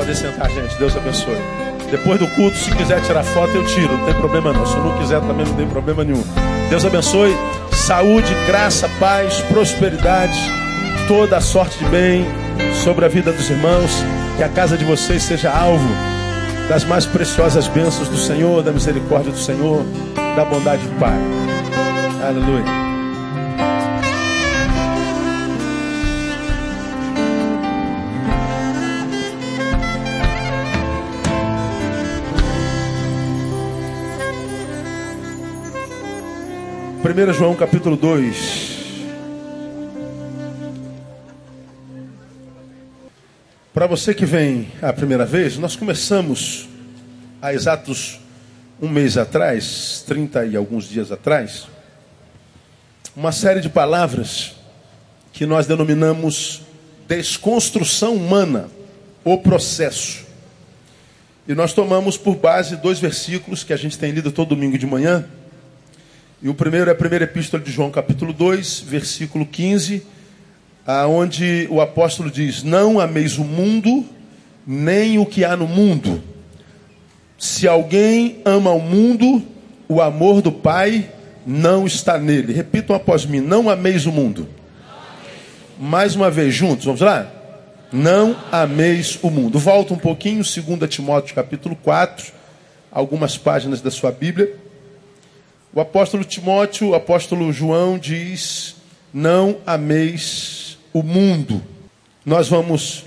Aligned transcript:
Pode 0.00 0.16
sentar, 0.16 0.50
gente. 0.50 0.74
Deus 0.78 0.96
abençoe. 0.96 1.36
Depois 1.90 2.18
do 2.18 2.26
culto, 2.28 2.56
se 2.56 2.74
quiser 2.74 3.02
tirar 3.02 3.22
foto, 3.22 3.54
eu 3.54 3.66
tiro. 3.66 3.98
Não 3.98 4.06
tem 4.06 4.14
problema 4.14 4.50
não. 4.50 4.64
Se 4.64 4.74
não 4.76 4.96
quiser, 4.96 5.20
também 5.20 5.44
não 5.44 5.52
tem 5.52 5.68
problema 5.68 6.02
nenhum. 6.02 6.24
Deus 6.70 6.86
abençoe. 6.86 7.36
Saúde, 7.70 8.34
graça, 8.46 8.88
paz, 8.98 9.42
prosperidade, 9.42 10.40
toda 11.06 11.36
a 11.36 11.40
sorte 11.42 11.76
de 11.76 11.84
bem 11.90 12.26
sobre 12.82 13.04
a 13.04 13.08
vida 13.08 13.30
dos 13.30 13.50
irmãos. 13.50 13.90
Que 14.38 14.42
a 14.42 14.48
casa 14.48 14.78
de 14.78 14.86
vocês 14.86 15.22
seja 15.22 15.50
alvo 15.50 15.86
das 16.66 16.82
mais 16.82 17.04
preciosas 17.04 17.68
bênçãos 17.68 18.08
do 18.08 18.16
Senhor, 18.16 18.62
da 18.62 18.72
misericórdia 18.72 19.30
do 19.30 19.38
Senhor, 19.38 19.84
da 20.34 20.46
bondade 20.46 20.82
do 20.82 20.98
Pai. 20.98 21.18
Aleluia. 22.26 22.79
Primeiro 37.02 37.32
João 37.32 37.56
capítulo 37.56 37.96
2. 37.96 38.68
Para 43.72 43.86
você 43.86 44.12
que 44.12 44.26
vem 44.26 44.70
a 44.82 44.92
primeira 44.92 45.24
vez, 45.24 45.56
nós 45.56 45.74
começamos 45.74 46.68
há 47.40 47.54
exatos 47.54 48.20
um 48.82 48.86
mês 48.86 49.16
atrás, 49.16 50.04
30 50.06 50.44
e 50.44 50.56
alguns 50.56 50.84
dias 50.84 51.10
atrás, 51.10 51.68
uma 53.16 53.32
série 53.32 53.62
de 53.62 53.70
palavras 53.70 54.56
que 55.32 55.46
nós 55.46 55.66
denominamos 55.66 56.60
desconstrução 57.08 58.14
humana, 58.14 58.68
o 59.24 59.38
processo. 59.38 60.26
E 61.48 61.54
nós 61.54 61.72
tomamos 61.72 62.18
por 62.18 62.36
base 62.36 62.76
dois 62.76 63.00
versículos 63.00 63.64
que 63.64 63.72
a 63.72 63.76
gente 63.76 63.98
tem 63.98 64.12
lido 64.12 64.30
todo 64.30 64.50
domingo 64.50 64.76
de 64.76 64.86
manhã. 64.86 65.24
E 66.42 66.48
o 66.48 66.54
primeiro 66.54 66.88
é 66.88 66.92
a 66.94 66.96
primeira 66.96 67.26
epístola 67.26 67.62
de 67.62 67.70
João, 67.70 67.90
capítulo 67.90 68.32
2, 68.32 68.80
versículo 68.80 69.44
15, 69.44 70.02
aonde 70.86 71.68
o 71.70 71.82
apóstolo 71.82 72.30
diz: 72.30 72.62
Não 72.62 72.98
ameis 72.98 73.36
o 73.36 73.44
mundo, 73.44 74.06
nem 74.66 75.18
o 75.18 75.26
que 75.26 75.44
há 75.44 75.54
no 75.54 75.68
mundo. 75.68 76.22
Se 77.38 77.68
alguém 77.68 78.40
ama 78.42 78.70
o 78.70 78.80
mundo, 78.80 79.42
o 79.86 80.00
amor 80.00 80.40
do 80.40 80.50
Pai 80.50 81.10
não 81.46 81.86
está 81.86 82.16
nele. 82.18 82.54
Repitam 82.54 82.96
após 82.96 83.26
mim: 83.26 83.40
não 83.40 83.68
ameis 83.68 84.06
o 84.06 84.12
mundo. 84.12 84.48
Mais 85.78 86.16
uma 86.16 86.30
vez, 86.30 86.54
juntos, 86.54 86.86
vamos 86.86 87.02
lá? 87.02 87.30
Não 87.92 88.34
ameis 88.50 89.18
o 89.20 89.28
mundo. 89.28 89.58
Volta 89.58 89.92
um 89.92 89.98
pouquinho, 89.98 90.42
2 90.42 90.88
Timóteo 90.88 91.34
capítulo 91.34 91.76
4, 91.76 92.32
algumas 92.90 93.36
páginas 93.36 93.82
da 93.82 93.90
sua 93.90 94.10
Bíblia. 94.10 94.69
O 95.72 95.80
apóstolo 95.80 96.24
Timóteo, 96.24 96.88
o 96.88 96.94
apóstolo 96.96 97.52
João 97.52 97.96
diz: 97.96 98.74
Não 99.14 99.58
ameis 99.64 100.76
o 100.92 101.00
mundo. 101.00 101.62
Nós 102.26 102.48
vamos 102.48 103.04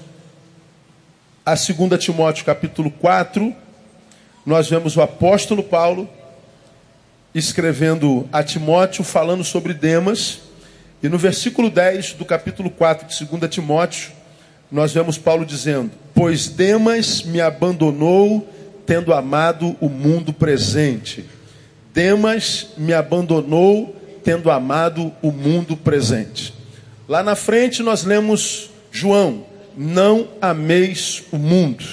a 1.46 1.56
2 1.56 2.02
Timóteo 2.02 2.46
capítulo 2.46 2.90
4, 2.90 3.54
nós 4.46 4.70
vemos 4.70 4.96
o 4.96 5.02
apóstolo 5.02 5.62
Paulo 5.62 6.10
escrevendo 7.36 8.30
a 8.32 8.42
Timóteo 8.42 9.04
falando 9.04 9.44
sobre 9.44 9.74
Demas, 9.74 10.40
e 11.02 11.10
no 11.10 11.18
versículo 11.18 11.70
10 11.70 12.14
do 12.14 12.24
capítulo 12.24 12.70
4 12.70 13.08
de 13.08 13.26
2 13.26 13.54
Timóteo, 13.54 14.14
nós 14.72 14.94
vemos 14.94 15.18
Paulo 15.18 15.46
dizendo: 15.46 15.92
Pois 16.14 16.48
Demas 16.48 17.24
me 17.24 17.42
abandonou, 17.42 18.48
tendo 18.86 19.14
amado 19.14 19.76
o 19.82 19.90
mundo 19.90 20.32
presente. 20.32 21.26
Demas 21.94 22.70
me 22.76 22.92
abandonou, 22.92 23.96
tendo 24.24 24.50
amado 24.50 25.14
o 25.22 25.32
mundo 25.32 25.78
presente. 25.78 26.54
Lá 27.08 27.22
na 27.22 27.36
frente 27.36 27.84
nós 27.84 28.04
lemos 28.04 28.72
João: 28.92 29.46
Não 29.78 30.28
ameis 30.42 31.24
o 31.32 31.38
mundo. 31.38 31.86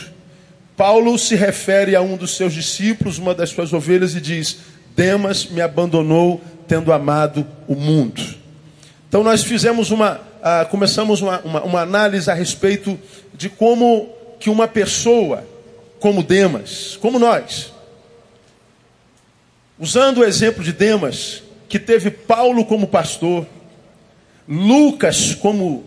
Paulo 0.77 1.19
se 1.19 1.37
refere 1.37 1.95
a 1.95 2.01
um 2.01 2.17
dos 2.17 2.35
seus 2.37 2.55
discípulos, 2.55 3.19
uma 3.19 3.35
das 3.35 3.51
suas 3.51 3.73
ovelhas, 3.75 4.15
e 4.15 4.21
diz: 4.21 4.59
Demas 4.97 5.45
me 5.47 5.61
abandonou, 5.61 6.41
tendo 6.67 6.93
amado 6.93 7.47
o 7.69 7.75
mundo. 7.75 8.23
Então 9.07 9.23
nós 9.23 9.43
fizemos 9.43 9.91
uma, 9.91 10.15
uh, 10.15 10.67
começamos 10.71 11.21
uma, 11.21 11.41
uma, 11.41 11.63
uma 11.63 11.81
análise 11.81 12.31
a 12.31 12.35
respeito 12.35 12.99
de 13.35 13.51
como 13.51 14.09
que 14.39 14.49
uma 14.49 14.67
pessoa, 14.67 15.45
como 15.99 16.23
Demas, 16.23 16.97
como 17.03 17.19
nós, 17.19 17.73
usando 19.81 20.19
o 20.19 20.25
exemplo 20.25 20.63
de 20.63 20.75
Demas, 20.75 21.43
que 21.67 21.79
teve 21.79 22.11
Paulo 22.11 22.67
como 22.67 22.87
pastor, 22.87 23.47
Lucas 24.47 25.35
como 25.35 25.85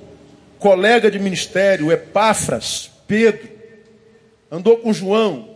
colega 0.58 1.12
de 1.12 1.20
ministério, 1.20 1.92
Epáfras, 1.92 2.90
Pedro, 3.08 3.48
andou 4.52 4.78
com 4.78 4.92
João, 4.92 5.48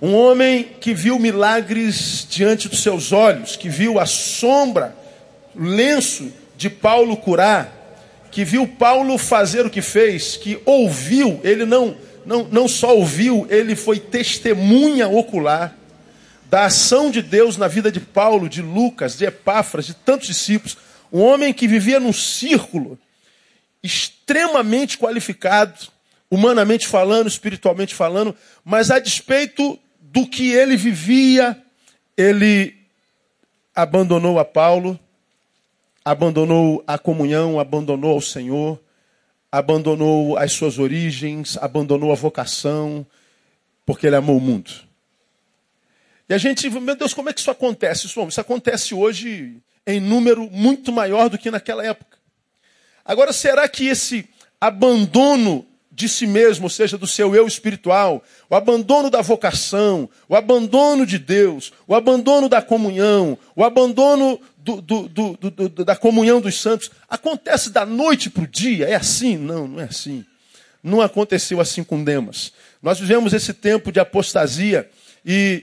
um 0.00 0.14
homem 0.14 0.66
que 0.80 0.94
viu 0.94 1.18
milagres 1.18 2.26
diante 2.28 2.68
dos 2.68 2.82
seus 2.82 3.12
olhos, 3.12 3.54
que 3.54 3.68
viu 3.68 3.98
a 3.98 4.06
sombra, 4.06 4.96
o 5.54 5.62
lenço 5.62 6.32
de 6.56 6.70
Paulo 6.70 7.16
curar, 7.18 8.00
que 8.30 8.44
viu 8.44 8.66
Paulo 8.66 9.18
fazer 9.18 9.66
o 9.66 9.70
que 9.70 9.82
fez, 9.82 10.38
que 10.38 10.58
ouviu, 10.64 11.38
ele 11.44 11.66
não, 11.66 11.94
não, 12.24 12.48
não 12.50 12.66
só 12.66 12.96
ouviu, 12.96 13.46
ele 13.50 13.76
foi 13.76 13.98
testemunha 13.98 15.06
ocular 15.06 15.81
da 16.52 16.66
ação 16.66 17.10
de 17.10 17.22
Deus 17.22 17.56
na 17.56 17.66
vida 17.66 17.90
de 17.90 17.98
Paulo, 17.98 18.46
de 18.46 18.60
Lucas, 18.60 19.16
de 19.16 19.24
Epáfras, 19.24 19.86
de 19.86 19.94
tantos 19.94 20.26
discípulos. 20.26 20.76
Um 21.10 21.22
homem 21.22 21.50
que 21.50 21.66
vivia 21.66 21.98
num 21.98 22.12
círculo 22.12 22.98
extremamente 23.82 24.98
qualificado, 24.98 25.88
humanamente 26.30 26.86
falando, 26.86 27.26
espiritualmente 27.26 27.94
falando, 27.94 28.36
mas 28.62 28.90
a 28.90 28.98
despeito 28.98 29.78
do 29.98 30.26
que 30.26 30.52
ele 30.52 30.76
vivia, 30.76 31.56
ele 32.18 32.76
abandonou 33.74 34.38
a 34.38 34.44
Paulo, 34.44 35.00
abandonou 36.04 36.84
a 36.86 36.98
comunhão, 36.98 37.58
abandonou 37.58 38.12
ao 38.12 38.20
Senhor, 38.20 38.78
abandonou 39.50 40.36
as 40.36 40.52
suas 40.52 40.78
origens, 40.78 41.56
abandonou 41.62 42.12
a 42.12 42.14
vocação, 42.14 43.06
porque 43.86 44.06
ele 44.06 44.16
amou 44.16 44.36
o 44.36 44.40
mundo. 44.40 44.91
E 46.32 46.34
a 46.34 46.38
gente, 46.38 46.70
meu 46.70 46.96
Deus, 46.96 47.12
como 47.12 47.28
é 47.28 47.32
que 47.34 47.40
isso 47.40 47.50
acontece? 47.50 48.06
Isso, 48.06 48.26
isso 48.26 48.40
acontece 48.40 48.94
hoje 48.94 49.58
em 49.86 50.00
número 50.00 50.48
muito 50.50 50.90
maior 50.90 51.28
do 51.28 51.36
que 51.36 51.50
naquela 51.50 51.84
época. 51.84 52.16
Agora, 53.04 53.34
será 53.34 53.68
que 53.68 53.86
esse 53.86 54.26
abandono 54.58 55.66
de 55.90 56.08
si 56.08 56.26
mesmo, 56.26 56.64
ou 56.64 56.70
seja, 56.70 56.96
do 56.96 57.06
seu 57.06 57.36
eu 57.36 57.46
espiritual, 57.46 58.24
o 58.48 58.56
abandono 58.56 59.10
da 59.10 59.20
vocação, 59.20 60.08
o 60.26 60.34
abandono 60.34 61.04
de 61.04 61.18
Deus, 61.18 61.70
o 61.86 61.94
abandono 61.94 62.48
da 62.48 62.62
comunhão, 62.62 63.36
o 63.54 63.62
abandono 63.62 64.40
do, 64.56 64.80
do, 64.80 65.08
do, 65.08 65.84
da 65.84 65.94
comunhão 65.94 66.40
dos 66.40 66.58
santos, 66.58 66.90
acontece 67.10 67.68
da 67.68 67.84
noite 67.84 68.30
para 68.30 68.44
o 68.44 68.48
dia? 68.48 68.88
É 68.88 68.94
assim? 68.94 69.36
Não, 69.36 69.68
não 69.68 69.80
é 69.80 69.84
assim. 69.84 70.24
Não 70.82 71.02
aconteceu 71.02 71.60
assim 71.60 71.84
com 71.84 72.02
Demas. 72.02 72.54
Nós 72.82 72.98
vivemos 72.98 73.34
esse 73.34 73.52
tempo 73.52 73.92
de 73.92 74.00
apostasia 74.00 74.88
e, 75.24 75.62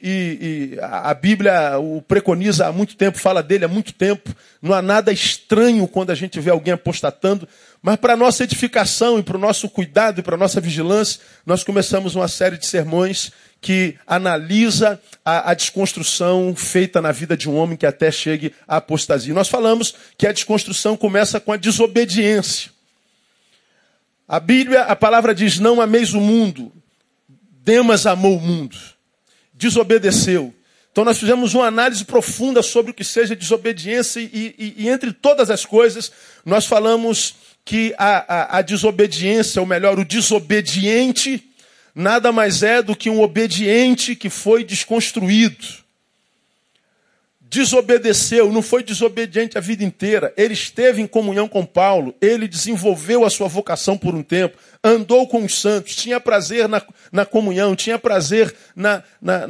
e, 0.73 0.79
a 0.81 1.13
Bíblia 1.13 1.77
o 1.79 2.01
preconiza 2.01 2.67
há 2.67 2.71
muito 2.71 2.95
tempo, 2.95 3.19
fala 3.19 3.43
dele 3.43 3.65
há 3.65 3.67
muito 3.67 3.91
tempo. 3.91 4.33
Não 4.61 4.73
há 4.73 4.81
nada 4.81 5.11
estranho 5.11 5.85
quando 5.85 6.11
a 6.11 6.15
gente 6.15 6.39
vê 6.39 6.49
alguém 6.49 6.73
apostatando, 6.73 7.47
mas 7.81 7.97
para 7.97 8.15
nossa 8.15 8.45
edificação 8.45 9.19
e 9.19 9.23
para 9.23 9.35
o 9.35 9.39
nosso 9.39 9.67
cuidado 9.67 10.19
e 10.19 10.23
para 10.23 10.37
nossa 10.37 10.61
vigilância, 10.61 11.19
nós 11.45 11.61
começamos 11.61 12.15
uma 12.15 12.29
série 12.29 12.57
de 12.57 12.65
sermões 12.65 13.33
que 13.59 13.95
analisa 14.07 14.97
a, 15.25 15.51
a, 15.51 15.53
desconstrução 15.53 16.55
feita 16.55 17.01
na 17.01 17.11
vida 17.11 17.35
de 17.35 17.49
um 17.49 17.57
homem 17.57 17.75
que 17.75 17.85
até 17.85 18.09
chegue 18.09 18.53
à 18.65 18.77
apostasia. 18.77 19.33
Nós 19.33 19.49
falamos 19.49 19.93
que 20.17 20.25
a 20.25 20.31
desconstrução 20.31 20.95
começa 20.95 21.41
com 21.41 21.51
a 21.51 21.57
desobediência. 21.57 22.71
A 24.25 24.39
Bíblia, 24.39 24.83
a 24.83 24.95
palavra 24.95 25.35
diz: 25.35 25.59
Não 25.59 25.81
ameis 25.81 26.13
o 26.13 26.21
mundo. 26.21 26.71
Demas 27.61 28.05
amou 28.05 28.37
o 28.37 28.41
mundo 28.41 28.77
desobedeceu. 29.59 30.55
Então 30.91 31.03
nós 31.03 31.19
fizemos 31.19 31.53
uma 31.53 31.67
análise 31.67 32.03
profunda 32.03 32.63
sobre 32.63 32.91
o 32.91 32.93
que 32.93 33.03
seja 33.03 33.35
desobediência 33.35 34.19
e, 34.21 34.55
e, 34.57 34.75
e 34.77 34.89
entre 34.89 35.11
todas 35.11 35.51
as 35.51 35.65
coisas, 35.65 36.11
nós 36.45 36.65
falamos 36.65 37.35
que 37.63 37.93
a, 37.97 38.55
a, 38.55 38.57
a 38.57 38.61
desobediência, 38.61 39.61
ou 39.61 39.67
melhor, 39.67 39.99
o 39.99 40.05
desobediente, 40.05 41.43
nada 41.93 42.31
mais 42.31 42.63
é 42.63 42.81
do 42.81 42.95
que 42.95 43.09
um 43.09 43.21
obediente 43.21 44.15
que 44.15 44.29
foi 44.29 44.63
desconstruído. 44.63 45.67
Desobedeceu, 47.49 48.51
não 48.51 48.61
foi 48.61 48.83
desobediente 48.83 49.57
a 49.57 49.61
vida 49.61 49.83
inteira. 49.83 50.31
Ele 50.37 50.53
esteve 50.53 51.01
em 51.01 51.07
comunhão 51.07 51.47
com 51.47 51.65
Paulo, 51.65 52.13
ele 52.21 52.47
desenvolveu 52.47 53.25
a 53.25 53.29
sua 53.29 53.47
vocação 53.47 53.97
por 53.97 54.13
um 54.13 54.21
tempo, 54.21 54.57
andou 54.83 55.27
com 55.27 55.43
os 55.43 55.59
santos, 55.59 55.95
tinha 55.95 56.19
prazer 56.19 56.69
na, 56.69 56.81
na 57.11 57.25
comunhão, 57.25 57.75
tinha 57.75 57.97
prazer 57.97 58.55
na, 58.75 59.03
na, 59.19 59.47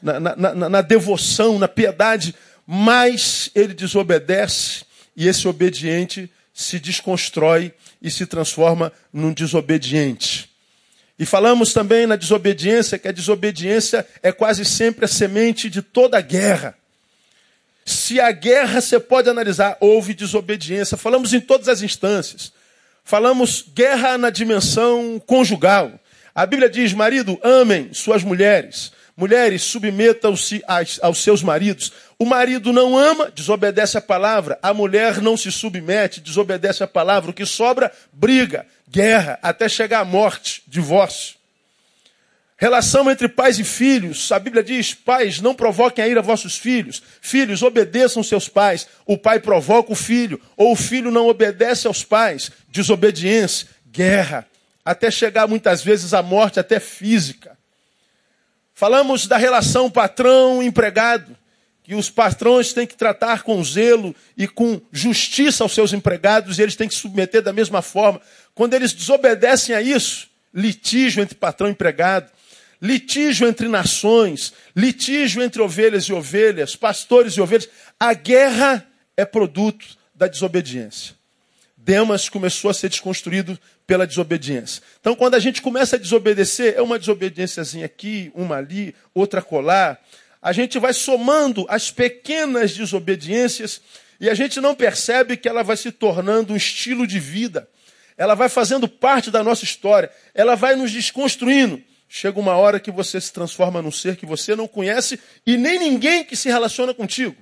na, 0.00 0.68
na 0.70 0.80
devoção, 0.80 1.58
na 1.58 1.68
piedade, 1.68 2.34
mas 2.66 3.50
ele 3.54 3.74
desobedece 3.74 4.84
e 5.14 5.28
esse 5.28 5.46
obediente 5.46 6.30
se 6.54 6.78
desconstrói 6.78 7.74
e 8.00 8.10
se 8.10 8.24
transforma 8.24 8.90
num 9.12 9.32
desobediente. 9.32 10.50
E 11.18 11.26
falamos 11.26 11.74
também 11.74 12.06
na 12.06 12.16
desobediência, 12.16 12.98
que 12.98 13.08
a 13.08 13.12
desobediência 13.12 14.06
é 14.22 14.32
quase 14.32 14.64
sempre 14.64 15.04
a 15.04 15.08
semente 15.08 15.68
de 15.68 15.82
toda 15.82 16.20
guerra. 16.20 16.74
Se 17.84 18.20
a 18.20 18.30
guerra 18.30 18.80
você 18.80 18.98
pode 19.00 19.28
analisar, 19.28 19.76
houve 19.80 20.14
desobediência. 20.14 20.96
Falamos 20.96 21.32
em 21.32 21.40
todas 21.40 21.68
as 21.68 21.82
instâncias. 21.82 22.52
Falamos 23.04 23.64
guerra 23.74 24.16
na 24.16 24.30
dimensão 24.30 25.20
conjugal. 25.26 25.92
A 26.34 26.46
Bíblia 26.46 26.68
diz: 26.68 26.92
marido, 26.92 27.38
amem 27.42 27.92
suas 27.92 28.22
mulheres. 28.22 28.92
Mulheres, 29.14 29.62
submetam-se 29.62 30.62
aos 31.02 31.18
seus 31.22 31.42
maridos. 31.42 31.92
O 32.18 32.24
marido 32.24 32.72
não 32.72 32.96
ama, 32.96 33.30
desobedece 33.30 33.98
a 33.98 34.00
palavra. 34.00 34.58
A 34.62 34.72
mulher 34.72 35.20
não 35.20 35.36
se 35.36 35.52
submete, 35.52 36.20
desobedece 36.20 36.82
a 36.82 36.86
palavra. 36.86 37.30
O 37.30 37.34
que 37.34 37.44
sobra, 37.44 37.92
briga, 38.10 38.66
guerra, 38.88 39.38
até 39.42 39.68
chegar 39.68 40.00
à 40.00 40.04
morte, 40.04 40.62
divórcio. 40.66 41.41
Relação 42.62 43.10
entre 43.10 43.26
pais 43.26 43.58
e 43.58 43.64
filhos. 43.64 44.30
A 44.30 44.38
Bíblia 44.38 44.62
diz: 44.62 44.94
pais, 44.94 45.40
não 45.40 45.52
provoquem 45.52 46.04
a 46.04 46.06
ira 46.06 46.22
vossos 46.22 46.56
filhos. 46.56 47.02
Filhos, 47.20 47.60
obedeçam 47.60 48.22
seus 48.22 48.48
pais. 48.48 48.86
O 49.04 49.18
pai 49.18 49.40
provoca 49.40 49.90
o 49.90 49.96
filho, 49.96 50.40
ou 50.56 50.70
o 50.70 50.76
filho 50.76 51.10
não 51.10 51.26
obedece 51.26 51.88
aos 51.88 52.04
pais. 52.04 52.52
Desobediência, 52.68 53.66
guerra, 53.90 54.46
até 54.84 55.10
chegar 55.10 55.48
muitas 55.48 55.82
vezes 55.82 56.14
à 56.14 56.22
morte, 56.22 56.60
até 56.60 56.78
física. 56.78 57.58
Falamos 58.72 59.26
da 59.26 59.36
relação 59.36 59.90
patrão-empregado, 59.90 61.36
que 61.82 61.96
os 61.96 62.08
patrões 62.10 62.72
têm 62.72 62.86
que 62.86 62.94
tratar 62.94 63.42
com 63.42 63.64
zelo 63.64 64.14
e 64.38 64.46
com 64.46 64.80
justiça 64.92 65.64
aos 65.64 65.74
seus 65.74 65.92
empregados, 65.92 66.60
e 66.60 66.62
eles 66.62 66.76
têm 66.76 66.86
que 66.86 66.94
submeter 66.94 67.42
da 67.42 67.52
mesma 67.52 67.82
forma. 67.82 68.20
Quando 68.54 68.74
eles 68.74 68.92
desobedecem 68.92 69.74
a 69.74 69.82
isso, 69.82 70.28
litígio 70.54 71.24
entre 71.24 71.34
patrão 71.34 71.68
e 71.68 71.72
empregado 71.72 72.30
litígio 72.82 73.46
entre 73.46 73.68
nações, 73.68 74.52
litígio 74.74 75.40
entre 75.40 75.62
ovelhas 75.62 76.04
e 76.04 76.12
ovelhas, 76.12 76.74
pastores 76.74 77.34
e 77.34 77.40
ovelhas. 77.40 77.68
A 77.98 78.12
guerra 78.12 78.84
é 79.16 79.24
produto 79.24 79.86
da 80.12 80.26
desobediência. 80.26 81.14
Demas 81.76 82.28
começou 82.28 82.70
a 82.70 82.74
ser 82.74 82.88
desconstruído 82.88 83.58
pela 83.86 84.06
desobediência. 84.06 84.82
Então, 85.00 85.14
quando 85.14 85.34
a 85.34 85.38
gente 85.38 85.62
começa 85.62 85.94
a 85.94 85.98
desobedecer, 85.98 86.74
é 86.76 86.82
uma 86.82 86.98
desobediênciazinha 86.98 87.86
aqui, 87.86 88.32
uma 88.34 88.56
ali, 88.56 88.94
outra 89.14 89.40
colar. 89.40 90.00
A 90.40 90.52
gente 90.52 90.78
vai 90.78 90.92
somando 90.92 91.64
as 91.68 91.90
pequenas 91.90 92.76
desobediências 92.76 93.80
e 94.20 94.28
a 94.28 94.34
gente 94.34 94.60
não 94.60 94.74
percebe 94.74 95.36
que 95.36 95.48
ela 95.48 95.62
vai 95.62 95.76
se 95.76 95.92
tornando 95.92 96.52
um 96.52 96.56
estilo 96.56 97.06
de 97.06 97.20
vida. 97.20 97.68
Ela 98.16 98.34
vai 98.34 98.48
fazendo 98.48 98.88
parte 98.88 99.30
da 99.30 99.42
nossa 99.42 99.64
história. 99.64 100.10
Ela 100.34 100.54
vai 100.54 100.76
nos 100.76 100.90
desconstruindo 100.90 101.82
chega 102.14 102.38
uma 102.38 102.54
hora 102.54 102.78
que 102.78 102.90
você 102.90 103.18
se 103.18 103.32
transforma 103.32 103.80
num 103.80 103.90
ser 103.90 104.16
que 104.16 104.26
você 104.26 104.54
não 104.54 104.68
conhece 104.68 105.18
e 105.46 105.56
nem 105.56 105.78
ninguém 105.78 106.22
que 106.22 106.36
se 106.36 106.46
relaciona 106.46 106.92
contigo. 106.92 107.34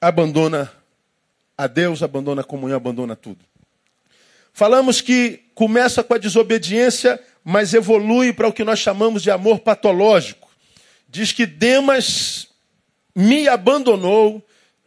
Abandona 0.00 0.72
a 1.58 1.66
Deus, 1.66 2.04
abandona 2.04 2.42
a 2.42 2.44
comunhão, 2.44 2.76
abandona 2.76 3.16
tudo. 3.16 3.44
Falamos 4.52 5.00
que 5.00 5.42
começa 5.56 6.04
com 6.04 6.14
a 6.14 6.18
desobediência, 6.18 7.20
mas 7.42 7.74
evolui 7.74 8.32
para 8.32 8.46
o 8.46 8.52
que 8.52 8.62
nós 8.62 8.78
chamamos 8.78 9.24
de 9.24 9.32
amor 9.32 9.58
patológico. 9.58 10.48
Diz 11.08 11.32
que 11.32 11.46
Demas 11.46 12.46
me 13.12 13.48
abandonou, 13.48 14.40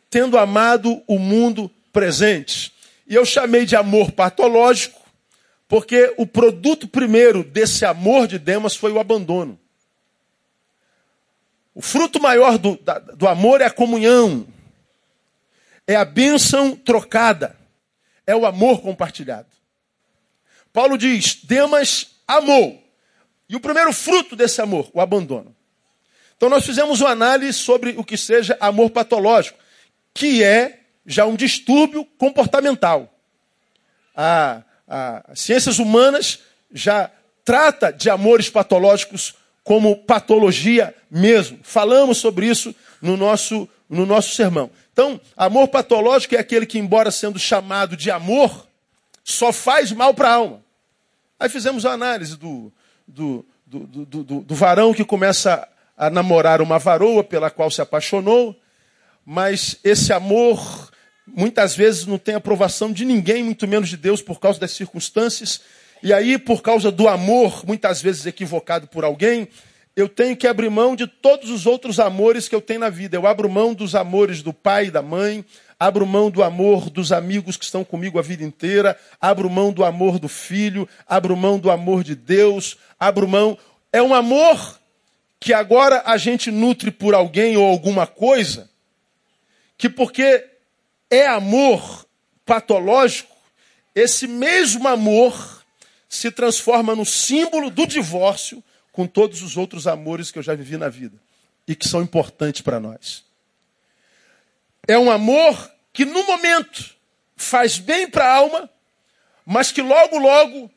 tendo 0.10 0.38
amado 0.38 1.04
o 1.06 1.20
mundo 1.20 1.70
presente. 1.92 2.72
E 3.06 3.16
eu 3.16 3.26
chamei 3.26 3.66
de 3.66 3.76
amor 3.76 4.14
patológico, 4.14 5.07
porque 5.68 6.14
o 6.18 6.26
produto 6.26 6.88
primeiro 6.88 7.44
desse 7.44 7.86
amor 7.86 8.28
de 8.28 8.40
Demas 8.40 8.76
foi 8.76 8.92
o 8.92 9.00
abandono. 9.00 9.60
O 11.76 11.82
fruto 11.82 12.20
maior 12.20 12.58
do, 12.58 12.78
da, 12.78 12.98
do 13.00 13.28
amor 13.28 13.62
é 13.62 13.66
a 13.66 13.72
comunhão, 13.72 14.48
é 15.86 15.96
a 15.96 16.06
bênção 16.06 16.76
trocada, 16.76 17.56
é 18.26 18.36
o 18.36 18.46
amor 18.46 18.82
compartilhado. 18.82 19.48
Paulo 20.74 20.98
diz: 20.98 21.36
Demas 21.44 22.22
amou. 22.28 22.84
E 23.50 23.56
o 23.56 23.60
primeiro 23.60 23.94
fruto 23.94 24.36
desse 24.36 24.62
amor, 24.62 24.90
o 24.94 25.00
abandono. 25.00 25.56
Então 26.36 26.50
nós 26.50 26.66
fizemos 26.66 27.02
uma 27.02 27.12
análise 27.12 27.54
sobre 27.54 27.96
o 27.98 28.04
que 28.04 28.18
seja 28.18 28.58
amor 28.60 28.90
patológico, 28.90 29.58
que 30.14 30.44
é 30.44 30.82
já 31.06 31.26
um 31.26 31.36
distúrbio 31.36 32.06
comportamental. 32.18 33.14
Ah, 34.16 34.64
as 34.88 35.42
ciências 35.42 35.80
humanas 35.80 36.40
já 36.72 37.12
trata 37.44 37.92
de 37.92 38.10
amores 38.10 38.50
patológicos 38.50 39.36
como 39.64 39.98
patologia 39.98 40.96
mesmo. 41.12 41.60
Falamos 41.62 42.20
sobre 42.20 42.48
isso 42.48 42.74
no 43.02 43.18
nosso, 43.18 43.68
no 43.90 44.06
nosso 44.06 44.34
sermão. 44.34 44.72
Então, 44.94 45.20
amor 45.36 45.68
patológico 45.68 46.36
é 46.36 46.40
aquele 46.40 46.66
que, 46.66 46.80
embora 46.80 47.12
sendo 47.12 47.38
chamado 47.38 47.98
de 47.98 48.10
amor, 48.10 48.68
só 49.24 49.52
faz 49.52 49.92
mal 49.92 50.14
para 50.14 50.30
a 50.30 50.34
alma. 50.34 50.62
Aí 51.40 51.50
fizemos 51.50 51.86
a 51.86 51.92
análise 51.92 52.38
do, 52.38 52.72
do, 53.06 53.46
do, 53.66 54.06
do, 54.06 54.24
do 54.42 54.56
varão 54.56 54.94
que 54.94 55.04
começa 55.04 55.68
a 55.98 56.10
namorar 56.10 56.62
uma 56.62 56.80
varoa 56.80 57.24
pela 57.24 57.50
qual 57.50 57.70
se 57.70 57.82
apaixonou, 57.82 58.56
mas 59.26 59.78
esse 59.84 60.14
amor 60.14 60.90
muitas 61.28 61.76
vezes 61.76 62.06
não 62.06 62.18
tem 62.18 62.36
aprovação 62.36 62.92
de 62.92 63.04
ninguém, 63.06 63.44
muito 63.44 63.68
menos 63.68 63.90
de 63.90 63.98
Deus, 63.98 64.22
por 64.22 64.40
causa 64.40 64.60
das 64.60 64.72
circunstâncias. 64.72 65.62
E 66.02 66.14
aí, 66.14 66.38
por 66.38 66.62
causa 66.62 66.92
do 66.92 67.08
amor, 67.08 67.66
muitas 67.66 68.02
vezes 68.02 68.26
equivocado 68.26 68.88
por 68.88 69.04
alguém, 69.04 69.48
eu 69.96 70.08
tenho 70.08 70.38
que 70.38 70.48
abrir 70.48 70.70
mão 70.70 70.96
de 70.96 71.08
todos 71.08 71.50
os 71.50 71.66
outros 71.66 72.00
amores 72.00 72.48
que 72.48 72.54
eu 72.54 72.62
tenho 72.62 72.82
na 72.82 72.90
vida. 72.90 73.18
Eu 73.18 73.26
abro 73.26 73.50
mão 73.50 73.74
dos 73.74 73.96
amores 73.96 74.44
do 74.44 74.54
pai 74.54 74.86
e 74.86 74.92
da 74.92 75.02
mãe, 75.02 75.44
abro 75.80 76.06
mão 76.06 76.30
do 76.30 76.44
amor 76.44 76.90
dos 76.90 77.12
amigos 77.12 77.58
que 77.58 77.66
estão 77.66 77.84
comigo 77.84 78.20
a 78.20 78.22
vida 78.22 78.44
inteira, 78.44 78.96
abro 79.20 79.50
mão 79.50 79.74
do 79.74 79.84
amor 79.84 80.20
do 80.20 80.30
filho, 80.30 80.88
abro 81.08 81.36
mão 81.36 81.58
do 81.58 81.72
amor 81.72 82.04
de 82.04 82.14
Deus, 82.14 82.78
abro 83.00 83.28
mão. 83.28 83.58
É 83.92 84.02
um 84.02 84.14
amor 84.14 84.80
que 85.40 85.52
agora 85.52 86.04
a 86.06 86.16
gente 86.16 86.52
nutre 86.52 86.92
por 86.92 87.16
alguém 87.16 87.58
ou 87.58 87.66
alguma 87.66 88.06
coisa, 88.06 88.70
que 89.78 89.90
porque 89.90 90.46
é 91.10 91.28
amor 91.28 92.06
patológico, 92.46 93.36
esse 93.94 94.28
mesmo 94.28 94.88
amor 94.88 95.64
se 96.08 96.32
transforma 96.32 96.96
no 96.96 97.06
símbolo 97.06 97.70
do 97.70 97.86
divórcio 97.86 98.64
com 98.92 99.06
todos 99.06 99.42
os 99.42 99.58
outros 99.58 99.88
amores 99.88 100.32
que 100.32 100.40
eu 100.40 100.44
já 100.44 100.56
vivi 100.56 100.78
na 100.78 100.90
vida 100.90 101.18
e 101.68 101.76
que 101.76 101.88
são 101.88 102.02
importantes 102.02 102.62
para 102.62 102.80
nós. 102.80 103.26
É 104.88 104.98
um 104.98 105.12
amor 105.12 105.72
que 105.92 106.06
no 106.06 106.26
momento 106.26 106.96
faz 107.36 107.78
bem 107.78 108.10
para 108.10 108.26
a 108.26 108.36
alma, 108.36 108.70
mas 109.46 109.72
que 109.72 109.82
logo, 109.82 110.18
logo 110.18 110.72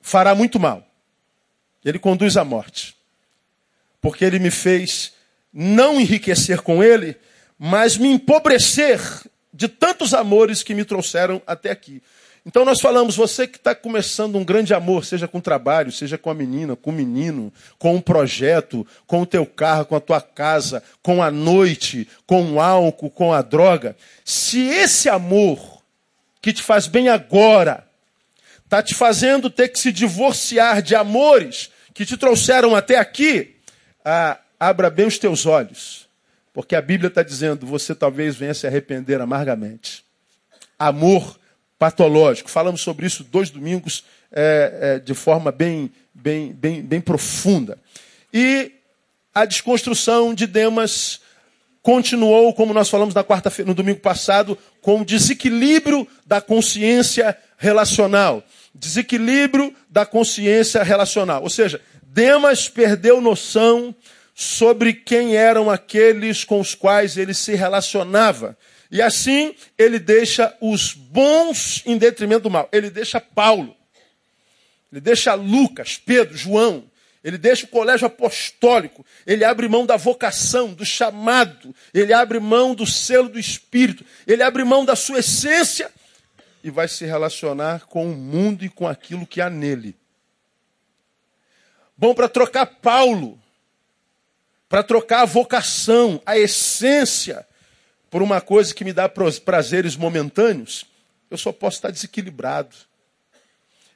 fará 0.00 0.34
muito 0.34 0.58
mal. 0.58 0.86
Ele 1.84 1.98
conduz 1.98 2.36
à 2.36 2.44
morte. 2.44 2.96
Porque 4.00 4.24
ele 4.24 4.38
me 4.38 4.50
fez 4.50 5.12
não 5.52 6.00
enriquecer 6.00 6.62
com 6.62 6.82
ele, 6.82 7.16
mas 7.58 7.96
me 7.96 8.08
empobrecer 8.08 9.00
de 9.52 9.68
tantos 9.68 10.14
amores 10.14 10.62
que 10.62 10.74
me 10.74 10.84
trouxeram 10.84 11.42
até 11.46 11.70
aqui. 11.70 12.02
Então 12.44 12.64
nós 12.64 12.80
falamos, 12.80 13.16
você 13.16 13.46
que 13.46 13.58
está 13.58 13.74
começando 13.74 14.36
um 14.36 14.44
grande 14.44 14.72
amor, 14.72 15.04
seja 15.04 15.28
com 15.28 15.40
trabalho, 15.40 15.92
seja 15.92 16.16
com 16.16 16.30
a 16.30 16.34
menina, 16.34 16.74
com 16.74 16.90
o 16.90 16.92
menino, 16.92 17.52
com 17.78 17.94
um 17.94 18.00
projeto, 18.00 18.86
com 19.06 19.20
o 19.22 19.26
teu 19.26 19.44
carro, 19.44 19.84
com 19.84 19.94
a 19.94 20.00
tua 20.00 20.22
casa, 20.22 20.82
com 21.02 21.22
a 21.22 21.30
noite, 21.30 22.08
com 22.26 22.52
o 22.52 22.60
álcool, 22.60 23.10
com 23.10 23.32
a 23.32 23.42
droga. 23.42 23.94
Se 24.24 24.60
esse 24.68 25.08
amor 25.08 25.82
que 26.40 26.52
te 26.52 26.62
faz 26.62 26.86
bem 26.86 27.10
agora 27.10 27.86
está 28.64 28.82
te 28.82 28.94
fazendo 28.94 29.50
ter 29.50 29.68
que 29.68 29.78
se 29.78 29.92
divorciar 29.92 30.80
de 30.80 30.94
amores 30.94 31.70
que 31.92 32.06
te 32.06 32.16
trouxeram 32.16 32.74
até 32.74 32.96
aqui, 32.96 33.56
ah, 34.02 34.38
abra 34.58 34.88
bem 34.88 35.06
os 35.06 35.18
teus 35.18 35.44
olhos. 35.44 36.08
Porque 36.52 36.74
a 36.74 36.82
Bíblia 36.82 37.08
está 37.08 37.22
dizendo, 37.22 37.66
você 37.66 37.94
talvez 37.94 38.36
venha 38.36 38.54
se 38.54 38.66
arrepender 38.66 39.20
amargamente. 39.20 40.04
Amor 40.78 41.38
patológico. 41.78 42.50
Falamos 42.50 42.80
sobre 42.80 43.06
isso 43.06 43.24
dois 43.24 43.50
domingos 43.50 44.04
é, 44.32 44.78
é, 44.80 44.98
de 44.98 45.14
forma 45.14 45.50
bem, 45.50 45.90
bem, 46.12 46.52
bem, 46.52 46.82
bem 46.82 47.00
profunda. 47.00 47.78
E 48.32 48.72
a 49.34 49.44
desconstrução 49.44 50.34
de 50.34 50.46
Demas 50.46 51.20
continuou, 51.82 52.52
como 52.52 52.74
nós 52.74 52.90
falamos 52.90 53.14
na 53.14 53.24
quarta-feira, 53.24 53.68
no 53.68 53.74
domingo 53.74 54.00
passado, 54.00 54.58
com 54.82 55.00
o 55.00 55.04
desequilíbrio 55.04 56.06
da 56.26 56.40
consciência 56.40 57.36
relacional. 57.56 58.42
Desequilíbrio 58.74 59.74
da 59.88 60.04
consciência 60.04 60.82
relacional. 60.82 61.42
Ou 61.42 61.50
seja, 61.50 61.80
Demas 62.02 62.68
perdeu 62.68 63.20
noção 63.20 63.94
sobre 64.40 64.94
quem 64.94 65.36
eram 65.36 65.68
aqueles 65.68 66.44
com 66.44 66.60
os 66.60 66.74
quais 66.74 67.18
ele 67.18 67.34
se 67.34 67.54
relacionava. 67.54 68.56
E 68.90 69.02
assim 69.02 69.54
ele 69.76 69.98
deixa 69.98 70.56
os 70.62 70.94
bons 70.94 71.82
em 71.84 71.98
detrimento 71.98 72.44
do 72.44 72.50
mal. 72.50 72.66
Ele 72.72 72.88
deixa 72.88 73.20
Paulo. 73.20 73.76
Ele 74.90 74.98
deixa 74.98 75.34
Lucas, 75.34 75.98
Pedro, 75.98 76.38
João, 76.38 76.84
ele 77.22 77.36
deixa 77.36 77.66
o 77.66 77.68
colégio 77.68 78.06
apostólico, 78.06 79.04
ele 79.26 79.44
abre 79.44 79.68
mão 79.68 79.84
da 79.84 79.98
vocação, 79.98 80.72
do 80.72 80.86
chamado, 80.86 81.74
ele 81.92 82.14
abre 82.14 82.40
mão 82.40 82.74
do 82.74 82.86
selo 82.86 83.28
do 83.28 83.38
Espírito, 83.38 84.06
ele 84.26 84.42
abre 84.42 84.64
mão 84.64 84.86
da 84.86 84.96
sua 84.96 85.18
essência 85.18 85.92
e 86.64 86.70
vai 86.70 86.88
se 86.88 87.04
relacionar 87.04 87.84
com 87.86 88.10
o 88.10 88.16
mundo 88.16 88.64
e 88.64 88.70
com 88.70 88.88
aquilo 88.88 89.26
que 89.26 89.42
há 89.42 89.50
nele. 89.50 89.94
Bom, 91.94 92.14
para 92.14 92.28
trocar 92.28 92.64
Paulo, 92.64 93.39
para 94.70 94.84
trocar 94.84 95.22
a 95.22 95.26
vocação, 95.26 96.22
a 96.24 96.38
essência, 96.38 97.44
por 98.08 98.22
uma 98.22 98.40
coisa 98.40 98.72
que 98.72 98.84
me 98.84 98.92
dá 98.92 99.08
prazeres 99.08 99.96
momentâneos, 99.96 100.86
eu 101.28 101.36
só 101.36 101.50
posso 101.50 101.78
estar 101.78 101.90
desequilibrado. 101.90 102.76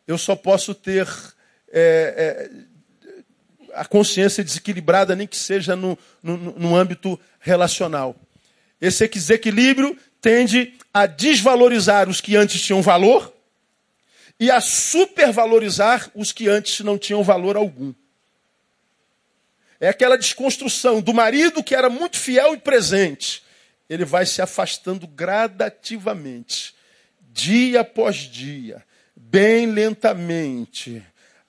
Eu 0.04 0.18
só 0.18 0.34
posso 0.34 0.74
ter 0.74 1.08
é, 1.72 2.50
é, 3.06 3.10
a 3.72 3.84
consciência 3.84 4.42
desequilibrada, 4.42 5.14
nem 5.14 5.28
que 5.28 5.36
seja 5.36 5.76
no, 5.76 5.96
no, 6.20 6.36
no 6.36 6.76
âmbito 6.76 7.20
relacional. 7.38 8.16
Esse 8.80 9.06
desequilíbrio 9.06 9.96
tende 10.20 10.74
a 10.92 11.06
desvalorizar 11.06 12.08
os 12.08 12.20
que 12.20 12.34
antes 12.34 12.60
tinham 12.60 12.82
valor 12.82 13.32
e 14.40 14.50
a 14.50 14.60
supervalorizar 14.60 16.10
os 16.16 16.32
que 16.32 16.48
antes 16.48 16.80
não 16.80 16.98
tinham 16.98 17.22
valor 17.22 17.56
algum. 17.56 17.94
É 19.84 19.88
aquela 19.88 20.16
desconstrução 20.16 21.00
do 21.00 21.12
marido 21.12 21.62
que 21.62 21.74
era 21.74 21.90
muito 21.90 22.16
fiel 22.16 22.54
e 22.54 22.58
presente. 22.58 23.42
Ele 23.88 24.04
vai 24.04 24.24
se 24.24 24.40
afastando 24.40 25.06
gradativamente, 25.06 26.74
dia 27.32 27.80
após 27.80 28.16
dia, 28.16 28.82
bem 29.14 29.66
lentamente, 29.66 31.02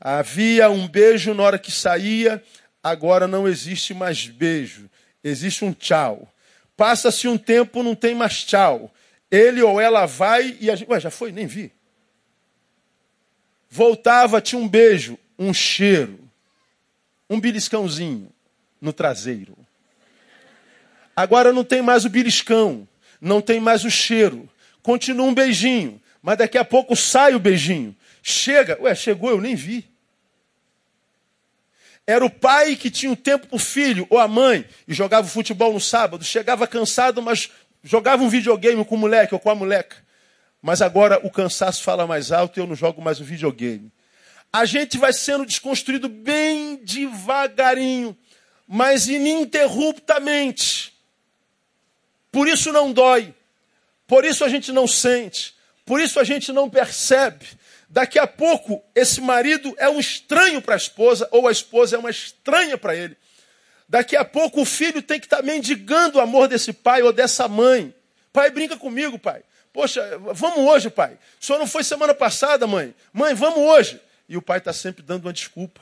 Havia 0.07 0.69
um 0.69 0.87
beijo 0.87 1.33
na 1.33 1.41
hora 1.41 1.57
que 1.57 1.71
saía, 1.71 2.43
agora 2.83 3.27
não 3.27 3.47
existe 3.47 3.91
mais 3.91 4.27
beijo, 4.27 4.87
existe 5.23 5.65
um 5.65 5.73
tchau. 5.73 6.31
Passa-se 6.77 7.27
um 7.27 7.39
tempo, 7.39 7.81
não 7.81 7.95
tem 7.95 8.13
mais 8.13 8.43
tchau. 8.43 8.93
Ele 9.31 9.63
ou 9.63 9.81
ela 9.81 10.05
vai 10.05 10.57
e 10.61 10.69
a 10.69 10.75
gente. 10.75 10.91
Ué, 10.91 10.99
já 10.99 11.09
foi? 11.09 11.31
Nem 11.31 11.47
vi. 11.47 11.71
Voltava, 13.67 14.39
tinha 14.39 14.61
um 14.61 14.67
beijo, 14.67 15.17
um 15.39 15.51
cheiro, 15.51 16.24
um 17.35 17.39
beliscãozinho 17.39 18.31
no 18.81 18.91
traseiro. 18.93 19.57
Agora 21.15 21.53
não 21.53 21.63
tem 21.63 21.81
mais 21.81 22.05
o 22.05 22.09
beliscão, 22.09 22.87
não 23.21 23.41
tem 23.41 23.59
mais 23.59 23.83
o 23.83 23.91
cheiro. 23.91 24.49
Continua 24.81 25.27
um 25.27 25.33
beijinho, 25.33 26.01
mas 26.21 26.37
daqui 26.37 26.57
a 26.57 26.65
pouco 26.65 26.95
sai 26.95 27.35
o 27.35 27.39
beijinho. 27.39 27.95
Chega, 28.21 28.77
ué, 28.81 28.93
chegou, 28.95 29.29
eu 29.29 29.39
nem 29.39 29.55
vi. 29.55 29.87
Era 32.07 32.23
o 32.23 32.29
pai 32.29 32.75
que 32.75 32.91
tinha 32.91 33.09
o 33.09 33.13
um 33.13 33.15
tempo 33.15 33.47
para 33.47 33.55
o 33.55 33.59
filho, 33.59 34.05
ou 34.09 34.19
a 34.19 34.27
mãe, 34.27 34.65
e 34.87 34.93
jogava 34.93 35.27
futebol 35.27 35.73
no 35.73 35.79
sábado, 35.79 36.23
chegava 36.23 36.67
cansado, 36.67 37.21
mas 37.21 37.49
jogava 37.83 38.23
um 38.23 38.29
videogame 38.29 38.83
com 38.85 38.95
o 38.95 38.97
moleque 38.97 39.33
ou 39.33 39.39
com 39.39 39.49
a 39.49 39.55
moleca. 39.55 39.97
Mas 40.61 40.81
agora 40.81 41.19
o 41.23 41.31
cansaço 41.31 41.83
fala 41.83 42.05
mais 42.05 42.31
alto 42.31 42.59
e 42.59 42.61
eu 42.61 42.67
não 42.67 42.75
jogo 42.75 43.01
mais 43.01 43.19
o 43.19 43.23
videogame. 43.23 43.91
A 44.51 44.65
gente 44.65 44.97
vai 44.97 45.13
sendo 45.13 45.45
desconstruído 45.45 46.07
bem 46.07 46.77
devagarinho, 46.77 48.17
mas 48.67 49.07
ininterruptamente. 49.07 50.93
Por 52.31 52.47
isso 52.47 52.71
não 52.71 52.91
dói, 52.91 53.33
por 54.07 54.25
isso 54.25 54.43
a 54.43 54.49
gente 54.49 54.71
não 54.71 54.87
sente, 54.87 55.55
por 55.85 56.01
isso 56.01 56.19
a 56.19 56.23
gente 56.23 56.51
não 56.51 56.69
percebe. 56.69 57.45
Daqui 57.89 58.19
a 58.19 58.27
pouco, 58.27 58.83
esse 58.93 59.21
marido 59.21 59.73
é 59.77 59.87
um 59.87 59.99
estranho 59.99 60.61
para 60.61 60.73
a 60.73 60.77
esposa, 60.77 61.27
ou 61.31 61.47
a 61.47 61.51
esposa 61.51 61.95
é 61.95 61.99
uma 61.99 62.09
estranha 62.09 62.77
para 62.77 62.95
ele. 62.95 63.15
Daqui 63.87 64.17
a 64.17 64.25
pouco, 64.25 64.61
o 64.61 64.65
filho 64.65 65.01
tem 65.01 65.19
que 65.19 65.27
estar 65.27 65.37
tá 65.37 65.43
mendigando 65.43 66.17
o 66.17 66.21
amor 66.21 66.47
desse 66.47 66.73
pai 66.73 67.01
ou 67.03 67.13
dessa 67.13 67.47
mãe. 67.47 67.93
Pai, 68.33 68.49
brinca 68.49 68.75
comigo, 68.75 69.17
pai. 69.17 69.43
Poxa, 69.71 70.17
vamos 70.33 70.59
hoje, 70.59 70.89
pai. 70.89 71.17
Senhor 71.39 71.59
não 71.59 71.67
foi 71.67 71.83
semana 71.83 72.13
passada, 72.13 72.65
mãe? 72.65 72.95
Mãe, 73.13 73.33
vamos 73.33 73.59
hoje. 73.59 73.99
E 74.27 74.37
o 74.37 74.41
pai 74.41 74.57
está 74.57 74.73
sempre 74.73 75.03
dando 75.03 75.25
uma 75.25 75.33
desculpa. 75.33 75.81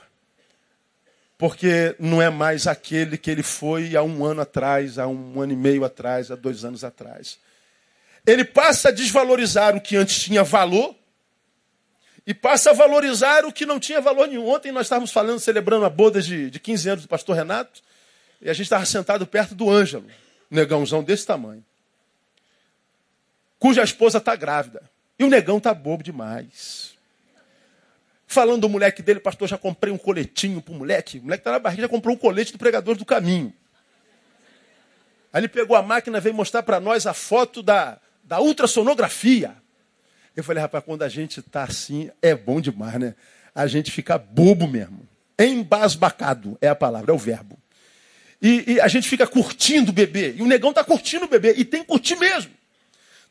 Porque 1.36 1.96
não 1.98 2.22
é 2.22 2.30
mais 2.30 2.66
aquele 2.66 3.18
que 3.18 3.30
ele 3.30 3.42
foi 3.42 3.96
há 3.96 4.02
um 4.02 4.24
ano 4.24 4.42
atrás, 4.42 4.98
há 4.98 5.06
um 5.06 5.40
ano 5.40 5.52
e 5.52 5.56
meio 5.56 5.84
atrás, 5.84 6.30
há 6.30 6.36
dois 6.36 6.64
anos 6.64 6.84
atrás. 6.84 7.38
Ele 8.26 8.44
passa 8.44 8.88
a 8.88 8.92
desvalorizar 8.92 9.76
o 9.76 9.80
que 9.80 9.96
antes 9.96 10.22
tinha 10.22 10.44
valor 10.44 10.94
e 12.26 12.32
passa 12.32 12.70
a 12.70 12.72
valorizar 12.72 13.44
o 13.44 13.52
que 13.52 13.66
não 13.66 13.78
tinha 13.78 14.00
valor 14.00 14.26
nenhum. 14.26 14.48
Ontem 14.48 14.72
nós 14.72 14.86
estávamos 14.86 15.12
falando, 15.12 15.38
celebrando 15.38 15.84
a 15.84 15.90
boda 15.90 16.22
de, 16.22 16.50
de 16.50 16.58
15 16.58 16.88
anos 16.88 17.04
do 17.04 17.08
pastor 17.08 17.36
Renato, 17.36 17.82
e 18.40 18.48
a 18.48 18.52
gente 18.52 18.64
estava 18.64 18.86
sentado 18.86 19.26
perto 19.26 19.54
do 19.54 19.70
Ângelo, 19.70 20.06
negãozão 20.50 21.02
desse 21.02 21.26
tamanho, 21.26 21.64
cuja 23.58 23.82
esposa 23.82 24.18
está 24.18 24.36
grávida. 24.36 24.82
E 25.18 25.24
o 25.24 25.28
negão 25.28 25.58
está 25.58 25.72
bobo 25.72 26.02
demais. 26.02 26.93
Falando 28.34 28.62
do 28.62 28.68
moleque 28.68 29.00
dele, 29.00 29.20
pastor, 29.20 29.46
já 29.46 29.56
comprei 29.56 29.92
um 29.92 29.96
coletinho 29.96 30.60
para 30.60 30.74
o 30.74 30.76
moleque. 30.76 31.20
O 31.20 31.22
moleque 31.22 31.42
está 31.42 31.52
na 31.52 31.60
barriga, 31.60 31.82
já 31.82 31.88
comprou 31.88 32.16
um 32.16 32.18
colete 32.18 32.50
do 32.50 32.58
pregador 32.58 32.96
do 32.96 33.04
caminho. 33.04 33.54
Aí 35.32 35.40
ele 35.40 35.46
pegou 35.46 35.76
a 35.76 35.82
máquina, 35.82 36.18
veio 36.18 36.34
mostrar 36.34 36.64
para 36.64 36.80
nós 36.80 37.06
a 37.06 37.14
foto 37.14 37.62
da, 37.62 37.96
da 38.24 38.40
ultrassonografia. 38.40 39.54
Eu 40.34 40.42
falei, 40.42 40.60
rapaz, 40.60 40.82
quando 40.84 41.02
a 41.02 41.08
gente 41.08 41.38
está 41.38 41.62
assim, 41.62 42.10
é 42.20 42.34
bom 42.34 42.60
demais, 42.60 42.98
né? 42.98 43.14
A 43.54 43.68
gente 43.68 43.92
fica 43.92 44.18
bobo 44.18 44.66
mesmo. 44.66 45.06
Embasbacado 45.38 46.58
é 46.60 46.66
a 46.66 46.74
palavra, 46.74 47.12
é 47.12 47.14
o 47.14 47.18
verbo. 47.18 47.56
E, 48.42 48.72
e 48.72 48.80
a 48.80 48.88
gente 48.88 49.08
fica 49.08 49.28
curtindo 49.28 49.92
o 49.92 49.94
bebê. 49.94 50.34
E 50.36 50.42
o 50.42 50.46
negão 50.46 50.70
está 50.70 50.82
curtindo 50.82 51.26
o 51.26 51.28
bebê. 51.28 51.54
E 51.56 51.64
tem 51.64 51.82
que 51.82 51.86
curtir 51.86 52.16
mesmo. 52.16 52.50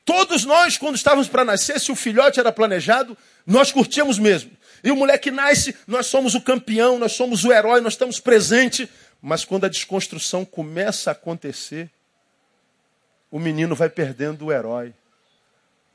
Todos 0.06 0.46
nós, 0.46 0.78
quando 0.78 0.96
estávamos 0.96 1.28
para 1.28 1.44
nascer, 1.44 1.78
se 1.78 1.92
o 1.92 1.96
filhote 1.96 2.40
era 2.40 2.54
planejado, 2.54 3.18
nós 3.46 3.70
curtíamos 3.70 4.18
mesmo. 4.18 4.63
E 4.84 4.92
o 4.92 4.96
moleque 4.96 5.32
nasce, 5.32 5.76
nós 5.88 6.08
somos 6.08 6.36
o 6.36 6.42
campeão, 6.42 7.00
nós 7.00 7.14
somos 7.14 7.46
o 7.46 7.54
herói, 7.54 7.80
nós 7.82 7.94
estamos 7.94 8.20
presentes. 8.20 8.90
Mas 9.22 9.46
quando 9.46 9.66
a 9.66 9.70
desconstrução 9.70 10.44
começa 10.44 11.10
a 11.10 11.14
acontecer, 11.14 11.90
o 13.32 13.40
menino 13.40 13.76
vai 13.76 13.90
perdendo 13.90 14.46
o 14.46 14.52
herói 14.52 14.94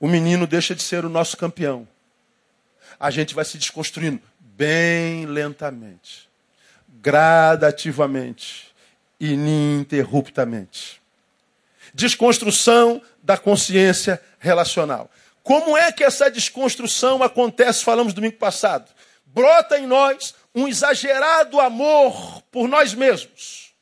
o 0.01 0.07
menino 0.07 0.47
deixa 0.47 0.75
de 0.75 0.83
ser 0.83 1.05
o 1.05 1.09
nosso 1.09 1.37
campeão. 1.37 1.87
A 2.99 3.11
gente 3.11 3.35
vai 3.35 3.45
se 3.45 3.59
desconstruindo 3.59 4.21
bem 4.39 5.27
lentamente, 5.27 6.29
gradativamente, 7.01 8.73
ininterruptamente. 9.19 11.01
Desconstrução 11.93 13.03
da 13.23 13.37
consciência 13.37 14.21
relacional. 14.39 15.11
Como 15.49 15.79
é 15.79 15.91
que 15.91 16.05
essa 16.05 16.31
desconstrução 16.31 17.23
acontece? 17.23 17.83
Falamos 17.83 18.13
domingo 18.13 18.37
passado. 18.37 18.93
Brota 19.25 19.79
em 19.79 19.87
nós 19.87 20.35
um 20.55 20.69
exagerado 20.69 21.59
amor 21.59 22.43
por 22.53 22.69
nós 22.69 22.93
mesmos. 22.93 23.73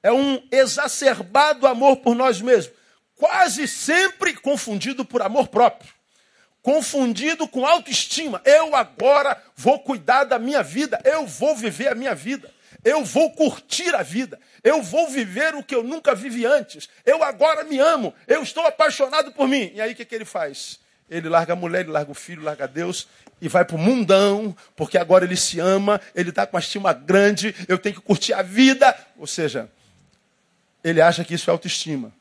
É 0.00 0.12
um 0.12 0.40
exacerbado 0.52 1.66
amor 1.66 1.96
por 1.96 2.14
nós 2.14 2.40
mesmos 2.40 2.72
quase 3.16 3.66
sempre 3.66 4.34
confundido 4.34 5.04
por 5.04 5.22
amor 5.22 5.48
próprio, 5.48 5.92
confundido 6.62 7.48
com 7.48 7.66
autoestima. 7.66 8.40
Eu 8.44 8.76
agora 8.76 9.42
vou 9.56 9.80
cuidar 9.80 10.22
da 10.22 10.38
minha 10.38 10.62
vida, 10.62 11.00
eu 11.02 11.26
vou 11.26 11.56
viver 11.56 11.88
a 11.88 11.96
minha 11.96 12.14
vida, 12.14 12.48
eu 12.84 13.04
vou 13.04 13.30
curtir 13.30 13.94
a 13.94 14.02
vida, 14.02 14.38
eu 14.62 14.82
vou 14.82 15.08
viver 15.08 15.54
o 15.54 15.62
que 15.62 15.74
eu 15.74 15.82
nunca 15.82 16.14
vivi 16.14 16.44
antes, 16.44 16.88
eu 17.04 17.22
agora 17.22 17.64
me 17.64 17.78
amo, 17.78 18.14
eu 18.28 18.42
estou 18.42 18.66
apaixonado 18.66 19.32
por 19.32 19.48
mim. 19.48 19.72
E 19.74 19.80
aí 19.80 19.92
o 19.92 19.96
que, 19.96 20.04
que 20.04 20.14
ele 20.14 20.24
faz? 20.24 20.78
Ele 21.08 21.28
larga 21.28 21.52
a 21.52 21.56
mulher, 21.56 21.80
ele 21.80 21.90
larga 21.90 22.10
o 22.10 22.14
filho, 22.14 22.42
larga 22.42 22.66
Deus 22.66 23.08
e 23.40 23.48
vai 23.48 23.64
para 23.64 23.76
o 23.76 23.78
mundão, 23.78 24.56
porque 24.74 24.96
agora 24.96 25.24
ele 25.24 25.36
se 25.36 25.60
ama, 25.60 26.00
ele 26.14 26.30
está 26.30 26.46
com 26.46 26.56
uma 26.56 26.60
estima 26.60 26.92
grande, 26.92 27.54
eu 27.68 27.78
tenho 27.78 27.94
que 27.94 28.00
curtir 28.00 28.32
a 28.32 28.42
vida. 28.42 28.96
Ou 29.18 29.26
seja, 29.26 29.70
ele 30.82 31.00
acha 31.00 31.24
que 31.24 31.34
isso 31.34 31.50
é 31.50 31.52
autoestima. 31.52 32.12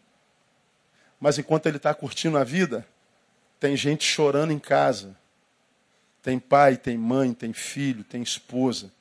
Mas 1.19 1.37
enquanto 1.37 1.67
ele 1.67 1.77
está 1.77 1.93
curtindo 1.93 2.37
a 2.37 2.43
vida, 2.43 2.85
tem 3.59 3.77
gente 3.77 4.05
chorando 4.05 4.51
em 4.51 4.59
casa. 4.59 5.15
Tem 6.21 6.39
pai, 6.39 6.75
tem 6.75 6.97
mãe, 6.97 7.33
tem 7.33 7.53
filho, 7.53 8.03
tem 8.03 8.21
esposa. 8.21 8.91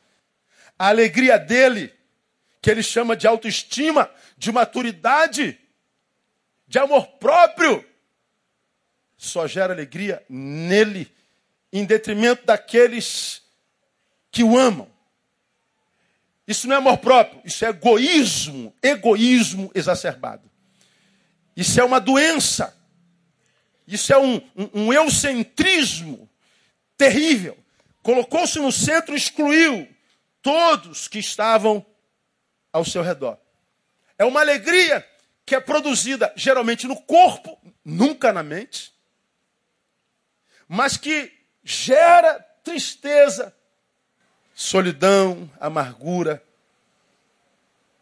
A 0.83 0.89
alegria 0.89 1.39
dele, 1.39 1.95
que 2.61 2.69
ele 2.69 2.83
chama 2.83 3.15
de 3.15 3.25
autoestima, 3.25 4.11
de 4.37 4.51
maturidade, 4.51 5.57
de 6.67 6.77
amor 6.77 7.07
próprio, 7.21 7.89
só 9.17 9.47
gera 9.47 9.73
alegria 9.73 10.25
nele, 10.29 11.09
em 11.73 11.85
detrimento 11.85 12.45
daqueles 12.45 13.43
que 14.29 14.43
o 14.43 14.59
amam. 14.59 14.91
Isso 16.49 16.67
não 16.67 16.75
é 16.75 16.79
amor 16.79 16.99
próprio, 16.99 17.41
isso 17.45 17.65
é 17.65 17.69
egoísmo, 17.69 18.75
egoísmo 18.83 19.71
exacerbado. 19.77 20.51
Isso 21.57 21.81
é 21.81 21.85
uma 21.85 22.01
doença. 22.01 22.77
Isso 23.87 24.13
é 24.13 24.19
um, 24.19 24.35
um, 24.57 24.87
um 24.87 24.93
eucentrismo 24.93 26.29
terrível. 26.97 27.57
Colocou-se 28.03 28.59
no 28.59 28.73
centro 28.73 29.15
excluiu 29.15 29.92
todos 30.43 31.09
que 31.09 31.19
estavam 31.19 31.85
ao 32.73 32.85
seu 32.85 33.03
redor. 33.03 33.39
É 34.19 34.25
uma 34.25 34.41
alegria 34.41 35.07
que 35.47 35.55
é 35.55 35.61
produzida 35.61 36.33
geralmente 36.37 36.87
no 36.87 37.01
corpo, 37.01 37.59
nunca 37.85 38.33
na 38.33 38.43
mente, 38.43 38.93
mas 40.69 40.97
que 40.97 41.33
gera 41.65 42.41
tristeza, 42.65 43.55
solidão, 44.55 45.51
amargura 45.61 46.43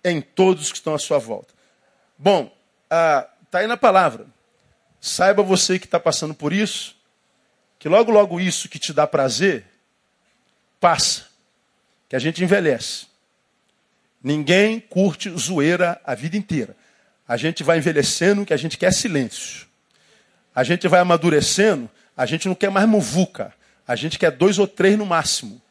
em 0.04 0.20
todos 0.20 0.70
que 0.70 0.78
estão 0.78 0.94
à 0.94 0.98
sua 0.98 1.18
volta. 1.18 1.54
Bom, 2.16 2.54
está 2.84 3.30
ah, 3.52 3.58
aí 3.58 3.66
na 3.66 3.76
palavra. 3.76 4.26
Saiba 5.00 5.42
você 5.42 5.78
que 5.78 5.86
está 5.86 5.98
passando 5.98 6.34
por 6.34 6.52
isso, 6.52 6.94
que 7.78 7.88
logo, 7.88 8.12
logo 8.12 8.38
isso 8.38 8.68
que 8.68 8.78
te 8.78 8.92
dá 8.92 9.06
prazer, 9.06 9.64
passa. 10.78 11.29
Que 12.10 12.16
a 12.16 12.18
gente 12.18 12.42
envelhece. 12.42 13.06
Ninguém 14.22 14.80
curte 14.80 15.30
zoeira 15.30 15.98
a 16.04 16.14
vida 16.14 16.36
inteira. 16.36 16.76
A 17.26 17.36
gente 17.36 17.62
vai 17.62 17.78
envelhecendo 17.78 18.44
que 18.44 18.52
a 18.52 18.56
gente 18.56 18.76
quer 18.76 18.92
silêncio. 18.92 19.66
A 20.52 20.64
gente 20.64 20.88
vai 20.88 20.98
amadurecendo, 20.98 21.88
a 22.16 22.26
gente 22.26 22.48
não 22.48 22.54
quer 22.56 22.68
mais 22.68 22.88
muvuca. 22.88 23.54
A 23.86 23.94
gente 23.94 24.18
quer 24.18 24.32
dois 24.32 24.58
ou 24.58 24.66
três 24.66 24.98
no 24.98 25.06
máximo. 25.06 25.62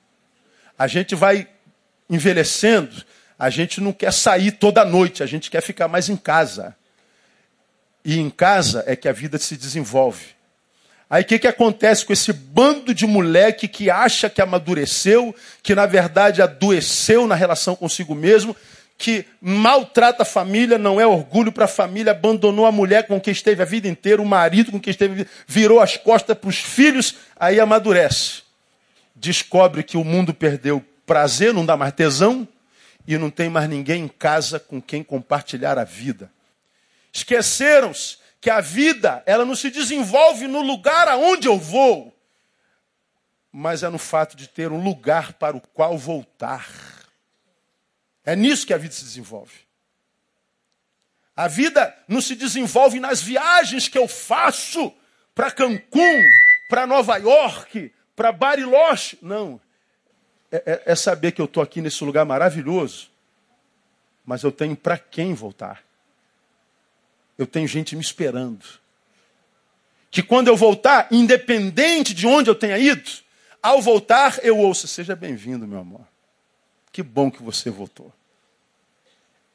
A 0.77 0.87
gente 0.87 1.13
vai 1.13 1.45
envelhecendo, 2.09 3.03
a 3.37 3.49
gente 3.49 3.81
não 3.81 3.91
quer 3.91 4.13
sair 4.13 4.53
toda 4.53 4.85
noite, 4.85 5.21
a 5.21 5.25
gente 5.25 5.51
quer 5.51 5.61
ficar 5.61 5.89
mais 5.89 6.07
em 6.07 6.15
casa. 6.15 6.73
E 8.03 8.17
em 8.17 8.29
casa 8.29 8.83
é 8.87 8.95
que 8.95 9.09
a 9.09 9.11
vida 9.11 9.37
se 9.37 9.57
desenvolve. 9.57 10.38
Aí 11.09 11.23
o 11.23 11.25
que, 11.25 11.39
que 11.39 11.47
acontece 11.47 12.05
com 12.05 12.13
esse 12.13 12.31
bando 12.31 12.93
de 12.93 13.07
moleque 13.07 13.67
que 13.67 13.89
acha 13.89 14.29
que 14.29 14.41
amadureceu, 14.41 15.35
que 15.63 15.73
na 15.73 15.87
verdade 15.87 16.41
adoeceu 16.41 17.25
na 17.25 17.33
relação 17.33 17.75
consigo 17.75 18.13
mesmo, 18.13 18.55
que 18.95 19.25
maltrata 19.41 20.21
a 20.21 20.25
família, 20.25 20.77
não 20.77 20.99
é 21.01 21.07
orgulho 21.07 21.51
para 21.51 21.65
a 21.65 21.69
família, 21.69 22.11
abandonou 22.11 22.65
a 22.65 22.71
mulher 22.71 23.07
com 23.07 23.19
quem 23.19 23.31
esteve 23.31 23.63
a 23.63 23.65
vida 23.65 23.87
inteira, 23.87 24.21
o 24.21 24.25
marido 24.25 24.71
com 24.71 24.79
quem 24.79 24.91
esteve, 24.91 25.25
virou 25.47 25.79
as 25.79 25.97
costas 25.97 26.37
para 26.37 26.49
os 26.49 26.57
filhos, 26.57 27.15
aí 27.35 27.59
amadurece. 27.59 28.43
Descobre 29.15 29.83
que 29.83 29.97
o 29.97 30.03
mundo 30.03 30.33
perdeu 30.33 30.83
prazer, 31.07 31.53
não 31.53 31.65
dá 31.65 31.75
mais 31.75 31.93
tesão, 31.93 32.47
e 33.07 33.17
não 33.17 33.31
tem 33.31 33.49
mais 33.49 33.67
ninguém 33.67 34.03
em 34.03 34.07
casa 34.07 34.59
com 34.59 34.79
quem 34.79 35.01
compartilhar 35.01 35.79
a 35.79 35.83
vida. 35.83 36.29
Esqueceram-se 37.11 38.18
que 38.41 38.49
a 38.49 38.61
vida, 38.61 39.21
ela 39.25 39.43
não 39.43 39.55
se 39.55 39.69
desenvolve 39.69 40.47
no 40.47 40.61
lugar 40.61 41.07
aonde 41.07 41.47
eu 41.47 41.57
vou, 41.57 42.15
mas 43.51 43.83
é 43.83 43.89
no 43.89 43.97
fato 43.97 44.35
de 44.35 44.47
ter 44.47 44.71
um 44.71 44.81
lugar 44.81 45.33
para 45.33 45.57
o 45.57 45.61
qual 45.61 45.97
voltar. 45.97 46.69
É 48.23 48.35
nisso 48.35 48.65
que 48.65 48.73
a 48.73 48.77
vida 48.77 48.93
se 48.93 49.03
desenvolve. 49.03 49.67
A 51.35 51.47
vida 51.47 51.95
não 52.07 52.21
se 52.21 52.35
desenvolve 52.35 52.99
nas 52.99 53.21
viagens 53.21 53.87
que 53.87 53.97
eu 53.97 54.07
faço 54.07 54.93
para 55.33 55.51
Cancún, 55.51 56.29
para 56.69 56.85
Nova 56.85 57.17
York, 57.17 57.91
para 58.15 58.31
Bariloche. 58.31 59.17
Não. 59.21 59.59
É, 60.51 60.57
é, 60.65 60.83
é 60.91 60.95
saber 60.95 61.31
que 61.31 61.41
eu 61.41 61.45
estou 61.45 61.63
aqui 61.63 61.81
nesse 61.81 62.03
lugar 62.03 62.25
maravilhoso, 62.25 63.09
mas 64.25 64.43
eu 64.43 64.51
tenho 64.51 64.75
para 64.75 64.97
quem 64.97 65.33
voltar 65.33 65.88
eu 67.39 67.47
tenho 67.47 67.65
gente 67.65 67.95
me 67.95 68.01
esperando. 68.01 68.65
Que 70.11 70.21
quando 70.21 70.49
eu 70.49 70.57
voltar, 70.57 71.07
independente 71.09 72.13
de 72.13 72.27
onde 72.27 72.49
eu 72.49 72.55
tenha 72.55 72.77
ido, 72.77 73.09
ao 73.63 73.81
voltar 73.81 74.39
eu 74.43 74.57
ouço: 74.57 74.87
Seja 74.87 75.15
bem-vindo, 75.15 75.65
meu 75.65 75.79
amor. 75.79 76.01
Que 76.91 77.01
bom 77.01 77.31
que 77.31 77.41
você 77.41 77.69
voltou. 77.69 78.11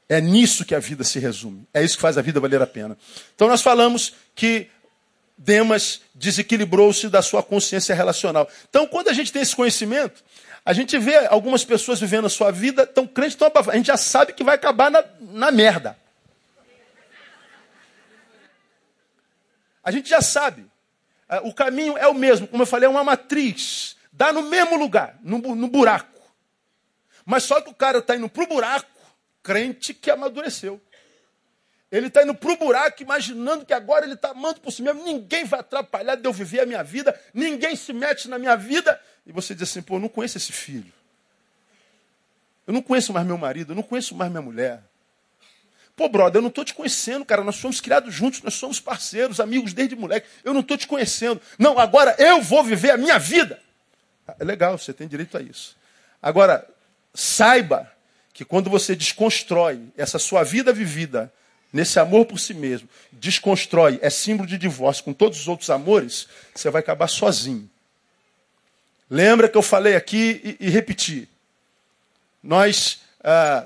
É 0.08 0.20
nisso 0.20 0.64
que 0.64 0.74
a 0.74 0.78
vida 0.78 1.04
se 1.04 1.18
resume. 1.18 1.66
É 1.74 1.82
isso 1.82 1.96
que 1.96 2.02
faz 2.02 2.16
a 2.16 2.22
vida 2.22 2.40
valer 2.40 2.62
a 2.62 2.66
pena. 2.66 2.96
Então 3.34 3.48
nós 3.48 3.60
falamos 3.60 4.14
que 4.34 4.68
Demas 5.36 6.00
desequilibrou-se 6.14 7.08
da 7.08 7.20
sua 7.20 7.42
consciência 7.42 7.94
relacional. 7.94 8.48
Então, 8.70 8.86
quando 8.86 9.08
a 9.08 9.12
gente 9.12 9.32
tem 9.32 9.42
esse 9.42 9.56
conhecimento, 9.56 10.22
a 10.64 10.72
gente 10.72 10.96
vê 10.96 11.26
algumas 11.26 11.64
pessoas 11.64 12.00
vivendo 12.00 12.26
a 12.26 12.30
sua 12.30 12.52
vida 12.52 12.86
tão 12.86 13.06
crente, 13.06 13.36
tão 13.36 13.50
A 13.68 13.76
gente 13.76 13.86
já 13.86 13.96
sabe 13.96 14.32
que 14.32 14.44
vai 14.44 14.54
acabar 14.54 14.90
na, 14.90 15.04
na 15.20 15.50
merda. 15.50 15.98
A 19.84 19.90
gente 19.90 20.08
já 20.08 20.22
sabe. 20.22 20.66
Ah, 21.28 21.40
o 21.42 21.52
caminho 21.52 21.96
é 21.98 22.08
o 22.08 22.14
mesmo, 22.14 22.48
como 22.48 22.62
eu 22.62 22.66
falei, 22.66 22.86
é 22.86 22.90
uma 22.90 23.04
matriz. 23.04 23.96
Dá 24.12 24.32
no 24.32 24.42
mesmo 24.42 24.76
lugar, 24.76 25.18
no, 25.22 25.38
no 25.38 25.68
buraco. 25.68 26.20
Mas 27.24 27.42
só 27.44 27.60
que 27.60 27.70
o 27.70 27.74
cara 27.74 27.98
está 27.98 28.16
indo 28.16 28.28
para 28.28 28.44
o 28.44 28.46
buraco, 28.46 28.90
crente 29.42 29.92
que 29.92 30.10
amadureceu. 30.10 30.80
Ele 31.90 32.08
está 32.08 32.22
indo 32.22 32.34
para 32.34 32.52
o 32.52 32.56
buraco, 32.56 33.02
imaginando 33.02 33.64
que 33.64 33.72
agora 33.72 34.04
ele 34.04 34.14
está 34.14 34.30
amando 34.30 34.60
por 34.60 34.72
si 34.72 34.82
mesmo. 34.82 35.04
Ninguém 35.04 35.44
vai 35.44 35.60
atrapalhar 35.60 36.16
de 36.16 36.26
eu 36.26 36.32
viver 36.32 36.60
a 36.60 36.66
minha 36.66 36.82
vida. 36.82 37.18
Ninguém 37.32 37.76
se 37.76 37.92
mete 37.92 38.28
na 38.28 38.36
minha 38.36 38.56
vida. 38.56 39.00
E 39.24 39.30
você 39.30 39.54
diz 39.54 39.70
assim, 39.70 39.80
pô, 39.80 39.94
eu 39.94 40.00
não 40.00 40.08
conheço 40.08 40.36
esse 40.36 40.50
filho. 40.50 40.92
Eu 42.66 42.74
não 42.74 42.82
conheço 42.82 43.12
mais 43.12 43.24
meu 43.24 43.38
marido. 43.38 43.72
Eu 43.72 43.76
não 43.76 43.82
conheço 43.82 44.12
mais 44.14 44.28
minha 44.28 44.42
mulher. 44.42 44.82
Pô, 45.96 46.08
brother, 46.08 46.38
eu 46.38 46.42
não 46.42 46.48
estou 46.48 46.64
te 46.64 46.74
conhecendo, 46.74 47.24
cara. 47.24 47.44
Nós 47.44 47.56
somos 47.56 47.80
criados 47.80 48.12
juntos, 48.12 48.42
nós 48.42 48.54
somos 48.54 48.80
parceiros, 48.80 49.38
amigos 49.38 49.72
desde 49.72 49.94
moleque. 49.94 50.26
Eu 50.42 50.52
não 50.52 50.60
estou 50.60 50.76
te 50.76 50.88
conhecendo. 50.88 51.40
Não, 51.58 51.78
agora 51.78 52.16
eu 52.18 52.42
vou 52.42 52.64
viver 52.64 52.90
a 52.90 52.96
minha 52.96 53.18
vida. 53.18 53.60
É 54.38 54.44
legal, 54.44 54.76
você 54.76 54.92
tem 54.92 55.06
direito 55.06 55.36
a 55.36 55.42
isso. 55.42 55.76
Agora, 56.20 56.66
saiba 57.12 57.90
que 58.32 58.44
quando 58.44 58.68
você 58.68 58.96
desconstrói 58.96 59.80
essa 59.96 60.18
sua 60.18 60.42
vida 60.42 60.72
vivida 60.72 61.32
nesse 61.72 62.00
amor 62.00 62.26
por 62.26 62.38
si 62.38 62.54
mesmo, 62.54 62.88
desconstrói, 63.12 63.98
é 64.02 64.10
símbolo 64.10 64.48
de 64.48 64.58
divórcio 64.58 65.04
com 65.04 65.12
todos 65.12 65.38
os 65.40 65.46
outros 65.46 65.70
amores, 65.70 66.26
você 66.52 66.70
vai 66.70 66.80
acabar 66.80 67.06
sozinho. 67.06 67.70
Lembra 69.08 69.48
que 69.48 69.56
eu 69.56 69.62
falei 69.62 69.94
aqui 69.94 70.56
e, 70.60 70.66
e 70.66 70.70
repeti. 70.70 71.28
Nós 72.42 73.03
ah, 73.24 73.64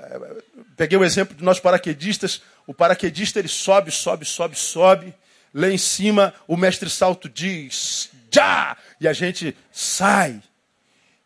peguei 0.77 0.97
o 0.97 1.03
exemplo 1.03 1.35
de 1.35 1.43
nós 1.43 1.59
paraquedistas. 1.59 2.41
O 2.65 2.73
paraquedista 2.73 3.39
ele 3.39 3.49
sobe, 3.49 3.91
sobe, 3.91 4.25
sobe, 4.25 4.55
sobe. 4.55 5.13
Lá 5.53 5.67
em 5.69 5.77
cima 5.77 6.33
o 6.47 6.55
mestre 6.55 6.89
salto 6.89 7.27
diz, 7.27 8.09
já! 8.31 8.77
E 9.01 9.07
a 9.07 9.13
gente 9.13 9.55
sai. 9.71 10.41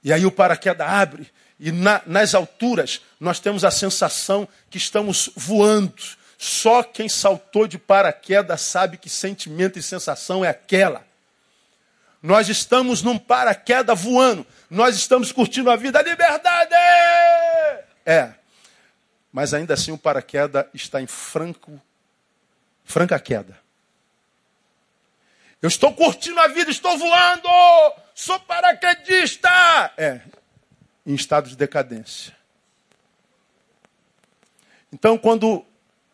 E 0.03 0.11
aí 0.11 0.25
o 0.25 0.31
paraquedas 0.31 0.87
abre. 0.87 1.31
E 1.59 1.71
na, 1.71 2.01
nas 2.07 2.33
alturas 2.33 3.01
nós 3.19 3.39
temos 3.39 3.63
a 3.63 3.69
sensação 3.69 4.47
que 4.69 4.77
estamos 4.77 5.29
voando. 5.35 5.93
Só 6.37 6.81
quem 6.81 7.07
saltou 7.07 7.67
de 7.67 7.77
paraquedas 7.77 8.61
sabe 8.61 8.97
que 8.97 9.09
sentimento 9.09 9.77
e 9.77 9.83
sensação 9.83 10.43
é 10.43 10.49
aquela. 10.49 11.05
Nós 12.21 12.49
estamos 12.49 13.01
num 13.01 13.17
paraquedas 13.17 14.01
voando. 14.01 14.45
Nós 14.69 14.95
estamos 14.95 15.31
curtindo 15.31 15.69
a 15.69 15.75
vida. 15.75 15.99
A 15.99 16.03
liberdade! 16.03 17.42
É. 18.05 18.33
Mas 19.31 19.53
ainda 19.53 19.73
assim 19.73 19.91
o 19.91 19.97
paraquedas 19.97 20.65
está 20.73 21.01
em 21.01 21.07
franco, 21.07 21.81
franca 22.83 23.19
queda. 23.19 23.57
Eu 25.61 25.67
estou 25.67 25.93
curtindo 25.93 26.39
a 26.39 26.47
vida, 26.47 26.69
estou 26.69 26.97
voando! 26.97 27.47
Sou 28.13 28.39
paraquedista! 28.41 29.49
É, 29.97 30.21
em 31.05 31.15
estado 31.15 31.49
de 31.49 31.55
decadência. 31.55 32.35
Então, 34.91 35.17
quando 35.17 35.65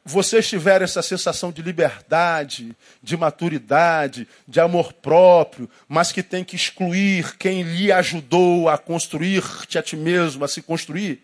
você 0.06 0.42
tiver 0.42 0.82
essa 0.82 1.02
sensação 1.02 1.52
de 1.52 1.62
liberdade, 1.62 2.76
de 3.02 3.18
maturidade, 3.18 4.28
de 4.48 4.60
amor 4.60 4.94
próprio, 4.94 5.70
mas 5.88 6.12
que 6.12 6.24
tem 6.24 6.44
que 6.44 6.56
excluir 6.56 7.38
quem 7.38 7.64
lhe 7.64 7.92
ajudou 7.92 8.70
a 8.70 8.78
construir-te 8.78 9.78
a 9.78 9.84
ti 9.84 9.98
mesmo, 9.98 10.46
a 10.46 10.48
se 10.48 10.62
construir, 10.62 11.22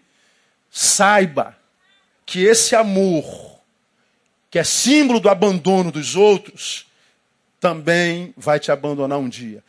Saiba 0.77 1.55
que 2.25 2.43
esse 2.43 2.75
amor, 2.75 3.61
que 4.51 4.59
é 4.59 4.63
símbolo 4.65 5.21
do 5.21 5.29
abandono 5.29 5.89
dos 5.89 6.17
outros, 6.17 6.85
também 7.61 8.33
vai 8.35 8.59
te 8.59 8.73
abandonar 8.73 9.17
um 9.17 9.29
dia. 9.29 9.63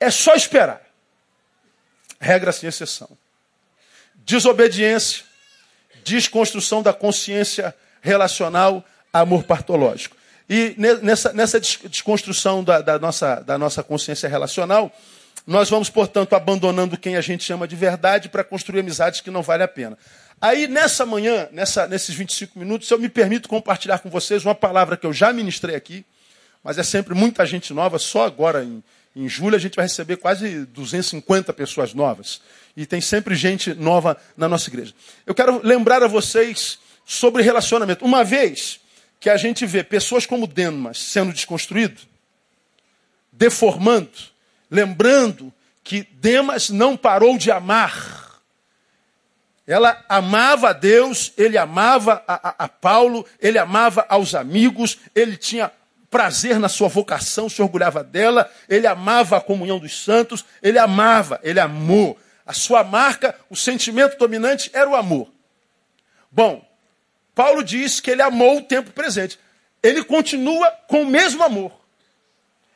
É 0.00 0.10
só 0.10 0.34
esperar. 0.34 0.82
Regra 2.18 2.50
sem 2.50 2.68
exceção. 2.68 3.08
desobediência, 4.16 5.24
desconstrução 6.04 6.82
da 6.82 6.92
consciência 6.92 7.72
relacional, 8.00 8.84
amor 9.12 9.44
partológico. 9.44 10.16
E 10.50 10.74
nessa, 10.76 11.32
nessa 11.32 11.60
desconstrução 11.60 12.64
da, 12.64 12.80
da, 12.80 12.98
nossa, 12.98 13.36
da 13.36 13.56
nossa 13.56 13.84
consciência 13.84 14.28
relacional, 14.28 14.90
nós 15.46 15.70
vamos, 15.70 15.88
portanto, 15.88 16.34
abandonando 16.34 16.98
quem 16.98 17.16
a 17.16 17.20
gente 17.20 17.44
chama 17.44 17.68
de 17.68 17.76
verdade 17.76 18.28
para 18.28 18.42
construir 18.42 18.80
amizades 18.80 19.20
que 19.20 19.30
não 19.30 19.40
vale 19.40 19.62
a 19.62 19.68
pena. 19.68 19.96
Aí, 20.40 20.68
nessa 20.68 21.04
manhã, 21.04 21.48
nessa, 21.50 21.88
nesses 21.88 22.14
25 22.14 22.58
minutos, 22.58 22.88
eu 22.90 22.98
me 22.98 23.08
permito 23.08 23.48
compartilhar 23.48 23.98
com 23.98 24.08
vocês 24.08 24.44
uma 24.44 24.54
palavra 24.54 24.96
que 24.96 25.04
eu 25.04 25.12
já 25.12 25.32
ministrei 25.32 25.74
aqui, 25.74 26.04
mas 26.62 26.78
é 26.78 26.84
sempre 26.84 27.12
muita 27.12 27.44
gente 27.44 27.74
nova. 27.74 27.98
Só 27.98 28.24
agora, 28.24 28.62
em, 28.62 28.82
em 29.16 29.28
julho, 29.28 29.56
a 29.56 29.58
gente 29.58 29.74
vai 29.74 29.86
receber 29.86 30.16
quase 30.16 30.64
250 30.66 31.52
pessoas 31.52 31.92
novas. 31.92 32.40
E 32.76 32.86
tem 32.86 33.00
sempre 33.00 33.34
gente 33.34 33.74
nova 33.74 34.16
na 34.36 34.48
nossa 34.48 34.70
igreja. 34.70 34.94
Eu 35.26 35.34
quero 35.34 35.60
lembrar 35.64 36.04
a 36.04 36.06
vocês 36.06 36.78
sobre 37.04 37.42
relacionamento. 37.42 38.04
Uma 38.04 38.22
vez 38.22 38.78
que 39.18 39.28
a 39.28 39.36
gente 39.36 39.66
vê 39.66 39.82
pessoas 39.82 40.24
como 40.24 40.46
Demas 40.46 40.98
sendo 40.98 41.32
desconstruído, 41.32 42.00
deformando, 43.32 44.10
lembrando 44.70 45.52
que 45.82 46.06
Demas 46.12 46.70
não 46.70 46.96
parou 46.96 47.36
de 47.36 47.50
amar 47.50 48.27
ela 49.68 50.02
amava 50.08 50.70
a 50.70 50.72
Deus, 50.72 51.30
ele 51.36 51.58
amava 51.58 52.24
a, 52.26 52.48
a, 52.48 52.64
a, 52.64 52.68
Paulo, 52.68 53.26
ele 53.38 53.58
amava 53.58 54.06
aos 54.08 54.34
amigos, 54.34 54.98
ele 55.14 55.36
tinha 55.36 55.70
prazer 56.08 56.58
na 56.58 56.70
sua 56.70 56.88
vocação, 56.88 57.50
se 57.50 57.60
orgulhava 57.60 58.02
dela, 58.02 58.50
ele 58.66 58.86
amava 58.86 59.36
a 59.36 59.42
comunhão 59.42 59.78
dos 59.78 60.02
santos, 60.02 60.42
ele 60.62 60.78
amava, 60.78 61.38
ele 61.42 61.60
amou. 61.60 62.18
A 62.46 62.54
sua 62.54 62.82
marca, 62.82 63.38
o 63.50 63.54
sentimento 63.54 64.16
dominante 64.16 64.70
era 64.72 64.88
o 64.88 64.96
amor. 64.96 65.30
Bom, 66.32 66.66
Paulo 67.34 67.62
diz 67.62 68.00
que 68.00 68.10
ele 68.10 68.22
amou 68.22 68.56
o 68.56 68.62
tempo 68.62 68.90
presente. 68.92 69.38
Ele 69.82 70.02
continua 70.02 70.70
com 70.88 71.02
o 71.02 71.06
mesmo 71.06 71.44
amor. 71.44 71.72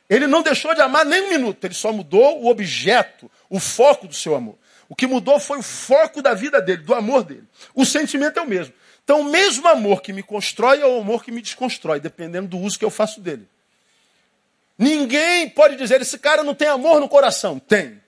Ele 0.07 0.27
não 0.27 0.43
deixou 0.43 0.75
de 0.75 0.81
amar 0.81 1.03
nem 1.03 1.23
um 1.23 1.29
minuto, 1.29 1.65
ele 1.65 1.73
só 1.73 1.91
mudou 1.91 2.43
o 2.43 2.49
objeto, 2.49 3.31
o 3.49 3.59
foco 3.59 4.07
do 4.07 4.13
seu 4.13 4.35
amor. 4.35 4.59
O 4.89 4.95
que 4.95 5.07
mudou 5.07 5.39
foi 5.39 5.59
o 5.59 5.63
foco 5.63 6.21
da 6.21 6.33
vida 6.33 6.61
dele, 6.61 6.83
do 6.83 6.93
amor 6.93 7.23
dele. 7.23 7.43
O 7.73 7.85
sentimento 7.85 8.39
é 8.39 8.41
o 8.41 8.47
mesmo. 8.47 8.73
Então, 9.03 9.21
o 9.21 9.25
mesmo 9.25 9.67
amor 9.67 10.01
que 10.01 10.13
me 10.13 10.23
constrói 10.23 10.79
é 10.81 10.85
o 10.85 10.99
amor 10.99 11.23
que 11.23 11.31
me 11.31 11.41
desconstrói, 11.41 11.99
dependendo 11.99 12.47
do 12.47 12.57
uso 12.57 12.79
que 12.79 12.85
eu 12.85 12.89
faço 12.89 13.19
dele. 13.19 13.47
Ninguém 14.77 15.49
pode 15.49 15.75
dizer, 15.75 16.01
esse 16.01 16.17
cara 16.17 16.43
não 16.43 16.55
tem 16.55 16.67
amor 16.67 16.99
no 16.99 17.09
coração. 17.09 17.59
Tem. 17.59 18.01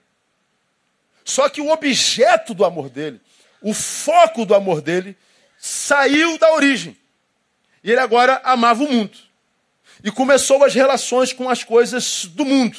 Só 1.24 1.48
que 1.48 1.60
o 1.60 1.70
objeto 1.70 2.54
do 2.54 2.64
amor 2.64 2.88
dele, 2.88 3.20
o 3.60 3.74
foco 3.74 4.46
do 4.46 4.54
amor 4.54 4.80
dele, 4.80 5.16
saiu 5.58 6.38
da 6.38 6.52
origem. 6.54 6.96
E 7.82 7.90
ele 7.90 8.00
agora 8.00 8.40
amava 8.44 8.82
o 8.84 8.90
mundo. 8.90 9.18
E 10.02 10.10
começou 10.10 10.64
as 10.64 10.74
relações 10.74 11.32
com 11.32 11.48
as 11.48 11.64
coisas 11.64 12.26
do 12.26 12.44
mundo. 12.44 12.78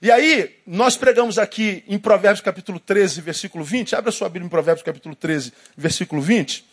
E 0.00 0.12
aí, 0.12 0.56
nós 0.64 0.96
pregamos 0.96 1.38
aqui 1.38 1.82
em 1.88 1.98
Provérbios 1.98 2.40
capítulo 2.40 2.78
13, 2.78 3.20
versículo 3.20 3.64
20. 3.64 3.96
Abra 3.96 4.12
sua 4.12 4.28
Bíblia 4.28 4.46
em 4.46 4.48
Provérbios 4.48 4.84
capítulo 4.84 5.16
13, 5.16 5.52
versículo 5.76 6.22
20. 6.22 6.64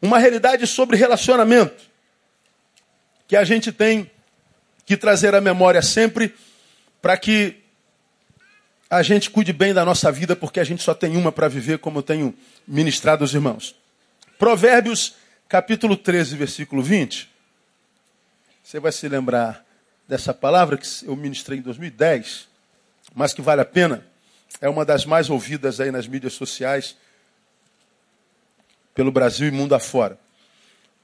Uma 0.00 0.18
realidade 0.18 0.66
sobre 0.66 0.96
relacionamento 0.96 1.84
que 3.26 3.36
a 3.36 3.44
gente 3.44 3.70
tem 3.70 4.10
que 4.86 4.96
trazer 4.96 5.34
à 5.34 5.40
memória 5.40 5.82
sempre 5.82 6.34
para 7.02 7.14
que 7.18 7.62
a 8.88 9.02
gente 9.02 9.28
cuide 9.28 9.52
bem 9.52 9.74
da 9.74 9.84
nossa 9.84 10.10
vida, 10.10 10.34
porque 10.34 10.60
a 10.60 10.64
gente 10.64 10.82
só 10.82 10.94
tem 10.94 11.14
uma 11.14 11.30
para 11.30 11.46
viver, 11.46 11.78
como 11.78 11.98
eu 11.98 12.02
tenho 12.02 12.34
ministrado 12.66 13.22
aos 13.22 13.34
irmãos. 13.34 13.76
Provérbios 14.38 15.14
capítulo 15.46 15.94
13, 15.94 16.36
versículo 16.36 16.82
20. 16.82 17.28
Você 18.64 18.80
vai 18.80 18.92
se 18.92 19.06
lembrar 19.06 19.67
dessa 20.08 20.32
palavra 20.32 20.78
que 20.78 20.88
eu 21.04 21.14
ministrei 21.14 21.58
em 21.58 21.62
2010, 21.62 22.48
mas 23.14 23.34
que 23.34 23.42
vale 23.42 23.60
a 23.60 23.64
pena. 23.64 24.06
É 24.60 24.68
uma 24.68 24.84
das 24.84 25.04
mais 25.04 25.28
ouvidas 25.28 25.78
aí 25.78 25.90
nas 25.92 26.08
mídias 26.08 26.32
sociais 26.32 26.96
pelo 28.94 29.12
Brasil 29.12 29.46
e 29.46 29.50
mundo 29.50 29.74
afora. 29.74 30.18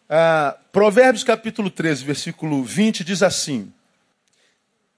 Ah, 0.09 0.57
Provérbios 0.73 1.23
capítulo 1.23 1.71
13, 1.71 2.03
versículo 2.05 2.65
20 2.65 3.05
diz 3.05 3.23
assim: 3.23 3.73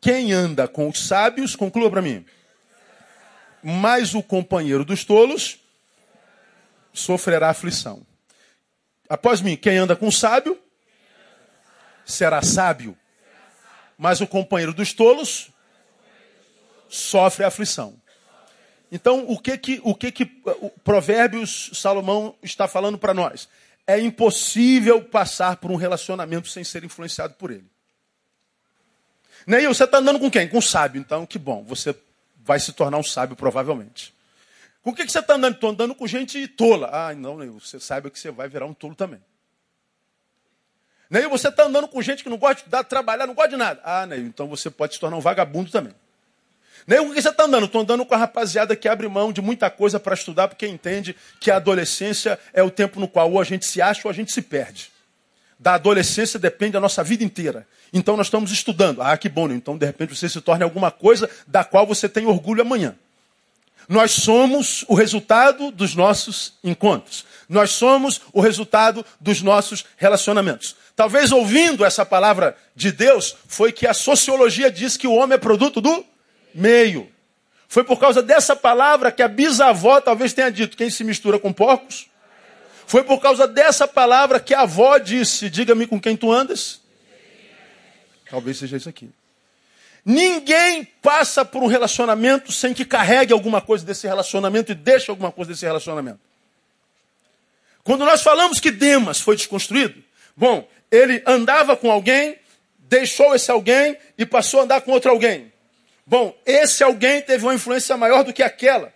Quem 0.01 0.33
anda 0.33 0.69
com 0.69 0.89
os 0.89 1.07
sábios, 1.07 1.57
conclua 1.57 1.91
para 1.91 2.01
mim, 2.01 2.25
mas 3.63 4.15
o 4.15 4.23
companheiro 4.23 4.85
dos 4.85 5.05
tolos 5.05 5.59
sofrerá 6.93 7.51
aflição. 7.51 8.07
Após 9.09 9.41
mim, 9.41 9.57
quem 9.57 9.77
anda 9.77 9.97
com 9.97 10.07
o 10.07 10.13
sábio 10.13 10.59
será 12.05 12.41
sábio 12.41 12.97
mas 13.97 14.21
o 14.21 14.27
companheiro 14.27 14.73
dos 14.73 14.93
tolos 14.93 15.51
sofre 16.89 17.45
aflição. 17.45 17.95
Então, 18.91 19.25
o 19.29 19.39
que 19.39 19.59
que 19.59 19.81
o 19.83 19.95
que 19.95 20.13
que 20.13 20.43
o 20.61 20.71
Provérbios 20.85 21.71
Salomão 21.75 22.35
está 22.43 22.69
falando 22.69 22.97
para 22.97 23.13
nós? 23.13 23.49
É 23.87 23.99
impossível 23.99 25.03
passar 25.03 25.57
por 25.57 25.71
um 25.71 25.77
relacionamento 25.77 26.49
sem 26.49 26.65
ser 26.65 26.85
influenciado 26.85 27.35
por 27.35 27.51
ele. 27.51 27.67
Neil, 29.47 29.73
você 29.73 29.85
está 29.85 29.99
andando 29.99 30.19
com 30.19 30.31
quem? 30.31 30.49
Com 30.49 30.59
um 30.59 30.63
sábio. 30.63 31.01
Então, 31.01 31.25
que 31.25 31.39
bom, 31.39 31.63
você 31.65 31.95
vai 32.37 32.59
se 32.59 32.73
tornar 32.73 32.99
um 32.99 33.03
sábio 33.03 33.37
provavelmente. 33.37 34.15
Com 34.83 34.91
o 34.91 34.95
que, 34.95 35.05
que 35.05 35.11
você 35.11 35.19
está 35.19 35.35
andando? 35.35 35.55
Estou 35.55 35.71
andando 35.71 35.95
com 35.95 36.07
gente 36.07 36.47
tola. 36.49 36.89
Ah, 36.93 37.15
não, 37.15 37.39
Neil, 37.39 37.59
você 37.59 37.81
sabe 37.81 38.11
que 38.11 38.19
você 38.19 38.31
vai 38.31 38.49
virar 38.49 38.67
um 38.67 38.75
tolo 38.75 38.95
também. 38.95 39.21
Neil, 41.09 41.31
você 41.31 41.49
está 41.49 41.65
andando 41.65 41.87
com 41.87 42.03
gente 42.03 42.23
que 42.23 42.29
não 42.29 42.37
gosta 42.37 42.65
de 42.65 42.69
dar, 42.69 42.83
trabalhar, 42.83 43.27
não 43.27 43.35
gosta 43.35 43.51
de 43.51 43.57
nada. 43.57 43.81
Ah, 43.85 44.07
Neil, 44.07 44.27
então 44.27 44.47
você 44.49 44.71
pode 44.71 44.95
se 44.95 45.01
tornar 45.01 45.17
um 45.17 45.21
vagabundo 45.21 45.71
também. 45.71 45.95
Neil, 46.87 47.05
com 47.07 47.15
que 47.15 47.23
você 47.23 47.29
está 47.29 47.45
andando? 47.45 47.67
Estou 47.67 47.81
andando 47.81 48.05
com 48.05 48.15
a 48.15 48.19
rapaziada 48.19 48.77
que 48.77 48.89
abre 48.89 49.09
mão 49.09 49.33
de 49.33 49.41
muita 49.41 49.71
coisa 49.71 49.99
para 49.99 50.15
estudar, 50.15 50.49
porque 50.49 50.67
entende 50.67 51.17
que 51.41 51.51
a 51.51 51.57
adolescência 51.57 52.39
é 52.53 52.63
o 52.63 52.71
tempo 52.71 53.01
no 53.01 53.09
qual 53.09 53.31
ou 53.31 53.41
a 53.41 53.45
gente 53.45 53.65
se 53.65 53.81
acha 53.81 54.03
ou 54.05 54.11
a 54.11 54.15
gente 54.15 54.33
se 54.33 54.43
perde. 54.43 54.91
Da 55.59 55.75
adolescência 55.75 56.39
depende 56.39 56.77
a 56.77 56.81
nossa 56.81 57.03
vida 57.03 57.25
inteira. 57.25 57.67
Então 57.93 58.17
nós 58.17 58.27
estamos 58.27 58.51
estudando. 58.53 59.01
Ah, 59.01 59.17
que 59.17 59.29
bom, 59.29 59.47
Neil. 59.47 59.59
então 59.59 59.77
de 59.77 59.87
repente 59.87 60.15
você 60.15 60.29
se 60.29 60.41
torna 60.41 60.65
alguma 60.65 60.91
coisa 60.91 61.31
da 61.47 61.65
qual 61.65 61.87
você 61.87 62.09
tem 62.09 62.27
orgulho 62.27 62.63
amanhã. 62.63 62.95
Nós 63.89 64.11
somos 64.11 64.85
o 64.89 64.95
resultado 64.95 65.71
dos 65.71 65.95
nossos 65.95 66.55
encontros. 66.63 67.25
Nós 67.49 67.71
somos 67.71 68.21
o 68.33 68.41
resultado 68.41 69.05
dos 69.21 69.43
nossos 69.43 69.85
relacionamentos. 69.97 70.77
Talvez 70.97 71.31
ouvindo 71.31 71.85
essa 71.85 72.05
palavra 72.05 72.57
de 72.75 72.91
Deus, 72.91 73.37
foi 73.47 73.71
que 73.71 73.87
a 73.87 73.95
sociologia 73.95 74.71
diz 74.71 74.97
que 74.97 75.07
o 75.07 75.15
homem 75.15 75.37
é 75.37 75.39
produto 75.39 75.81
do 75.81 76.05
meio. 76.55 77.09
Foi 77.69 77.85
por 77.85 77.99
causa 77.99 78.23
dessa 78.23 78.57
palavra 78.57 79.13
que 79.13 79.23
a 79.23 79.29
bisavó 79.29 80.01
talvez 80.01 80.33
tenha 80.33 80.51
dito: 80.51 80.77
quem 80.77 80.91
se 80.91 81.05
mistura 81.05 81.39
com 81.39 81.53
porcos? 81.53 82.09
Foi 82.87 83.03
por 83.03 83.21
causa 83.21 83.47
dessa 83.47 83.87
palavra 83.87 84.41
que 84.41 84.55
a 84.55 84.63
avó 84.63 84.99
disse: 84.99 85.51
diga-me 85.51 85.87
com 85.87 86.01
quem 86.01 86.17
tu 86.17 86.33
andas? 86.33 86.81
Talvez 88.31 88.57
seja 88.57 88.77
isso 88.77 88.89
aqui. 88.89 89.11
Ninguém 90.09 90.85
passa 91.03 91.45
por 91.45 91.65
um 91.65 91.67
relacionamento 91.67 92.53
sem 92.53 92.73
que 92.73 92.85
carregue 92.85 93.33
alguma 93.33 93.61
coisa 93.61 93.85
desse 93.85 94.07
relacionamento 94.07 94.71
e 94.71 94.75
deixe 94.77 95.11
alguma 95.11 95.33
coisa 95.33 95.51
desse 95.51 95.67
relacionamento. 95.67 96.21
Quando 97.83 98.05
nós 98.05 98.23
falamos 98.23 98.61
que 98.61 98.71
Demas 98.71 99.21
foi 99.21 99.35
desconstruído, 99.35 100.01
bom, 100.37 100.69
ele 100.93 101.21
andava 101.27 101.77
com 101.77 101.91
alguém, 101.91 102.39
deixou 102.79 103.35
esse 103.35 103.51
alguém 103.51 103.97
e 104.17 104.25
passou 104.25 104.61
a 104.61 104.63
andar 104.63 104.81
com 104.83 104.93
outro 104.93 105.11
alguém. 105.11 105.53
Bom, 106.07 106.39
esse 106.47 106.85
alguém 106.85 107.21
teve 107.21 107.45
uma 107.45 107.55
influência 107.55 107.97
maior 107.97 108.23
do 108.23 108.33
que 108.33 108.45
aquela. 108.45 108.95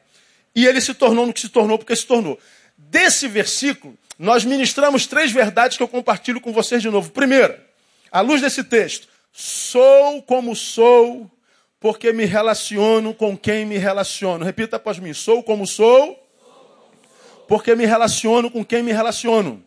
E 0.55 0.65
ele 0.65 0.81
se 0.81 0.95
tornou 0.95 1.27
no 1.27 1.33
que 1.33 1.41
se 1.41 1.49
tornou 1.49 1.77
porque 1.77 1.97
se 1.97 2.07
tornou. 2.07 2.39
Desse 2.79 3.27
versículo, 3.27 3.99
nós 4.17 4.45
ministramos 4.45 5.09
três 5.09 5.33
verdades 5.33 5.77
que 5.77 5.83
eu 5.83 5.89
compartilho 5.89 6.41
com 6.41 6.53
vocês 6.53 6.81
de 6.81 6.89
novo. 6.89 7.11
Primeira, 7.11 7.67
à 8.13 8.21
luz 8.21 8.41
desse 8.41 8.63
texto, 8.63 9.09
sou 9.33 10.23
como 10.23 10.55
sou 10.55 11.31
porque 11.79 12.13
me 12.13 12.25
relaciono 12.25 13.15
com 13.15 13.37
quem 13.37 13.65
me 13.65 13.79
relaciono. 13.79 14.45
Repita 14.45 14.77
após 14.77 14.99
mim: 14.99 15.13
sou 15.15 15.43
como 15.43 15.67
sou 15.67 16.19
porque 17.49 17.75
me 17.75 17.85
relaciono 17.85 18.51
com 18.51 18.65
quem 18.65 18.83
me 18.83 18.93
relaciono. 18.93 19.65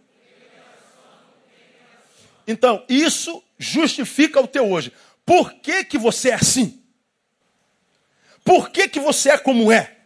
Então, 2.48 2.84
isso 2.88 3.44
justifica 3.58 4.40
o 4.40 4.48
teu 4.48 4.72
hoje. 4.72 4.94
Por 5.26 5.54
que, 5.56 5.84
que 5.84 5.98
você 5.98 6.30
é 6.30 6.34
assim? 6.34 6.82
Por 8.44 8.70
que, 8.70 8.88
que 8.88 9.00
você 9.00 9.32
é 9.32 9.38
como 9.38 9.72
é? 9.72 9.98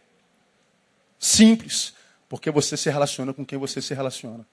Simples. 1.18 1.94
Porque 2.28 2.50
você 2.50 2.76
se 2.76 2.90
relaciona 2.90 3.32
com 3.32 3.44
quem 3.44 3.58
você 3.58 3.80
se 3.82 3.94
relaciona. 3.94 4.46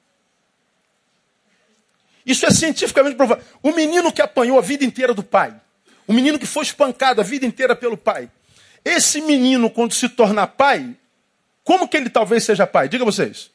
Isso 2.25 2.45
é 2.45 2.51
cientificamente 2.51 3.15
provado. 3.15 3.43
O 3.61 3.71
menino 3.71 4.11
que 4.11 4.21
apanhou 4.21 4.57
a 4.57 4.61
vida 4.61 4.83
inteira 4.83 5.13
do 5.13 5.23
pai, 5.23 5.53
o 6.07 6.13
menino 6.13 6.39
que 6.39 6.45
foi 6.45 6.63
espancado 6.63 7.21
a 7.21 7.23
vida 7.23 7.45
inteira 7.45 7.75
pelo 7.75 7.95
pai, 7.95 8.29
esse 8.83 9.21
menino, 9.21 9.69
quando 9.69 9.93
se 9.93 10.09
tornar 10.09 10.47
pai, 10.47 10.95
Como 11.65 11.87
que 11.87 11.97
ele 11.97 12.11
talvez 12.11 12.43
seja 12.43 12.67
pai? 12.67 12.87
Diga 12.87 13.03
vocês. 13.03 13.49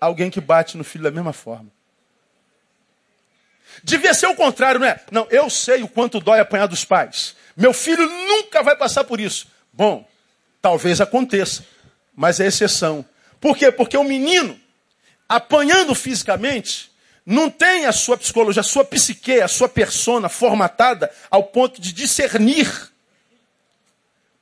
Alguém 0.00 0.30
que 0.30 0.40
bate 0.40 0.78
no 0.78 0.82
filho 0.82 1.04
da 1.04 1.10
mesma 1.10 1.34
forma. 1.34 1.70
Devia 3.84 4.14
ser 4.14 4.26
o 4.26 4.34
contrário, 4.34 4.80
não 4.80 4.86
é? 4.86 4.98
Não, 5.12 5.26
eu 5.30 5.48
sei 5.50 5.82
o 5.82 5.88
quanto 5.88 6.18
dói 6.18 6.40
apanhar 6.40 6.66
dos 6.66 6.84
pais. 6.84 7.36
Meu 7.54 7.74
filho 7.74 8.08
nunca 8.08 8.62
vai 8.62 8.74
passar 8.74 9.04
por 9.04 9.20
isso. 9.20 9.48
Bom, 9.70 10.08
talvez 10.62 11.00
aconteça, 11.00 11.64
mas 12.16 12.40
é 12.40 12.46
exceção. 12.46 13.04
Por 13.38 13.56
quê? 13.56 13.70
Porque 13.70 13.96
o 13.96 14.04
menino, 14.04 14.58
apanhando 15.28 15.94
fisicamente, 15.94 16.89
não 17.30 17.48
tem 17.48 17.86
a 17.86 17.92
sua 17.92 18.18
psicologia, 18.18 18.58
a 18.58 18.64
sua 18.64 18.84
psique, 18.84 19.40
a 19.40 19.46
sua 19.46 19.68
persona 19.68 20.28
formatada 20.28 21.08
ao 21.30 21.44
ponto 21.44 21.80
de 21.80 21.92
discernir 21.92 22.90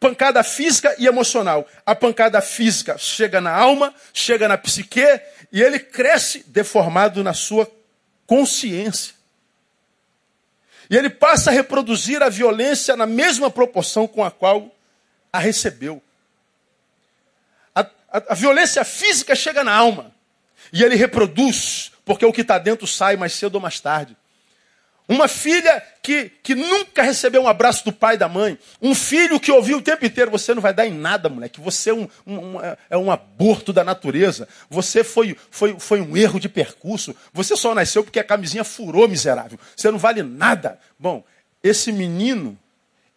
pancada 0.00 0.42
física 0.42 0.96
e 0.98 1.06
emocional. 1.06 1.68
A 1.84 1.94
pancada 1.94 2.40
física 2.40 2.96
chega 2.96 3.42
na 3.42 3.54
alma, 3.54 3.94
chega 4.14 4.48
na 4.48 4.56
psique 4.56 5.02
e 5.52 5.62
ele 5.62 5.78
cresce 5.78 6.42
deformado 6.46 7.22
na 7.22 7.34
sua 7.34 7.70
consciência. 8.26 9.14
E 10.88 10.96
ele 10.96 11.10
passa 11.10 11.50
a 11.50 11.52
reproduzir 11.52 12.22
a 12.22 12.30
violência 12.30 12.96
na 12.96 13.04
mesma 13.04 13.50
proporção 13.50 14.08
com 14.08 14.24
a 14.24 14.30
qual 14.30 14.74
a 15.30 15.38
recebeu. 15.38 16.02
A, 17.74 17.82
a, 17.82 18.22
a 18.30 18.34
violência 18.34 18.82
física 18.82 19.34
chega 19.34 19.62
na 19.62 19.74
alma. 19.74 20.16
E 20.72 20.82
ele 20.82 20.96
reproduz, 20.96 21.92
porque 22.08 22.24
o 22.24 22.32
que 22.32 22.40
está 22.40 22.58
dentro 22.58 22.86
sai 22.86 23.16
mais 23.16 23.34
cedo 23.34 23.56
ou 23.56 23.60
mais 23.60 23.78
tarde. 23.80 24.16
Uma 25.06 25.28
filha 25.28 25.82
que, 26.02 26.30
que 26.42 26.54
nunca 26.54 27.02
recebeu 27.02 27.42
um 27.42 27.48
abraço 27.48 27.84
do 27.84 27.92
pai 27.92 28.14
e 28.14 28.18
da 28.18 28.30
mãe. 28.30 28.58
Um 28.80 28.94
filho 28.94 29.38
que 29.38 29.52
ouviu 29.52 29.76
o 29.76 29.82
tempo 29.82 30.06
inteiro: 30.06 30.30
você 30.30 30.54
não 30.54 30.62
vai 30.62 30.72
dar 30.72 30.86
em 30.86 30.94
nada, 30.94 31.28
moleque. 31.28 31.60
Você 31.60 31.90
é 31.90 31.94
um, 31.94 32.08
um, 32.26 32.54
é 32.88 32.96
um 32.96 33.10
aborto 33.10 33.74
da 33.74 33.84
natureza. 33.84 34.48
Você 34.70 35.04
foi, 35.04 35.36
foi, 35.50 35.78
foi 35.78 36.00
um 36.00 36.16
erro 36.16 36.40
de 36.40 36.48
percurso. 36.48 37.14
Você 37.30 37.54
só 37.56 37.74
nasceu 37.74 38.02
porque 38.02 38.18
a 38.18 38.24
camisinha 38.24 38.64
furou, 38.64 39.06
miserável. 39.06 39.58
Você 39.76 39.90
não 39.90 39.98
vale 39.98 40.22
nada. 40.22 40.80
Bom, 40.98 41.22
esse 41.62 41.92
menino, 41.92 42.58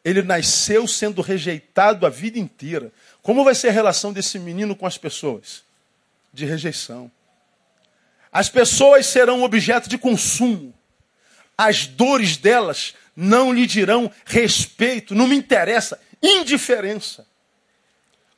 ele 0.03 0.21
nasceu 0.21 0.85
sendo 0.85 1.21
rejeitado 1.21 2.05
a 2.05 2.09
vida 2.09 2.37
inteira. 2.37 2.91
Como 3.21 3.45
vai 3.45 3.55
ser 3.55 3.69
a 3.69 3.71
relação 3.71 4.11
desse 4.11 4.37
menino 4.37 4.75
com 4.75 4.85
as 4.85 4.97
pessoas? 4.97 5.63
De 6.33 6.45
rejeição. 6.45 7.09
As 8.31 8.49
pessoas 8.49 9.05
serão 9.05 9.43
objeto 9.43 9.89
de 9.89 9.97
consumo 9.97 10.73
as 11.61 11.85
dores 11.85 12.37
delas 12.37 12.95
não 13.15 13.53
lhe 13.53 13.67
dirão 13.67 14.11
respeito, 14.25 15.13
não 15.13 15.27
me 15.27 15.35
interessa, 15.35 15.99
indiferença. 16.19 17.27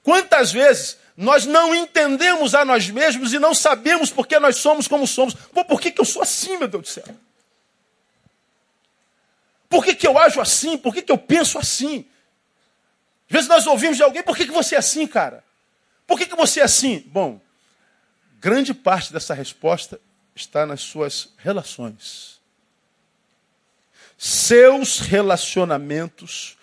Quantas 0.03 0.51
vezes 0.51 0.97
nós 1.15 1.45
não 1.45 1.73
entendemos 1.73 2.53
a 2.53 2.65
nós 2.65 2.89
mesmos 2.89 3.31
e 3.31 3.39
não 3.39 3.53
sabemos 3.53 4.09
por 4.09 4.27
que 4.27 4.37
nós 4.39 4.57
somos 4.57 4.89
como 4.89 5.07
somos? 5.07 5.33
Pô, 5.33 5.63
por 5.63 5.79
que, 5.79 5.89
que 5.89 6.01
eu 6.01 6.05
sou 6.05 6.21
assim, 6.21 6.57
meu 6.57 6.67
Deus 6.67 6.83
do 6.83 6.89
céu? 6.89 7.05
Por 9.69 9.85
que, 9.85 9.95
que 9.95 10.05
eu 10.05 10.17
ajo 10.17 10.41
assim? 10.41 10.77
Por 10.77 10.93
que, 10.93 11.01
que 11.01 11.11
eu 11.11 11.17
penso 11.17 11.57
assim? 11.57 12.05
Às 13.29 13.33
vezes 13.33 13.47
nós 13.47 13.65
ouvimos 13.65 13.95
de 13.95 14.03
alguém, 14.03 14.21
por 14.21 14.35
que, 14.35 14.45
que 14.45 14.51
você 14.51 14.75
é 14.75 14.79
assim, 14.79 15.07
cara? 15.07 15.45
Por 16.05 16.19
que, 16.19 16.25
que 16.25 16.35
você 16.35 16.59
é 16.59 16.63
assim? 16.63 16.99
Bom, 17.07 17.39
grande 18.43 18.73
parte 18.73 19.13
dessa 19.13 19.33
resposta 19.33 19.97
está 20.35 20.65
nas 20.65 20.81
suas 20.81 21.29
relações. 21.37 22.41
Seus 24.17 24.99
relacionamentos 24.99 26.57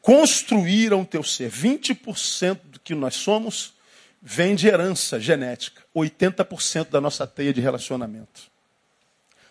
construíram 0.00 1.04
teu 1.04 1.24
ser. 1.24 1.50
20% 1.50 2.60
do 2.66 2.78
que 2.78 2.94
nós 2.94 3.16
somos 3.16 3.74
vem 4.22 4.54
de 4.54 4.68
herança 4.68 5.18
genética. 5.18 5.82
80% 5.94 6.90
da 6.90 7.00
nossa 7.00 7.26
teia 7.26 7.52
de 7.52 7.60
relacionamento. 7.60 8.42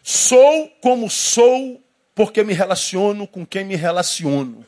Sou 0.01 0.69
como 0.81 1.09
sou 1.09 1.83
porque 2.13 2.41
me 2.41 2.53
relaciono 2.53 3.27
com 3.27 3.45
quem 3.45 3.65
me 3.65 3.75
relaciono. 3.75 4.65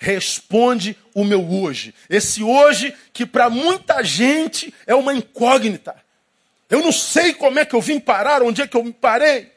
Responde 0.00 0.96
o 1.14 1.22
meu 1.22 1.46
hoje. 1.46 1.94
Esse 2.08 2.42
hoje 2.42 2.94
que 3.12 3.26
para 3.26 3.50
muita 3.50 4.02
gente 4.02 4.72
é 4.86 4.94
uma 4.94 5.12
incógnita. 5.12 6.05
Eu 6.68 6.80
não 6.80 6.92
sei 6.92 7.32
como 7.32 7.58
é 7.58 7.64
que 7.64 7.74
eu 7.74 7.80
vim 7.80 8.00
parar, 8.00 8.42
onde 8.42 8.62
é 8.62 8.66
que 8.66 8.76
eu 8.76 8.82
me 8.82 8.92
parei. 8.92 9.52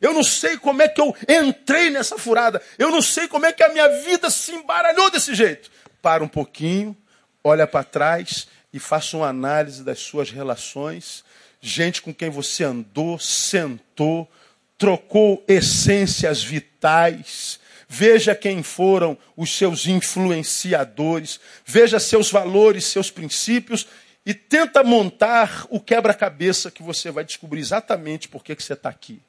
Eu 0.00 0.12
não 0.12 0.24
sei 0.24 0.58
como 0.58 0.82
é 0.82 0.88
que 0.88 1.00
eu 1.00 1.14
entrei 1.28 1.88
nessa 1.88 2.18
furada. 2.18 2.60
Eu 2.76 2.90
não 2.90 3.00
sei 3.00 3.28
como 3.28 3.46
é 3.46 3.52
que 3.52 3.62
a 3.62 3.68
minha 3.68 3.88
vida 4.02 4.28
se 4.28 4.52
embaralhou 4.52 5.10
desse 5.10 5.32
jeito. 5.32 5.70
Para 6.02 6.24
um 6.24 6.28
pouquinho, 6.28 6.96
olha 7.44 7.66
para 7.66 7.84
trás 7.84 8.48
e 8.72 8.80
faça 8.80 9.16
uma 9.16 9.28
análise 9.28 9.84
das 9.84 10.00
suas 10.00 10.30
relações. 10.30 11.24
Gente 11.60 12.02
com 12.02 12.12
quem 12.12 12.28
você 12.28 12.64
andou, 12.64 13.16
sentou, 13.18 14.28
trocou 14.76 15.44
essências 15.46 16.42
vitais. 16.42 17.60
Veja 17.88 18.34
quem 18.34 18.62
foram 18.62 19.16
os 19.36 19.56
seus 19.56 19.86
influenciadores. 19.86 21.38
Veja 21.64 22.00
seus 22.00 22.28
valores, 22.28 22.86
seus 22.86 23.08
princípios 23.08 23.86
e 24.24 24.32
tenta 24.32 24.84
montar 24.84 25.66
o 25.68 25.80
quebra-cabeça 25.80 26.70
que 26.70 26.82
você 26.82 27.10
vai 27.10 27.24
descobrir 27.24 27.60
exatamente 27.60 28.28
por 28.28 28.44
que, 28.44 28.54
que 28.54 28.62
você 28.62 28.74
está 28.74 28.88
aqui. 28.88 29.20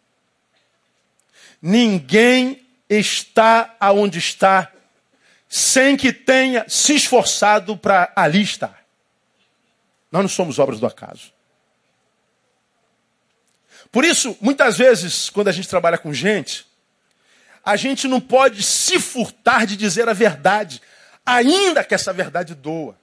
Ninguém 1.62 2.64
está 2.90 3.76
aonde 3.80 4.20
está 4.20 4.72
sem 5.50 5.96
que 5.96 6.12
tenha 6.12 6.66
se 6.68 6.96
esforçado 6.96 7.78
para 7.78 8.12
ali 8.16 8.42
estar. 8.42 8.84
Nós 10.12 10.22
não 10.22 10.30
somos 10.30 10.60
obras 10.60 10.80
do 10.80 10.86
acaso. 10.86 11.32
Por 13.92 14.04
isso, 14.04 14.36
muitas 14.42 14.78
vezes, 14.78 15.30
quando 15.30 15.48
a 15.48 15.52
gente 15.52 15.68
trabalha 15.68 15.98
com 15.98 16.14
gente, 16.14 16.66
a 17.64 17.76
gente 17.76 18.08
não 18.08 18.20
pode 18.20 18.62
se 18.64 19.00
furtar 19.00 19.66
de 19.66 19.78
dizer 19.78 20.10
a 20.10 20.14
verdade, 20.14 20.82
ainda 21.26 21.84
que 21.84 21.94
essa 21.94 22.12
verdade 22.12 22.56
doa. 22.56 22.98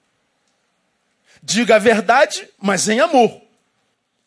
Diga 1.42 1.76
a 1.76 1.78
verdade, 1.78 2.48
mas 2.58 2.88
em 2.88 3.00
amor. 3.00 3.40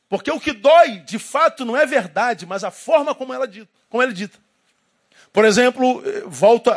Porque 0.10 0.32
o 0.32 0.40
que 0.40 0.52
dói, 0.52 1.00
de 1.00 1.18
fato, 1.18 1.66
não 1.66 1.76
é 1.76 1.86
verdade, 1.86 2.46
mas 2.46 2.64
a 2.64 2.72
forma 2.72 3.16
como 3.16 3.34
ela, 3.34 3.48
como 3.90 4.04
ela 4.04 4.12
é 4.12 4.16
dita. 4.16 4.38
Por 5.34 5.46
exemplo, 5.46 6.04
volto 6.28 6.70
a, 6.70 6.76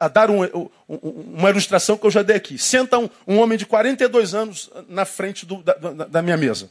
a, 0.00 0.06
a 0.06 0.08
dar 0.08 0.30
um, 0.30 0.70
uma 0.88 1.50
ilustração 1.50 1.98
que 1.98 2.06
eu 2.06 2.10
já 2.10 2.22
dei 2.22 2.36
aqui. 2.36 2.56
Senta 2.56 2.98
um, 2.98 3.10
um 3.26 3.38
homem 3.38 3.58
de 3.58 3.66
42 3.66 4.34
anos 4.34 4.70
na 4.88 5.04
frente 5.04 5.44
do, 5.44 5.62
da, 5.62 5.74
da, 5.74 6.22
minha 6.22 6.38
mesa. 6.38 6.70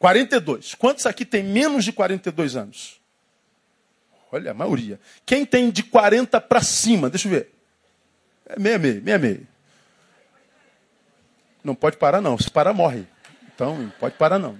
42. 0.00 0.74
Quantos 0.74 1.06
aqui 1.06 1.24
tem 1.24 1.44
menos 1.44 1.84
de 1.84 1.92
42 1.92 2.56
anos? 2.56 3.00
Olha, 4.32 4.50
a 4.50 4.54
maioria. 4.54 4.98
Quem 5.24 5.46
tem 5.46 5.70
de 5.70 5.84
40 5.84 6.40
para 6.40 6.60
cima? 6.60 7.08
Deixa 7.08 7.28
eu 7.28 7.32
ver. 7.32 7.52
É 8.44 8.58
meia, 8.58 8.78
meia, 8.80 9.00
meia, 9.00 9.18
meia. 9.18 9.55
Não 11.66 11.74
pode 11.74 11.96
parar, 11.96 12.20
não. 12.20 12.38
Se 12.38 12.48
parar, 12.48 12.72
morre. 12.72 13.04
Então, 13.52 13.76
não 13.76 13.90
pode 13.90 14.14
parar 14.14 14.38
não. 14.38 14.56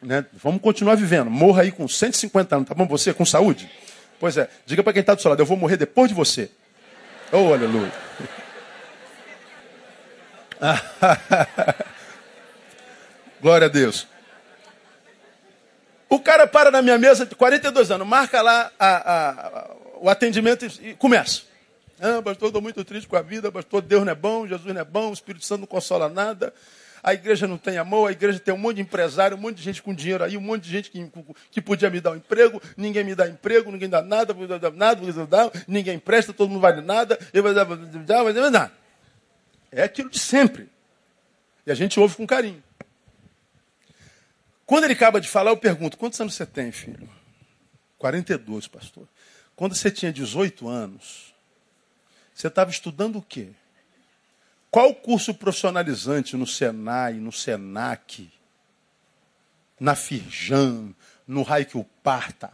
Né? 0.00 0.24
Vamos 0.32 0.62
continuar 0.62 0.94
vivendo. 0.94 1.30
Morra 1.30 1.60
aí 1.60 1.70
com 1.70 1.86
150 1.86 2.56
anos, 2.56 2.68
tá 2.68 2.74
bom? 2.74 2.86
Você 2.88 3.12
com 3.12 3.26
saúde? 3.26 3.70
Pois 4.18 4.38
é. 4.38 4.48
Diga 4.64 4.82
para 4.82 4.94
quem 4.94 5.00
está 5.00 5.14
do 5.14 5.20
seu 5.20 5.28
lado, 5.28 5.40
eu 5.42 5.46
vou 5.46 5.58
morrer 5.58 5.76
depois 5.76 6.08
de 6.08 6.14
você. 6.14 6.50
Oh, 7.30 7.52
aleluia. 7.52 7.92
Glória 13.42 13.66
a 13.66 13.68
Deus. 13.68 14.08
O 16.08 16.18
cara 16.18 16.46
para 16.46 16.70
na 16.70 16.80
minha 16.80 16.96
mesa 16.96 17.26
de 17.26 17.34
42 17.34 17.90
anos, 17.90 18.08
marca 18.08 18.40
lá 18.40 18.72
a, 18.78 18.88
a, 18.88 19.30
a, 19.30 19.70
o 20.00 20.08
atendimento 20.08 20.64
e, 20.64 20.90
e 20.90 20.94
começa. 20.94 21.42
Ah, 22.00 22.22
pastor, 22.22 22.48
estou 22.48 22.62
muito 22.62 22.84
triste 22.84 23.08
com 23.08 23.16
a 23.16 23.22
vida, 23.22 23.50
pastor, 23.50 23.82
Deus 23.82 24.04
não 24.04 24.12
é 24.12 24.14
bom, 24.14 24.46
Jesus 24.46 24.72
não 24.72 24.80
é 24.80 24.84
bom, 24.84 25.10
o 25.10 25.12
Espírito 25.12 25.44
Santo 25.44 25.60
não 25.60 25.66
consola 25.66 26.08
nada 26.08 26.52
a 27.02 27.14
igreja 27.14 27.46
não 27.46 27.58
tem 27.58 27.78
amor, 27.78 28.08
a 28.08 28.12
igreja 28.12 28.38
tem 28.38 28.52
um 28.52 28.58
monte 28.58 28.76
de 28.76 28.82
empresário, 28.82 29.36
um 29.36 29.40
monte 29.40 29.56
de 29.56 29.62
gente 29.62 29.82
com 29.82 29.94
dinheiro 29.94 30.24
aí, 30.24 30.36
um 30.36 30.40
monte 30.40 30.64
de 30.64 30.70
gente 30.70 30.90
que, 30.90 31.10
que 31.50 31.60
podia 31.60 31.90
me 31.90 32.00
dar 32.00 32.12
um 32.12 32.16
emprego, 32.16 32.60
ninguém 32.76 33.04
me 33.04 33.14
dá 33.14 33.28
emprego, 33.28 33.70
ninguém 33.70 33.88
dá 33.88 34.02
nada, 34.02 34.34
nada, 34.74 35.00
ninguém 35.66 35.96
empresta, 35.96 36.32
todo 36.32 36.48
mundo 36.50 36.60
vale 36.60 36.80
nada, 36.80 37.18
nada. 38.50 38.72
É 39.70 39.82
aquilo 39.82 40.08
de 40.08 40.18
sempre. 40.18 40.68
E 41.66 41.70
a 41.70 41.74
gente 41.74 42.00
ouve 42.00 42.16
com 42.16 42.26
carinho. 42.26 42.62
Quando 44.64 44.84
ele 44.84 44.94
acaba 44.94 45.20
de 45.20 45.28
falar, 45.28 45.50
eu 45.50 45.56
pergunto: 45.56 45.96
quantos 45.96 46.20
anos 46.20 46.34
você 46.34 46.46
tem, 46.46 46.72
filho? 46.72 47.08
42, 47.98 48.68
pastor. 48.68 49.06
Quando 49.54 49.74
você 49.74 49.90
tinha 49.90 50.12
18 50.12 50.68
anos, 50.68 51.34
você 52.38 52.46
estava 52.46 52.70
estudando 52.70 53.16
o 53.16 53.22
quê? 53.22 53.48
Qual 54.70 54.94
curso 54.94 55.34
profissionalizante 55.34 56.36
no 56.36 56.46
Senai, 56.46 57.14
no 57.14 57.32
Senac, 57.32 58.30
na 59.80 59.96
Firjan, 59.96 60.94
no 61.26 61.42
Raikio 61.42 61.84
Parta, 62.00 62.52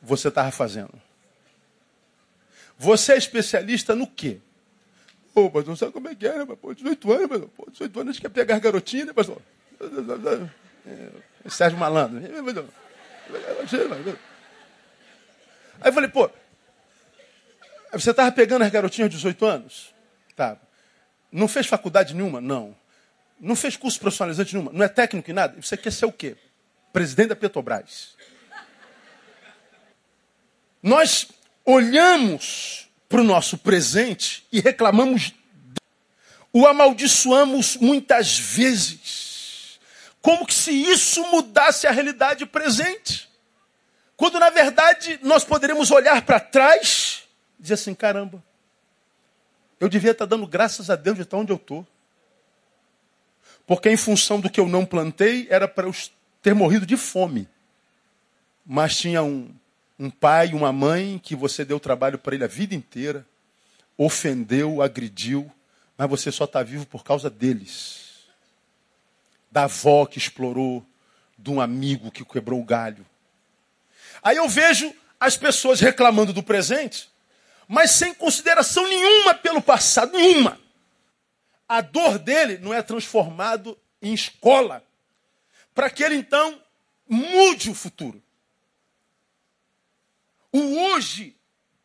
você 0.00 0.28
estava 0.28 0.52
fazendo? 0.52 0.92
Você 2.78 3.14
é 3.14 3.16
especialista 3.16 3.96
no 3.96 4.06
quê? 4.06 4.38
Ô, 5.34 5.50
pastor, 5.50 5.70
não 5.70 5.76
sabe 5.76 5.90
como 5.90 6.08
é 6.08 6.14
que 6.14 6.24
é, 6.24 6.38
né? 6.38 6.46
Pô, 6.46 6.72
18 6.72 7.12
anos, 7.12 7.28
pastor. 7.28 7.48
Pô, 7.56 7.70
18 7.72 8.00
anos, 8.00 8.10
a 8.10 8.12
gente 8.12 8.22
quer 8.22 8.28
pegar 8.28 8.60
garotinha, 8.60 9.06
né, 9.06 9.12
pastor? 9.12 9.42
É, 10.86 11.50
Sérgio 11.50 11.76
Malandro. 11.76 12.18
Aí 15.80 15.88
eu 15.88 15.92
falei, 15.92 16.08
pô, 16.08 16.30
você 17.92 18.10
estava 18.10 18.32
pegando 18.32 18.62
as 18.62 18.70
garotinhas 18.70 19.10
de 19.10 19.16
18 19.16 19.44
anos? 19.44 19.94
Tá. 20.34 20.56
Não 21.30 21.46
fez 21.46 21.66
faculdade 21.66 22.14
nenhuma? 22.14 22.40
Não. 22.40 22.74
Não 23.38 23.54
fez 23.54 23.76
curso 23.76 24.00
profissionalizante 24.00 24.54
nenhuma? 24.54 24.72
Não 24.72 24.84
é 24.84 24.88
técnico 24.88 25.30
em 25.30 25.34
nada? 25.34 25.60
Você 25.60 25.76
quer 25.76 25.92
ser 25.92 26.06
o 26.06 26.12
quê? 26.12 26.36
Presidente 26.92 27.28
da 27.28 27.36
Petrobras. 27.36 28.14
Nós 30.82 31.28
olhamos 31.64 32.88
para 33.08 33.20
o 33.20 33.24
nosso 33.24 33.58
presente 33.58 34.46
e 34.50 34.58
reclamamos, 34.60 35.34
o 36.52 36.66
amaldiçoamos 36.66 37.76
muitas 37.76 38.38
vezes, 38.38 39.78
como 40.22 40.46
que 40.46 40.54
se 40.54 40.72
isso 40.72 41.22
mudasse 41.26 41.86
a 41.86 41.90
realidade 41.90 42.46
presente. 42.46 43.28
Quando 44.16 44.38
na 44.38 44.50
verdade 44.50 45.18
nós 45.22 45.44
poderíamos 45.44 45.90
olhar 45.90 46.22
para 46.22 46.40
trás 46.40 47.11
dizer 47.62 47.74
assim: 47.74 47.94
caramba, 47.94 48.42
eu 49.80 49.88
devia 49.88 50.10
estar 50.10 50.26
dando 50.26 50.46
graças 50.46 50.90
a 50.90 50.96
Deus 50.96 51.16
de 51.16 51.22
estar 51.22 51.38
onde 51.38 51.52
eu 51.52 51.56
estou. 51.56 51.86
Porque 53.66 53.88
em 53.88 53.96
função 53.96 54.40
do 54.40 54.50
que 54.50 54.60
eu 54.60 54.68
não 54.68 54.84
plantei, 54.84 55.46
era 55.48 55.68
para 55.68 55.86
eu 55.86 55.94
ter 56.42 56.54
morrido 56.54 56.84
de 56.84 56.96
fome. 56.96 57.48
Mas 58.66 58.98
tinha 58.98 59.22
um, 59.22 59.54
um 59.98 60.10
pai, 60.10 60.52
uma 60.52 60.72
mãe 60.72 61.18
que 61.18 61.34
você 61.34 61.64
deu 61.64 61.78
trabalho 61.78 62.18
para 62.18 62.34
ele 62.34 62.44
a 62.44 62.48
vida 62.48 62.74
inteira, 62.74 63.26
ofendeu, 63.96 64.82
agrediu, 64.82 65.50
mas 65.96 66.10
você 66.10 66.32
só 66.32 66.44
está 66.44 66.62
vivo 66.62 66.86
por 66.86 67.04
causa 67.04 67.30
deles. 67.30 68.26
Da 69.50 69.64
avó 69.64 70.06
que 70.06 70.18
explorou, 70.18 70.84
de 71.38 71.50
um 71.50 71.60
amigo 71.60 72.10
que 72.10 72.24
quebrou 72.24 72.60
o 72.60 72.64
galho. 72.64 73.04
Aí 74.22 74.36
eu 74.36 74.48
vejo 74.48 74.92
as 75.18 75.36
pessoas 75.36 75.80
reclamando 75.80 76.32
do 76.32 76.42
presente, 76.42 77.11
mas 77.72 77.92
sem 77.92 78.12
consideração 78.12 78.86
nenhuma 78.86 79.34
pelo 79.34 79.62
passado, 79.62 80.12
nenhuma. 80.12 80.60
A 81.66 81.80
dor 81.80 82.18
dele 82.18 82.58
não 82.58 82.74
é 82.74 82.82
transformado 82.82 83.78
em 84.02 84.12
escola, 84.12 84.84
para 85.74 85.88
que 85.88 86.02
ele 86.02 86.16
então 86.16 86.60
mude 87.08 87.70
o 87.70 87.74
futuro. 87.74 88.22
O 90.52 90.60
hoje, 90.82 91.34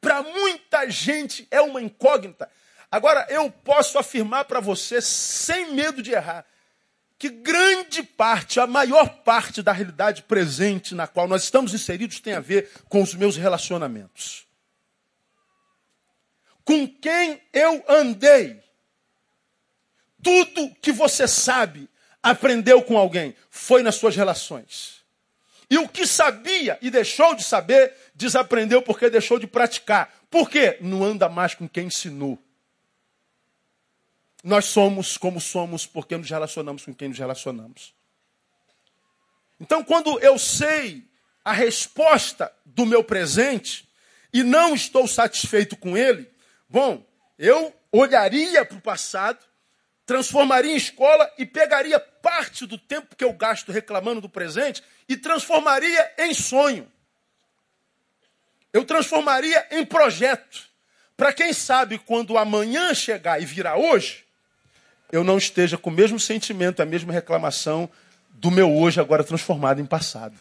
para 0.02 0.22
muita 0.22 0.90
gente, 0.90 1.48
é 1.50 1.62
uma 1.62 1.82
incógnita. 1.82 2.52
Agora, 2.92 3.26
eu 3.30 3.50
posso 3.50 3.98
afirmar 3.98 4.44
para 4.44 4.60
você, 4.60 5.02
sem 5.02 5.72
medo 5.72 6.02
de 6.04 6.12
errar, 6.12 6.46
que 7.18 7.30
grande 7.30 8.04
parte, 8.04 8.60
a 8.60 8.68
maior 8.68 9.08
parte 9.24 9.64
da 9.64 9.72
realidade 9.72 10.24
presente 10.24 10.94
na 10.94 11.08
qual 11.08 11.30
nós 11.30 11.44
estamos 11.44 11.74
inseridos 11.74 12.20
tem 12.20 12.34
a 12.34 12.42
ver 12.42 12.70
com 12.90 13.02
os 13.02 13.14
meus 13.14 13.38
relacionamentos. 13.38 14.47
Com 16.68 16.86
quem 16.86 17.42
eu 17.54 17.82
andei. 17.88 18.62
Tudo 20.22 20.76
que 20.82 20.92
você 20.92 21.26
sabe, 21.26 21.90
aprendeu 22.22 22.82
com 22.84 22.98
alguém, 22.98 23.34
foi 23.50 23.82
nas 23.82 23.96
suas 23.96 24.18
relações. 24.18 25.02
E 25.70 25.78
o 25.78 25.88
que 25.88 26.06
sabia 26.06 26.78
e 26.82 26.92
deixou 26.92 27.34
de 27.36 27.44
saber, 27.46 27.94
desaprendeu 28.14 28.82
porque 28.82 29.10
deixou 29.10 29.40
de 29.40 29.48
praticar. 29.48 30.14
Por 30.30 30.50
quê? 30.50 30.78
Não 30.82 31.06
anda 31.06 31.30
mais 31.30 31.56
com 31.56 31.70
quem 31.70 31.88
ensinou. 31.88 32.38
Nós 34.44 34.66
somos 34.66 35.18
como 35.18 35.40
somos 35.40 35.86
porque 35.86 36.18
nos 36.18 36.30
relacionamos 36.30 36.84
com 36.84 36.94
quem 36.94 37.08
nos 37.08 37.18
relacionamos. 37.18 37.94
Então, 39.58 39.86
quando 39.86 40.20
eu 40.20 40.38
sei 40.38 41.06
a 41.46 41.54
resposta 41.54 42.52
do 42.66 42.86
meu 42.86 43.06
presente 43.06 43.88
e 44.34 44.44
não 44.44 44.76
estou 44.76 45.08
satisfeito 45.08 45.78
com 45.78 45.96
ele, 45.96 46.30
bom, 46.70 47.06
eu 47.38 47.74
olharia 47.92 48.66
para 48.66 48.78
o 48.78 48.82
passado 48.82 49.40
transformaria 50.08 50.72
em 50.72 50.78
escola 50.78 51.30
e 51.38 51.46
pegaria 51.46 52.00
parte 52.00 52.66
do 52.66 52.78
tempo 52.78 53.14
que 53.14 53.26
eu 53.26 53.34
gasto 53.34 53.74
reclamando 53.74 54.22
do 54.22 54.30
presente 54.30 54.82
e 55.08 55.18
transformaria 55.18 56.14
em 56.18 56.34
sonho. 56.34 56.90
Eu 58.72 58.86
transformaria 58.86 59.68
em 59.70 59.86
projeto. 59.86 60.70
Para 61.18 61.34
quem 61.34 61.52
sabe, 61.52 62.00
quando 62.00 62.38
amanhã 62.38 62.94
chegar 62.94 63.42
e 63.42 63.46
virar 63.46 63.76
hoje, 63.76 64.24
eu 65.12 65.26
não 65.26 65.38
esteja 65.38 65.78
com 65.78 65.90
o 65.90 65.94
mesmo 65.94 66.20
sentimento, 66.20 66.82
a 66.82 66.86
mesma 66.86 67.12
reclamação 67.12 67.90
do 68.30 68.50
meu 68.50 68.74
hoje 68.74 69.02
agora 69.02 69.26
transformado 69.26 69.82
em 69.82 69.86
passado. 69.86 70.40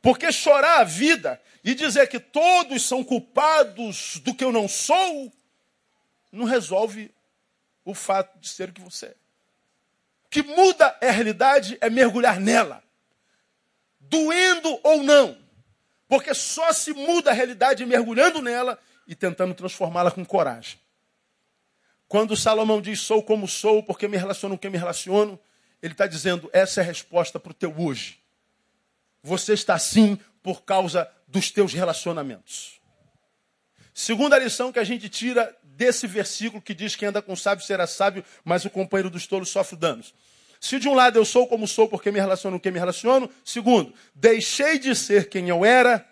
Porque 0.00 0.32
chorar 0.32 0.80
a 0.80 0.84
vida 0.84 1.38
e 1.66 1.74
dizer 1.74 2.06
que 2.06 2.20
todos 2.20 2.86
são 2.86 3.02
culpados 3.02 4.18
do 4.18 4.32
que 4.32 4.44
eu 4.44 4.52
não 4.52 4.68
sou, 4.68 5.32
não 6.30 6.44
resolve 6.44 7.12
o 7.84 7.92
fato 7.92 8.38
de 8.38 8.48
ser 8.48 8.68
o 8.68 8.72
que 8.72 8.80
você 8.80 9.06
é. 9.06 9.16
O 10.26 10.28
que 10.28 10.44
muda 10.44 10.96
a 11.02 11.10
realidade 11.10 11.76
é 11.80 11.90
mergulhar 11.90 12.38
nela, 12.38 12.84
doendo 13.98 14.78
ou 14.84 15.02
não. 15.02 15.36
Porque 16.06 16.32
só 16.34 16.72
se 16.72 16.92
muda 16.92 17.32
a 17.32 17.34
realidade 17.34 17.84
mergulhando 17.84 18.40
nela 18.40 18.78
e 19.04 19.16
tentando 19.16 19.52
transformá-la 19.52 20.12
com 20.12 20.24
coragem. 20.24 20.78
Quando 22.06 22.36
Salomão 22.36 22.80
diz 22.80 23.00
sou 23.00 23.24
como 23.24 23.48
sou, 23.48 23.82
porque 23.82 24.06
me 24.06 24.16
relaciono 24.16 24.54
com 24.54 24.60
quem 24.60 24.70
me 24.70 24.78
relaciono, 24.78 25.36
ele 25.82 25.94
está 25.94 26.06
dizendo 26.06 26.48
essa 26.52 26.80
é 26.80 26.84
a 26.84 26.86
resposta 26.86 27.40
para 27.40 27.50
o 27.50 27.54
teu 27.54 27.74
hoje. 27.76 28.20
Você 29.20 29.52
está 29.52 29.74
assim 29.74 30.16
por 30.44 30.62
causa 30.62 31.10
dos 31.36 31.50
teus 31.50 31.74
relacionamentos. 31.74 32.80
Segunda 33.92 34.38
lição 34.38 34.72
que 34.72 34.78
a 34.78 34.84
gente 34.84 35.06
tira 35.10 35.54
desse 35.62 36.06
versículo 36.06 36.62
que 36.62 36.72
diz 36.72 36.96
que 36.96 37.04
anda 37.04 37.20
com 37.20 37.36
sábio 37.36 37.62
será 37.62 37.86
sábio, 37.86 38.24
mas 38.42 38.64
o 38.64 38.70
companheiro 38.70 39.10
dos 39.10 39.26
tolos 39.26 39.50
sofre 39.50 39.76
danos. 39.76 40.14
Se 40.58 40.78
de 40.78 40.88
um 40.88 40.94
lado 40.94 41.18
eu 41.18 41.26
sou 41.26 41.46
como 41.46 41.68
sou 41.68 41.88
porque 41.88 42.10
me 42.10 42.18
relaciono 42.18 42.56
com 42.56 42.62
quem 42.62 42.72
me 42.72 42.78
relaciono, 42.78 43.30
segundo, 43.44 43.92
deixei 44.14 44.78
de 44.78 44.94
ser 44.94 45.28
quem 45.28 45.50
eu 45.50 45.62
era 45.62 46.06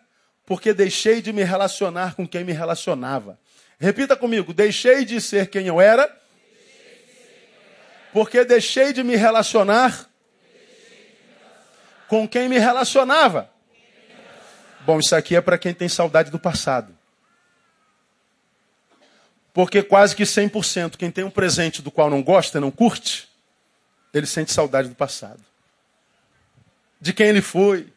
porque 0.44 0.74
deixei 0.74 1.22
de 1.22 1.32
me 1.32 1.42
relacionar 1.42 2.14
com 2.14 2.28
quem 2.28 2.44
me 2.44 2.52
relacionava. 2.52 3.40
Repita 3.78 4.14
comigo, 4.14 4.52
deixei 4.52 5.06
de 5.06 5.22
ser 5.22 5.48
quem 5.48 5.66
eu 5.66 5.80
era 5.80 6.14
porque 8.12 8.44
deixei 8.44 8.92
de 8.92 9.02
me 9.02 9.16
relacionar 9.16 10.06
com 12.08 12.28
quem 12.28 12.46
me 12.46 12.58
relacionava. 12.58 13.53
Bom, 14.86 14.98
isso 14.98 15.16
aqui 15.16 15.34
é 15.34 15.40
para 15.40 15.56
quem 15.56 15.72
tem 15.72 15.88
saudade 15.88 16.30
do 16.30 16.38
passado. 16.38 16.94
Porque 19.54 19.82
quase 19.82 20.14
que 20.14 20.24
100% 20.24 20.96
quem 20.96 21.10
tem 21.10 21.24
um 21.24 21.30
presente 21.30 21.80
do 21.80 21.90
qual 21.90 22.10
não 22.10 22.22
gosta, 22.22 22.60
não 22.60 22.70
curte, 22.70 23.28
ele 24.12 24.26
sente 24.26 24.52
saudade 24.52 24.88
do 24.88 24.94
passado. 24.94 25.40
De 27.00 27.12
quem 27.12 27.28
ele 27.28 27.40
foi. 27.40 27.92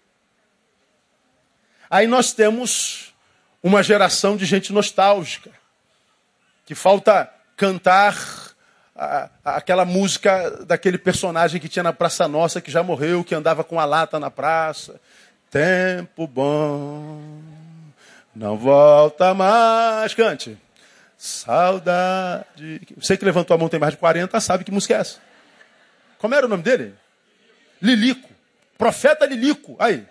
Aí 1.89 2.07
nós 2.07 2.31
temos 2.31 3.13
uma 3.61 3.83
geração 3.83 4.37
de 4.37 4.45
gente 4.45 4.71
nostálgica, 4.71 5.51
que 6.65 6.75
falta 6.75 7.31
cantar 7.55 8.53
a, 8.95 9.29
a, 9.43 9.55
aquela 9.57 9.83
música 9.83 10.63
daquele 10.65 10.97
personagem 10.97 11.59
que 11.59 11.67
tinha 11.67 11.83
na 11.83 11.93
Praça 11.93 12.27
Nossa, 12.27 12.61
que 12.61 12.71
já 12.71 12.83
morreu, 12.83 13.23
que 13.23 13.35
andava 13.35 13.63
com 13.63 13.79
a 13.79 13.85
lata 13.85 14.19
na 14.19 14.31
praça. 14.31 15.01
Tempo 15.49 16.27
bom, 16.27 17.41
não 18.35 18.57
volta 18.57 19.33
mais. 19.33 20.13
Cante. 20.13 20.57
Saudade. 21.17 22.81
Você 22.95 23.17
que 23.17 23.25
levantou 23.25 23.55
a 23.55 23.57
mão 23.57 23.69
tem 23.69 23.79
mais 23.79 23.93
de 23.93 23.97
40 23.99 24.39
sabe 24.39 24.63
que 24.63 24.71
música 24.71 24.93
é 24.93 24.99
essa. 24.99 25.19
Como 26.19 26.35
era 26.35 26.45
o 26.45 26.49
nome 26.49 26.63
dele? 26.63 26.93
Lilico. 27.81 28.29
Profeta 28.77 29.25
Lilico. 29.25 29.75
Aí. 29.79 30.05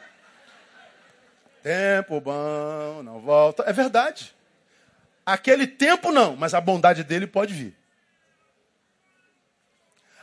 Tempo 1.63 2.21
bom, 2.21 3.03
não 3.05 3.21
volta. 3.21 3.65
É 3.67 3.73
verdade. 3.73 4.35
Aquele 5.25 5.67
tempo 5.67 6.13
não, 6.13 6.37
mas 6.37 6.55
a 6.55 6.61
bondade 6.61 7.03
dele 7.05 7.27
pode 7.27 7.53
vir. 7.53 7.77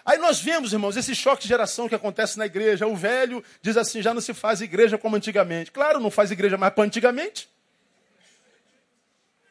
Aí 0.05 0.17
nós 0.17 0.41
vemos, 0.41 0.73
irmãos, 0.73 0.97
esse 0.97 1.15
choque 1.15 1.43
de 1.43 1.47
geração 1.47 1.87
que 1.87 1.95
acontece 1.95 2.37
na 2.37 2.45
igreja. 2.45 2.85
O 2.85 2.95
velho 2.95 3.43
diz 3.61 3.77
assim: 3.77 4.01
já 4.01 4.13
não 4.13 4.21
se 4.21 4.33
faz 4.33 4.59
igreja 4.61 4.97
como 4.97 5.15
antigamente. 5.15 5.71
Claro, 5.71 5.99
não 5.99 6.11
faz 6.11 6.29
igreja 6.29 6.57
mais 6.57 6.73
para 6.73 6.83
antigamente. 6.83 7.49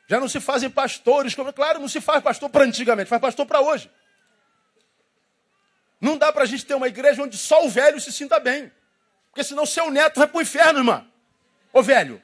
Já 0.07 0.21
não 0.21 0.29
se 0.29 0.41
fazem 0.41 0.69
pastores, 0.69 1.35
como, 1.35 1.51
claro, 1.53 1.81
não 1.81 1.89
se 1.89 2.01
faz 2.01 2.23
pastor 2.23 2.51
para 2.51 2.65
antigamente, 2.65 3.09
faz 3.09 3.21
pastor 3.21 3.47
para 3.47 3.61
hoje. 3.61 3.91
Não 5.99 6.19
dá 6.19 6.31
para 6.33 6.43
a 6.43 6.47
gente 6.47 6.67
ter 6.67 6.75
uma 6.75 6.89
igreja 6.89 7.23
onde 7.23 7.39
só 7.39 7.65
o 7.65 7.71
velho 7.71 7.99
se 8.01 8.13
sinta 8.13 8.39
bem. 8.39 8.71
Porque 9.31 9.45
senão 9.45 9.65
seu 9.65 9.91
neto 9.91 10.19
vai 10.19 10.27
para 10.27 10.39
o 10.39 10.43
inferno, 10.43 10.81
irmã. 10.81 11.07
Ô 11.73 11.83
velho. 11.83 12.23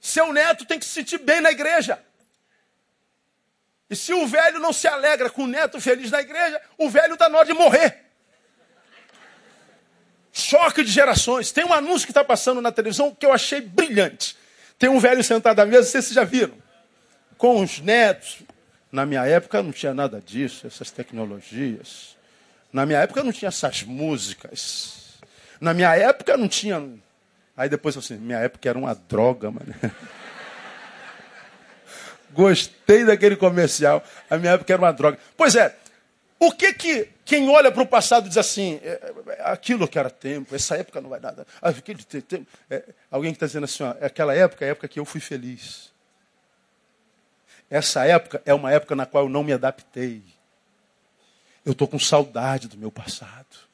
Seu 0.00 0.32
neto 0.32 0.64
tem 0.64 0.78
que 0.78 0.86
se 0.86 0.90
sentir 0.90 1.18
bem 1.18 1.40
na 1.40 1.52
igreja. 1.52 2.02
E 3.90 3.96
se 3.96 4.14
o 4.14 4.24
velho 4.24 4.60
não 4.60 4.72
se 4.72 4.86
alegra 4.86 5.28
com 5.28 5.42
o 5.42 5.46
neto 5.48 5.80
feliz 5.80 6.12
na 6.12 6.20
igreja, 6.20 6.60
o 6.78 6.88
velho 6.88 7.14
está 7.14 7.28
na 7.28 7.38
hora 7.38 7.46
de 7.46 7.52
morrer. 7.52 8.04
Choque 10.32 10.84
de 10.84 10.92
gerações. 10.92 11.50
Tem 11.50 11.64
um 11.64 11.72
anúncio 11.72 12.06
que 12.06 12.12
está 12.12 12.22
passando 12.22 12.60
na 12.60 12.70
televisão 12.70 13.12
que 13.12 13.26
eu 13.26 13.32
achei 13.32 13.60
brilhante. 13.60 14.36
Tem 14.78 14.88
um 14.88 15.00
velho 15.00 15.24
sentado 15.24 15.58
à 15.58 15.66
mesa, 15.66 15.88
vocês 15.88 16.10
já 16.10 16.22
viram? 16.22 16.54
Com 17.36 17.60
os 17.60 17.80
netos. 17.80 18.38
Na 18.92 19.04
minha 19.04 19.26
época 19.26 19.60
não 19.60 19.72
tinha 19.72 19.92
nada 19.92 20.22
disso, 20.24 20.68
essas 20.68 20.92
tecnologias. 20.92 22.16
Na 22.72 22.86
minha 22.86 23.00
época 23.00 23.24
não 23.24 23.32
tinha 23.32 23.48
essas 23.48 23.82
músicas. 23.82 25.18
Na 25.60 25.74
minha 25.74 25.96
época 25.96 26.36
não 26.36 26.48
tinha. 26.48 26.88
Aí 27.56 27.68
depois 27.68 27.96
assim, 27.96 28.16
minha 28.16 28.38
época 28.38 28.68
era 28.68 28.78
uma 28.78 28.94
droga, 28.94 29.50
mano. 29.50 29.74
Gostei 32.32 33.04
daquele 33.04 33.36
comercial. 33.36 34.02
A 34.28 34.36
minha 34.36 34.52
época 34.52 34.72
era 34.72 34.80
uma 34.80 34.92
droga. 34.92 35.18
Pois 35.36 35.54
é, 35.54 35.74
o 36.38 36.52
que 36.52 36.72
que 36.72 37.08
quem 37.24 37.48
olha 37.48 37.70
para 37.70 37.82
o 37.82 37.86
passado 37.86 38.28
diz 38.28 38.38
assim, 38.38 38.80
é, 38.82 39.14
é, 39.28 39.42
aquilo 39.44 39.86
que 39.86 39.98
era 39.98 40.10
tempo, 40.10 40.54
essa 40.54 40.76
época 40.76 41.00
não 41.00 41.10
vai 41.10 41.20
nada. 41.20 41.46
Ah, 41.60 41.68
aquele 41.68 42.02
tempo, 42.02 42.46
é, 42.68 42.82
alguém 43.10 43.30
que 43.30 43.36
está 43.36 43.46
dizendo 43.46 43.64
assim, 43.64 43.84
ó, 43.84 43.94
é 44.00 44.06
aquela 44.06 44.34
época 44.34 44.64
é 44.64 44.68
a 44.68 44.70
época 44.72 44.88
que 44.88 44.98
eu 44.98 45.04
fui 45.04 45.20
feliz. 45.20 45.92
Essa 47.70 48.04
época 48.04 48.42
é 48.44 48.52
uma 48.52 48.72
época 48.72 48.96
na 48.96 49.06
qual 49.06 49.24
eu 49.24 49.30
não 49.30 49.44
me 49.44 49.52
adaptei. 49.52 50.22
Eu 51.64 51.72
estou 51.72 51.86
com 51.86 51.98
saudade 51.98 52.66
do 52.66 52.76
meu 52.76 52.90
passado. 52.90 53.69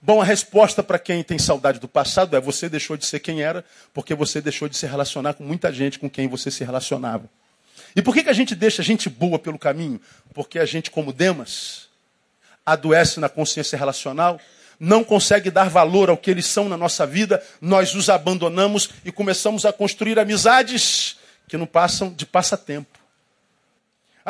Bom, 0.00 0.20
a 0.20 0.24
resposta 0.24 0.82
para 0.82 0.98
quem 0.98 1.22
tem 1.24 1.38
saudade 1.38 1.80
do 1.80 1.88
passado 1.88 2.36
é 2.36 2.40
você 2.40 2.68
deixou 2.68 2.96
de 2.96 3.04
ser 3.04 3.18
quem 3.18 3.42
era, 3.42 3.64
porque 3.92 4.14
você 4.14 4.40
deixou 4.40 4.68
de 4.68 4.76
se 4.76 4.86
relacionar 4.86 5.34
com 5.34 5.42
muita 5.42 5.72
gente 5.72 5.98
com 5.98 6.08
quem 6.08 6.28
você 6.28 6.50
se 6.50 6.62
relacionava. 6.62 7.28
E 7.96 8.02
por 8.02 8.14
que, 8.14 8.22
que 8.22 8.30
a 8.30 8.34
gente 8.34 8.54
deixa 8.54 8.82
gente 8.82 9.08
boa 9.08 9.38
pelo 9.38 9.58
caminho? 9.58 10.00
Porque 10.32 10.58
a 10.58 10.64
gente, 10.64 10.90
como 10.90 11.12
Demas, 11.12 11.88
adoece 12.64 13.18
na 13.18 13.28
consciência 13.28 13.76
relacional, 13.76 14.40
não 14.78 15.02
consegue 15.02 15.50
dar 15.50 15.68
valor 15.68 16.08
ao 16.08 16.16
que 16.16 16.30
eles 16.30 16.46
são 16.46 16.68
na 16.68 16.76
nossa 16.76 17.04
vida, 17.04 17.42
nós 17.60 17.94
os 17.94 18.08
abandonamos 18.08 18.90
e 19.04 19.10
começamos 19.10 19.64
a 19.64 19.72
construir 19.72 20.18
amizades 20.18 21.16
que 21.48 21.56
não 21.56 21.66
passam 21.66 22.12
de 22.12 22.24
passatempo. 22.24 22.97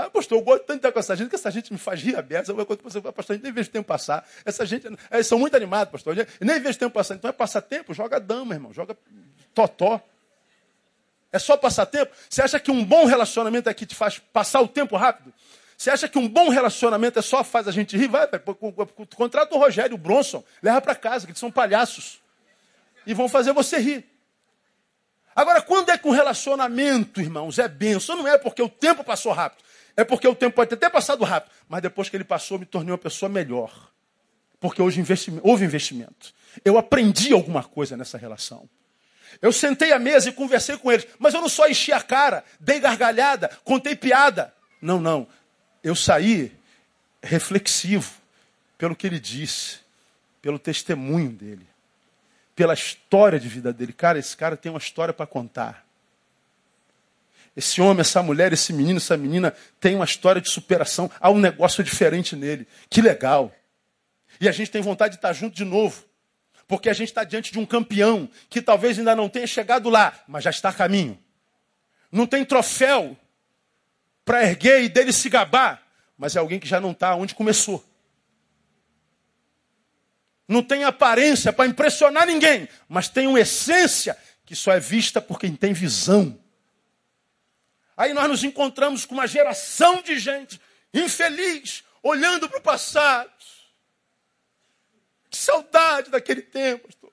Ah, 0.01 0.09
pastor, 0.09 0.39
eu 0.39 0.45
gosto 0.45 0.61
tanto 0.61 0.75
de 0.75 0.79
estar 0.79 0.93
com 0.93 1.01
essa 1.01 1.17
gente, 1.17 1.29
que 1.29 1.35
essa 1.35 1.51
gente 1.51 1.73
me 1.73 1.79
faz 1.79 2.01
rir 2.01 2.15
a 2.15 2.23
beça. 2.23 2.53
Eu 2.53 2.65
pastor, 2.65 3.03
a 3.35 3.39
nem 3.43 3.51
vejo 3.51 3.69
tempo 3.69 3.89
passar. 3.89 4.25
Essa 4.45 4.65
gente, 4.65 4.87
eles 5.11 5.27
são 5.27 5.41
muito 5.41 5.57
animados, 5.57 5.91
pastor. 5.91 6.15
nem 6.41 6.61
vejo 6.61 6.79
tempo 6.79 6.95
passar. 6.95 7.17
Então 7.17 7.29
é 7.29 7.33
passatempo, 7.33 7.93
joga 7.93 8.21
dama, 8.21 8.55
irmão. 8.55 8.73
Joga 8.73 8.97
totó. 9.53 10.01
É 11.33 11.39
só 11.41 11.57
passatempo? 11.57 12.13
Você 12.31 12.41
acha 12.41 12.61
que 12.61 12.71
um 12.71 12.85
bom 12.85 13.07
relacionamento 13.07 13.69
é 13.69 13.75
que 13.75 13.85
te 13.85 13.97
faz 13.97 14.21
passar 14.21 14.61
o 14.61 14.69
tempo 14.69 14.97
rápido? 14.97 15.35
Você 15.77 15.91
acha 15.91 16.09
que 16.09 16.17
um 16.17 16.29
bom 16.29 16.49
relacionamento 16.49 17.19
é 17.19 17.23
só 17.23 17.43
faz 17.43 17.67
a 17.67 17.73
gente 17.73 17.97
rir? 17.97 18.07
Vai, 18.07 18.29
vai 18.29 18.41
contrata 19.17 19.53
o 19.53 19.59
Rogério 19.59 19.97
o 19.97 19.99
Bronson, 19.99 20.45
leva 20.63 20.81
para 20.81 20.95
casa, 20.95 21.27
que 21.27 21.33
eles 21.33 21.41
são 21.41 21.51
palhaços. 21.51 22.21
E 23.05 23.13
vão 23.15 23.29
fazer 23.29 23.53
você 23.53 23.79
rir. 23.79 24.09
Agora, 25.35 25.61
quando 25.61 25.91
é 25.91 25.99
que 25.99 26.07
um 26.07 26.13
relacionamento, 26.13 27.21
irmãos, 27.21 27.59
é 27.59 27.67
benção? 27.67 28.17
Não 28.17 28.29
é 28.29 28.39
porque 28.39 28.63
o 28.63 28.69
tempo 28.69 29.03
passou 29.03 29.33
rápido. 29.33 29.67
É 29.99 30.05
porque 30.05 30.29
o 30.29 30.35
tempo 30.37 30.55
pode 30.55 30.69
ter 30.69 30.77
até 30.77 30.89
passado 30.89 31.25
rápido, 31.25 31.51
mas 31.69 31.83
depois 31.83 32.09
que 32.09 32.17
ele 32.17 32.23
passou, 32.23 32.57
me 32.57 32.65
tornei 32.65 32.93
uma 32.93 32.99
pessoa 32.99 33.29
melhor. 33.29 33.91
Porque 34.61 34.81
hoje 34.81 35.03
houve 35.43 35.65
investimento. 35.65 36.33
Eu 36.65 36.79
aprendi 36.79 37.33
alguma 37.33 37.65
coisa 37.65 37.97
nessa 37.97 38.17
relação. 38.17 38.71
Eu 39.43 39.53
sentei 39.53 39.91
à 39.91 39.99
mesa 39.99 40.29
e 40.29 40.33
conversei 40.33 40.79
com 40.79 40.93
eles, 40.93 41.05
mas 41.19 41.35
eu 41.35 41.41
não 41.41 41.49
só 41.49 41.69
enchi 41.69 41.91
a 41.91 42.01
cara, 42.01 42.45
dei 42.61 42.79
gargalhada, 42.79 43.51
contei 43.65 43.97
piada. 43.97 44.55
Não, 44.81 45.01
não. 45.01 45.27
Eu 45.83 45.97
saí 45.97 46.53
reflexivo 47.21 48.09
pelo 48.79 48.95
que 48.95 49.05
ele 49.05 49.19
disse, 49.19 49.81
pelo 50.41 50.61
testemunho 50.61 51.31
dele, 51.31 51.67
pela 52.55 52.73
história 52.73 53.41
de 53.41 53.49
vida 53.49 53.73
dele. 53.73 53.93
Cara, 53.93 54.17
esse 54.17 54.37
cara 54.37 54.57
tem 54.57 54.71
uma 54.71 54.79
história 54.79 55.13
para 55.13 55.27
contar. 55.27 55.85
Esse 57.59 57.81
homem, 57.81 58.03
essa 58.03 58.23
mulher, 58.23 58.53
esse 58.53 58.73
menino, 58.73 58.99
essa 58.99 59.17
menina 59.17 59.53
tem 59.81 59.97
uma 59.97 60.05
história 60.05 60.41
de 60.41 60.49
superação. 60.49 61.11
Há 61.19 61.29
um 61.29 61.41
negócio 61.41 61.83
diferente 61.83 62.37
nele. 62.37 62.69
Que 62.89 63.03
legal. 63.03 63.53
E 64.41 64.49
a 64.49 64.53
gente 64.53 64.71
tem 64.71 64.81
vontade 64.81 65.15
de 65.15 65.19
estar 65.19 65.33
junto 65.33 65.57
de 65.57 65.65
novo. 65.65 66.05
Porque 66.69 66.89
a 66.89 66.93
gente 66.93 67.09
está 67.09 67.25
diante 67.25 67.51
de 67.51 67.59
um 67.59 67.67
campeão 67.67 68.31
que 68.49 68.63
talvez 68.63 68.97
ainda 68.97 69.17
não 69.17 69.29
tenha 69.29 69.45
chegado 69.45 69.91
lá, 69.91 70.17
mas 70.29 70.45
já 70.45 70.51
está 70.51 70.69
a 70.69 70.73
caminho. 70.73 71.19
Não 72.13 72.29
tem 72.29 72.45
troféu 72.45 73.17
para 74.25 74.45
erguer 74.45 74.85
e 74.85 74.89
dele 74.89 75.13
se 75.13 75.29
gabar, 75.29 75.83
mas 76.17 76.37
é 76.37 76.39
alguém 76.39 76.61
que 76.61 76.69
já 76.69 76.81
não 76.81 76.93
está 76.93 77.17
onde 77.17 77.35
começou. 77.35 77.85
Não 80.47 80.63
tem 80.63 80.85
aparência 80.85 81.53
para 81.53 81.67
impressionar 81.67 82.25
ninguém, 82.25 82.69
mas 82.89 83.09
tem 83.09 83.27
uma 83.27 83.41
essência 83.41 84.17
que 84.47 84.55
só 84.55 84.71
é 84.71 84.79
vista 84.79 85.21
por 85.21 85.41
quem 85.41 85.57
tem 85.57 85.73
visão. 85.73 86.39
Aí 87.99 88.15
nós 88.15 88.29
nos 88.29 88.45
encontramos 88.45 89.05
com 89.05 89.15
uma 89.15 89.27
geração 89.27 90.01
de 90.01 90.21
gente 90.21 90.61
infeliz, 90.95 91.83
olhando 92.01 92.49
para 92.49 92.61
o 92.61 92.63
passado. 92.63 93.29
Que 95.29 95.37
saudade 95.37 96.09
daquele 96.09 96.41
tempo, 96.41 96.87
pastor. 96.87 97.11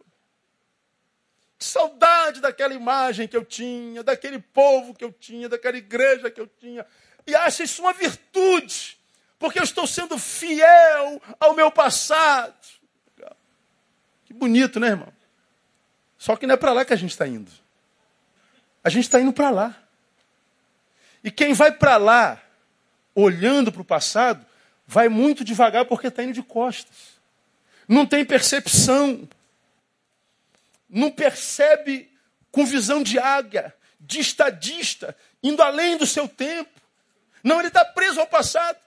Que 1.57 1.65
saudade 1.65 2.39
daquela 2.39 2.75
imagem 2.75 3.27
que 3.27 3.35
eu 3.35 3.43
tinha, 3.43 4.03
daquele 4.03 4.37
povo 4.37 4.93
que 4.93 5.03
eu 5.03 5.11
tinha, 5.11 5.49
daquela 5.49 5.75
igreja 5.75 6.29
que 6.29 6.39
eu 6.39 6.45
tinha. 6.45 6.85
E 7.25 7.35
acha 7.35 7.63
isso 7.63 7.81
uma 7.81 7.91
virtude, 7.91 8.99
porque 9.39 9.57
eu 9.57 9.63
estou 9.63 9.87
sendo 9.87 10.19
fiel 10.19 11.19
ao 11.39 11.55
meu 11.55 11.71
passado. 11.71 12.55
Que 14.25 14.33
bonito, 14.35 14.79
né, 14.79 14.89
irmão? 14.89 15.11
Só 16.15 16.35
que 16.35 16.45
não 16.45 16.53
é 16.53 16.57
para 16.57 16.73
lá 16.73 16.85
que 16.85 16.93
a 16.93 16.97
gente 16.97 17.11
está 17.11 17.27
indo. 17.27 17.51
A 18.83 18.89
gente 18.89 19.05
está 19.05 19.19
indo 19.19 19.33
para 19.33 19.49
lá. 19.49 19.84
E 21.25 21.31
quem 21.31 21.55
vai 21.55 21.71
para 21.71 21.97
lá, 21.97 22.39
olhando 23.15 23.71
para 23.71 23.81
o 23.81 23.85
passado, 23.85 24.45
vai 24.85 25.09
muito 25.09 25.43
devagar 25.43 25.85
porque 25.85 26.05
está 26.05 26.21
indo 26.21 26.33
de 26.33 26.43
costas. 26.43 27.19
Não 27.87 28.05
tem 28.05 28.23
percepção. 28.23 29.27
Não 30.87 31.09
percebe 31.09 32.11
com 32.51 32.63
visão 32.63 33.01
de 33.01 33.17
águia, 33.17 33.73
de 33.99 34.19
estadista, 34.19 35.17
indo 35.41 35.63
além 35.63 35.97
do 35.97 36.05
seu 36.05 36.27
tempo. 36.27 36.79
Não, 37.43 37.57
ele 37.57 37.69
está 37.69 37.83
preso 37.83 38.19
ao 38.19 38.27
passado. 38.27 38.77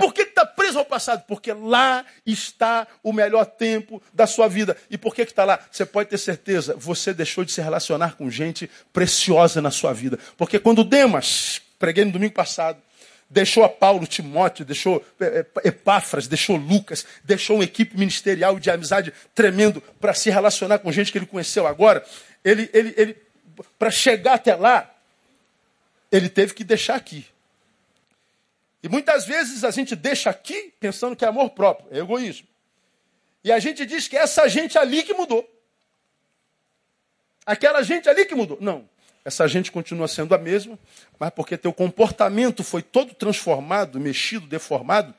Por 0.00 0.14
que 0.14 0.22
está 0.22 0.46
preso 0.46 0.78
ao 0.78 0.84
passado? 0.84 1.24
Porque 1.28 1.52
lá 1.52 2.04
está 2.24 2.88
o 3.02 3.12
melhor 3.12 3.44
tempo 3.44 4.02
da 4.14 4.26
sua 4.26 4.48
vida. 4.48 4.74
E 4.88 4.96
por 4.96 5.14
que 5.14 5.22
está 5.22 5.44
lá? 5.44 5.60
Você 5.70 5.84
pode 5.84 6.08
ter 6.08 6.16
certeza, 6.16 6.74
você 6.74 7.12
deixou 7.12 7.44
de 7.44 7.52
se 7.52 7.60
relacionar 7.60 8.16
com 8.16 8.30
gente 8.30 8.70
preciosa 8.92 9.60
na 9.60 9.70
sua 9.70 9.92
vida. 9.92 10.18
Porque 10.38 10.58
quando 10.58 10.82
Demas, 10.82 11.60
preguei 11.78 12.04
no 12.04 12.12
domingo 12.12 12.32
passado, 12.32 12.80
deixou 13.28 13.62
a 13.62 13.68
Paulo, 13.68 14.06
Timóteo, 14.06 14.64
deixou 14.64 15.04
é, 15.20 15.46
é, 15.64 15.68
Epáfras, 15.68 16.26
deixou 16.26 16.56
Lucas, 16.56 17.06
deixou 17.22 17.56
uma 17.56 17.64
equipe 17.64 17.96
ministerial 17.96 18.58
de 18.58 18.70
amizade 18.70 19.12
tremendo 19.34 19.82
para 20.00 20.14
se 20.14 20.30
relacionar 20.30 20.78
com 20.78 20.90
gente 20.90 21.12
que 21.12 21.18
ele 21.18 21.26
conheceu 21.26 21.66
agora. 21.66 22.02
Ele, 22.42 22.70
ele, 22.72 22.94
ele 22.96 23.16
para 23.78 23.90
chegar 23.90 24.34
até 24.34 24.54
lá, 24.54 24.90
ele 26.10 26.28
teve 26.28 26.54
que 26.54 26.64
deixar 26.64 26.96
aqui. 26.96 27.26
E 28.82 28.88
muitas 28.88 29.26
vezes 29.26 29.62
a 29.64 29.70
gente 29.70 29.94
deixa 29.94 30.30
aqui 30.30 30.72
pensando 30.80 31.14
que 31.14 31.24
é 31.24 31.28
amor 31.28 31.50
próprio, 31.50 31.88
é 31.90 31.98
egoísmo. 31.98 32.46
E 33.44 33.52
a 33.52 33.58
gente 33.58 33.84
diz 33.86 34.08
que 34.08 34.16
é 34.16 34.20
essa 34.20 34.48
gente 34.48 34.78
ali 34.78 35.02
que 35.02 35.14
mudou. 35.14 35.48
Aquela 37.44 37.82
gente 37.82 38.08
ali 38.08 38.24
que 38.24 38.34
mudou. 38.34 38.58
Não. 38.60 38.88
Essa 39.24 39.46
gente 39.46 39.70
continua 39.70 40.08
sendo 40.08 40.34
a 40.34 40.38
mesma, 40.38 40.78
mas 41.18 41.30
porque 41.30 41.56
teu 41.56 41.72
comportamento 41.72 42.64
foi 42.64 42.82
todo 42.82 43.12
transformado, 43.12 44.00
mexido, 44.00 44.46
deformado, 44.46 45.14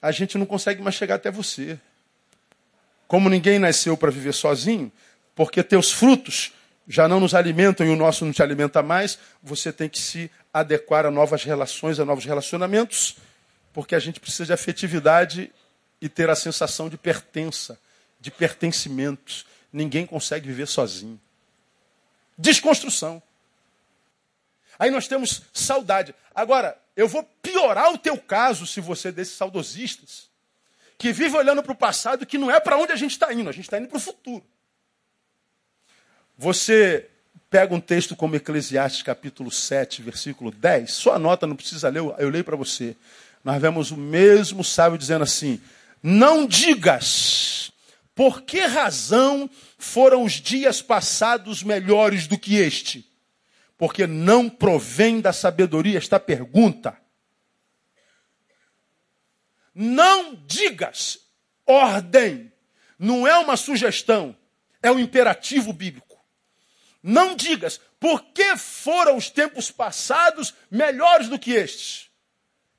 a 0.00 0.12
gente 0.12 0.38
não 0.38 0.46
consegue 0.46 0.80
mais 0.80 0.94
chegar 0.94 1.16
até 1.16 1.30
você. 1.30 1.78
Como 3.08 3.28
ninguém 3.28 3.58
nasceu 3.58 3.96
para 3.96 4.10
viver 4.10 4.32
sozinho, 4.32 4.92
porque 5.34 5.62
teus 5.62 5.90
frutos 5.90 6.52
já 6.86 7.06
não 7.06 7.20
nos 7.20 7.34
alimentam 7.34 7.86
e 7.86 7.90
o 7.90 7.96
nosso 7.96 8.24
não 8.24 8.32
te 8.32 8.42
alimenta 8.42 8.82
mais, 8.82 9.18
você 9.42 9.72
tem 9.72 9.88
que 9.88 9.98
se 9.98 10.30
adequar 10.52 11.06
a 11.06 11.10
novas 11.10 11.44
relações, 11.44 12.00
a 12.00 12.04
novos 12.04 12.24
relacionamentos, 12.24 13.16
porque 13.72 13.94
a 13.94 13.98
gente 13.98 14.18
precisa 14.18 14.46
de 14.46 14.52
afetividade 14.52 15.52
e 16.00 16.08
ter 16.08 16.28
a 16.30 16.34
sensação 16.34 16.88
de 16.88 16.96
pertença, 16.96 17.78
de 18.18 18.30
pertencimento. 18.30 19.44
Ninguém 19.72 20.04
consegue 20.04 20.46
viver 20.48 20.66
sozinho. 20.66 21.20
Desconstrução. 22.36 23.22
Aí 24.78 24.90
nós 24.90 25.06
temos 25.06 25.42
saudade. 25.52 26.14
Agora, 26.34 26.76
eu 26.96 27.06
vou 27.06 27.22
piorar 27.42 27.92
o 27.92 27.98
teu 27.98 28.16
caso 28.16 28.66
se 28.66 28.80
você 28.80 29.08
é 29.08 29.12
desses 29.12 29.34
saudosistas, 29.34 30.28
que 30.98 31.12
vive 31.12 31.36
olhando 31.36 31.62
para 31.62 31.72
o 31.72 31.76
passado 31.76 32.26
que 32.26 32.38
não 32.38 32.50
é 32.50 32.58
para 32.58 32.76
onde 32.76 32.92
a 32.92 32.96
gente 32.96 33.12
está 33.12 33.32
indo, 33.32 33.48
a 33.48 33.52
gente 33.52 33.64
está 33.64 33.78
indo 33.78 33.88
para 33.88 33.96
o 33.96 34.00
futuro. 34.00 34.44
Você 36.42 37.06
pega 37.50 37.74
um 37.74 37.80
texto 37.80 38.16
como 38.16 38.34
Eclesiastes 38.34 39.02
capítulo 39.02 39.50
7, 39.50 40.00
versículo 40.00 40.50
10, 40.50 40.90
sua 40.90 41.18
nota 41.18 41.46
não 41.46 41.54
precisa 41.54 41.90
ler, 41.90 42.00
eu 42.16 42.30
leio 42.30 42.42
para 42.42 42.56
você. 42.56 42.96
Nós 43.44 43.60
vemos 43.60 43.90
o 43.90 43.96
mesmo 43.98 44.64
sábio 44.64 44.96
dizendo 44.96 45.22
assim: 45.22 45.60
Não 46.02 46.46
digas, 46.46 47.70
por 48.14 48.40
que 48.40 48.60
razão 48.60 49.50
foram 49.76 50.24
os 50.24 50.32
dias 50.32 50.80
passados 50.80 51.62
melhores 51.62 52.26
do 52.26 52.38
que 52.38 52.56
este? 52.56 53.06
Porque 53.76 54.06
não 54.06 54.48
provém 54.48 55.20
da 55.20 55.34
sabedoria 55.34 55.98
esta 55.98 56.18
pergunta. 56.18 56.96
Não 59.74 60.34
digas, 60.46 61.18
ordem, 61.66 62.50
não 62.98 63.28
é 63.28 63.36
uma 63.36 63.58
sugestão, 63.58 64.34
é 64.82 64.90
um 64.90 64.98
imperativo 64.98 65.70
bíblico. 65.70 66.09
Não 67.02 67.34
digas, 67.34 67.80
por 67.98 68.22
que 68.22 68.56
foram 68.56 69.16
os 69.16 69.30
tempos 69.30 69.70
passados 69.70 70.54
melhores 70.70 71.28
do 71.28 71.38
que 71.38 71.52
estes? 71.52 72.10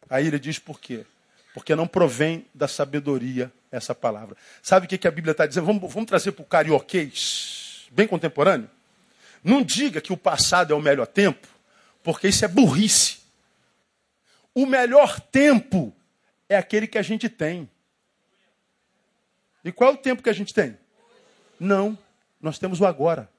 Aí 0.09 0.27
ele 0.27 0.37
diz 0.37 0.59
por 0.59 0.79
quê? 0.79 1.05
Porque 1.53 1.75
não 1.75 1.87
provém 1.87 2.45
da 2.53 2.67
sabedoria 2.67 3.51
essa 3.71 3.95
palavra. 3.95 4.37
Sabe 4.61 4.85
o 4.85 4.89
que, 4.89 5.07
a 5.07 5.11
Bíblia 5.11 5.31
está 5.31 5.45
dizendo? 5.45 5.65
Vamos, 5.65 5.91
vamos 5.91 6.07
trazer 6.07 6.33
para 6.33 6.43
o 6.43 6.45
carioquês, 6.45 7.87
bem 7.91 8.07
contemporâneo. 8.07 8.69
Não 9.43 9.63
diga 9.63 10.01
que 10.01 10.13
o 10.13 10.17
passado 10.17 10.73
é 10.73 10.75
o 10.75 10.81
melhor 10.81 11.07
tempo, 11.07 11.47
porque 12.03 12.27
isso 12.27 12.45
é 12.45 12.47
burrice. 12.47 13.19
O 14.53 14.65
melhor 14.65 15.19
tempo 15.19 15.95
é 16.47 16.57
aquele 16.57 16.85
que 16.85 16.97
a 16.97 17.01
gente 17.01 17.29
tem. 17.29 17.69
E 19.63 19.71
qual 19.71 19.91
é 19.91 19.93
o 19.93 19.97
tempo 19.97 20.21
que 20.21 20.29
a 20.29 20.33
gente 20.33 20.53
tem? 20.53 20.77
Não, 21.59 21.97
nós 22.41 22.59
temos 22.59 22.81
o 22.81 22.85
agora. 22.85 23.29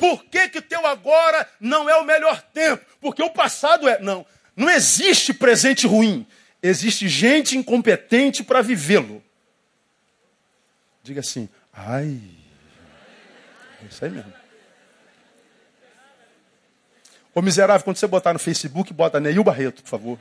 Por 0.00 0.24
que, 0.24 0.48
que 0.48 0.62
teu 0.62 0.86
agora 0.86 1.46
não 1.60 1.86
é 1.86 1.94
o 1.96 2.04
melhor 2.06 2.40
tempo? 2.40 2.82
Porque 3.02 3.22
o 3.22 3.28
passado 3.28 3.86
é. 3.86 4.00
Não, 4.00 4.24
não 4.56 4.70
existe 4.70 5.34
presente 5.34 5.86
ruim. 5.86 6.26
Existe 6.62 7.06
gente 7.06 7.54
incompetente 7.54 8.42
para 8.42 8.62
vivê-lo. 8.62 9.22
Diga 11.02 11.20
assim, 11.20 11.50
ai. 11.70 12.18
É 13.82 13.86
isso 13.90 14.02
aí 14.02 14.10
mesmo. 14.10 14.32
Ô 17.34 17.42
miserável, 17.42 17.84
quando 17.84 17.98
você 17.98 18.06
botar 18.06 18.32
no 18.32 18.38
Facebook, 18.38 18.94
bota 18.94 19.20
Neil 19.20 19.44
Barreto, 19.44 19.82
por 19.82 19.88
favor. 19.90 20.18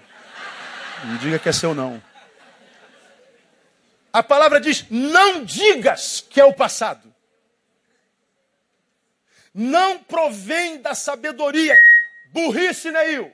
Não 1.05 1.15
diga 1.15 1.39
que 1.39 1.47
é 1.47 1.53
seu 1.53 1.73
não. 1.73 2.03
A 4.11 4.21
palavra 4.21 4.59
diz: 4.59 4.85
não 4.89 5.41
digas 5.45 6.19
que 6.29 6.41
é 6.41 6.43
o 6.43 6.53
passado 6.53 7.09
não 9.53 9.99
provém 9.99 10.81
da 10.81 10.93
sabedoria. 10.95 11.77
Burrice, 12.31 12.91
Neil. 12.91 13.31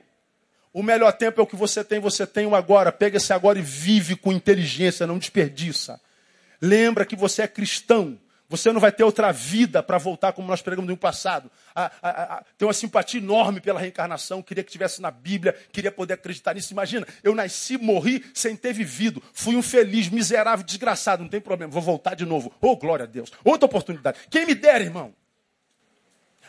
O 0.72 0.82
melhor 0.82 1.12
tempo 1.12 1.40
é 1.40 1.44
o 1.44 1.46
que 1.46 1.56
você 1.56 1.82
tem, 1.82 1.98
você 1.98 2.26
tem 2.26 2.46
o 2.46 2.54
agora. 2.54 2.92
Pega 2.92 3.16
esse 3.16 3.32
agora 3.32 3.58
e 3.58 3.62
vive 3.62 4.14
com 4.14 4.30
inteligência, 4.30 5.06
não 5.06 5.18
desperdiça. 5.18 5.98
Lembra 6.60 7.06
que 7.06 7.16
você 7.16 7.42
é 7.42 7.48
cristão. 7.48 8.18
Você 8.48 8.70
não 8.70 8.80
vai 8.80 8.92
ter 8.92 9.02
outra 9.02 9.32
vida 9.32 9.82
para 9.82 9.98
voltar 9.98 10.32
como 10.32 10.46
nós 10.46 10.62
pregamos 10.62 10.88
no 10.88 10.96
passado. 10.96 11.50
A, 11.74 11.90
a, 12.00 12.10
a, 12.10 12.44
tem 12.56 12.68
uma 12.68 12.72
simpatia 12.72 13.20
enorme 13.20 13.60
pela 13.60 13.80
reencarnação. 13.80 14.42
Queria 14.42 14.62
que 14.62 14.70
tivesse 14.70 15.02
na 15.02 15.10
Bíblia, 15.10 15.56
queria 15.72 15.90
poder 15.90 16.14
acreditar 16.14 16.54
nisso. 16.54 16.72
Imagina, 16.72 17.06
eu 17.24 17.34
nasci, 17.34 17.76
morri 17.76 18.24
sem 18.32 18.54
ter 18.54 18.72
vivido. 18.72 19.22
Fui 19.32 19.56
um 19.56 19.62
feliz, 19.62 20.08
miserável, 20.08 20.64
desgraçado. 20.64 21.22
Não 21.22 21.30
tem 21.30 21.40
problema, 21.40 21.72
vou 21.72 21.82
voltar 21.82 22.14
de 22.14 22.24
novo. 22.24 22.52
Oh, 22.60 22.76
glória 22.76 23.04
a 23.04 23.06
Deus. 23.06 23.32
Outra 23.44 23.66
oportunidade. 23.66 24.18
Quem 24.30 24.46
me 24.46 24.54
dera, 24.54 24.84
irmão. 24.84 25.12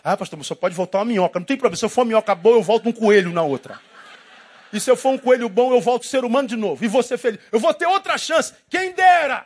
Ah, 0.03 0.15
pastor, 0.15 0.37
mas 0.37 0.47
só 0.47 0.55
pode 0.55 0.75
voltar 0.75 0.99
uma 0.99 1.05
minhoca. 1.05 1.39
Não 1.39 1.45
tem 1.45 1.57
problema. 1.57 1.77
Se 1.77 1.85
eu 1.85 1.89
for 1.89 2.01
uma 2.01 2.07
minhoca 2.07 2.33
boa, 2.33 2.57
eu 2.57 2.63
volto 2.63 2.87
um 2.87 2.93
coelho 2.93 3.31
na 3.31 3.43
outra. 3.43 3.79
E 4.71 4.79
se 4.79 4.89
eu 4.89 4.97
for 4.97 5.09
um 5.09 5.17
coelho 5.17 5.49
bom, 5.49 5.73
eu 5.73 5.81
volto 5.81 6.05
ser 6.05 6.23
humano 6.23 6.47
de 6.47 6.55
novo. 6.55 6.83
E 6.83 6.87
você 6.87 7.17
feliz. 7.17 7.39
Eu 7.51 7.59
vou 7.59 7.73
ter 7.73 7.85
outra 7.85 8.17
chance. 8.17 8.53
Quem 8.69 8.93
dera! 8.93 9.45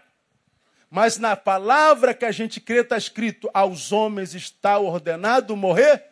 Mas 0.89 1.17
na 1.17 1.37
palavra 1.37 2.13
que 2.13 2.25
a 2.25 2.31
gente 2.31 2.59
crê 2.59 2.81
está 2.81 2.97
escrito: 2.97 3.49
aos 3.53 3.91
homens 3.91 4.35
está 4.35 4.77
ordenado 4.77 5.55
morrer. 5.55 6.05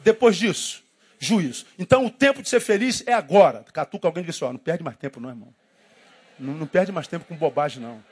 Depois 0.00 0.36
disso, 0.36 0.84
juízo. 1.18 1.66
Então 1.78 2.06
o 2.06 2.10
tempo 2.10 2.40
de 2.40 2.48
ser 2.48 2.60
feliz 2.60 3.02
é 3.06 3.12
agora. 3.12 3.64
Catuca 3.72 4.06
alguém 4.06 4.22
e 4.22 4.26
diz: 4.26 4.40
ó, 4.40 4.52
não 4.52 4.60
perde 4.60 4.84
mais 4.84 4.96
tempo, 4.96 5.18
não, 5.18 5.30
irmão. 5.30 5.54
Não, 6.38 6.54
não 6.54 6.66
perde 6.66 6.92
mais 6.92 7.08
tempo 7.08 7.24
com 7.24 7.34
bobagem, 7.34 7.82
não. 7.82 8.02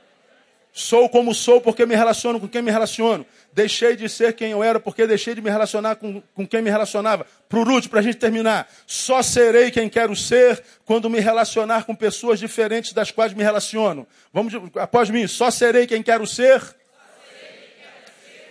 Sou 0.79 1.09
como 1.09 1.35
sou 1.35 1.59
porque 1.59 1.87
me 1.87 1.97
relaciono 1.97 2.39
com 2.39 2.47
quem 2.47 2.61
me 2.61 2.71
relaciono. 2.71 3.25
Deixei 3.51 3.97
de 3.97 4.11
ser 4.11 4.35
quem 4.35 4.51
eu 4.51 4.63
era 4.63 4.79
porque 4.79 5.07
deixei 5.07 5.35
de 5.35 5.41
me 5.41 5.49
relacionar 5.49 5.97
com, 5.97 6.23
com 6.35 6.47
quem 6.47 6.61
me 6.61 6.69
relacionava. 6.69 7.27
Por 7.49 7.67
último, 7.67 7.93
para 7.93 8.01
a 8.01 8.03
gente 8.03 8.19
terminar, 8.19 8.69
só 8.87 9.23
serei 9.23 9.71
quem 9.71 9.89
quero 9.89 10.15
ser 10.15 10.63
quando 10.85 11.09
me 11.09 11.19
relacionar 11.19 11.85
com 11.85 11.95
pessoas 11.95 12.39
diferentes 12.39 12.93
das 12.93 13.11
quais 13.11 13.33
me 13.33 13.43
relaciono. 13.43 14.07
Vamos 14.31 14.53
após 14.75 15.09
mim, 15.09 15.27
só 15.27 15.51
serei 15.51 15.87
quem 15.87 16.03
quero 16.03 16.27
ser 16.27 16.61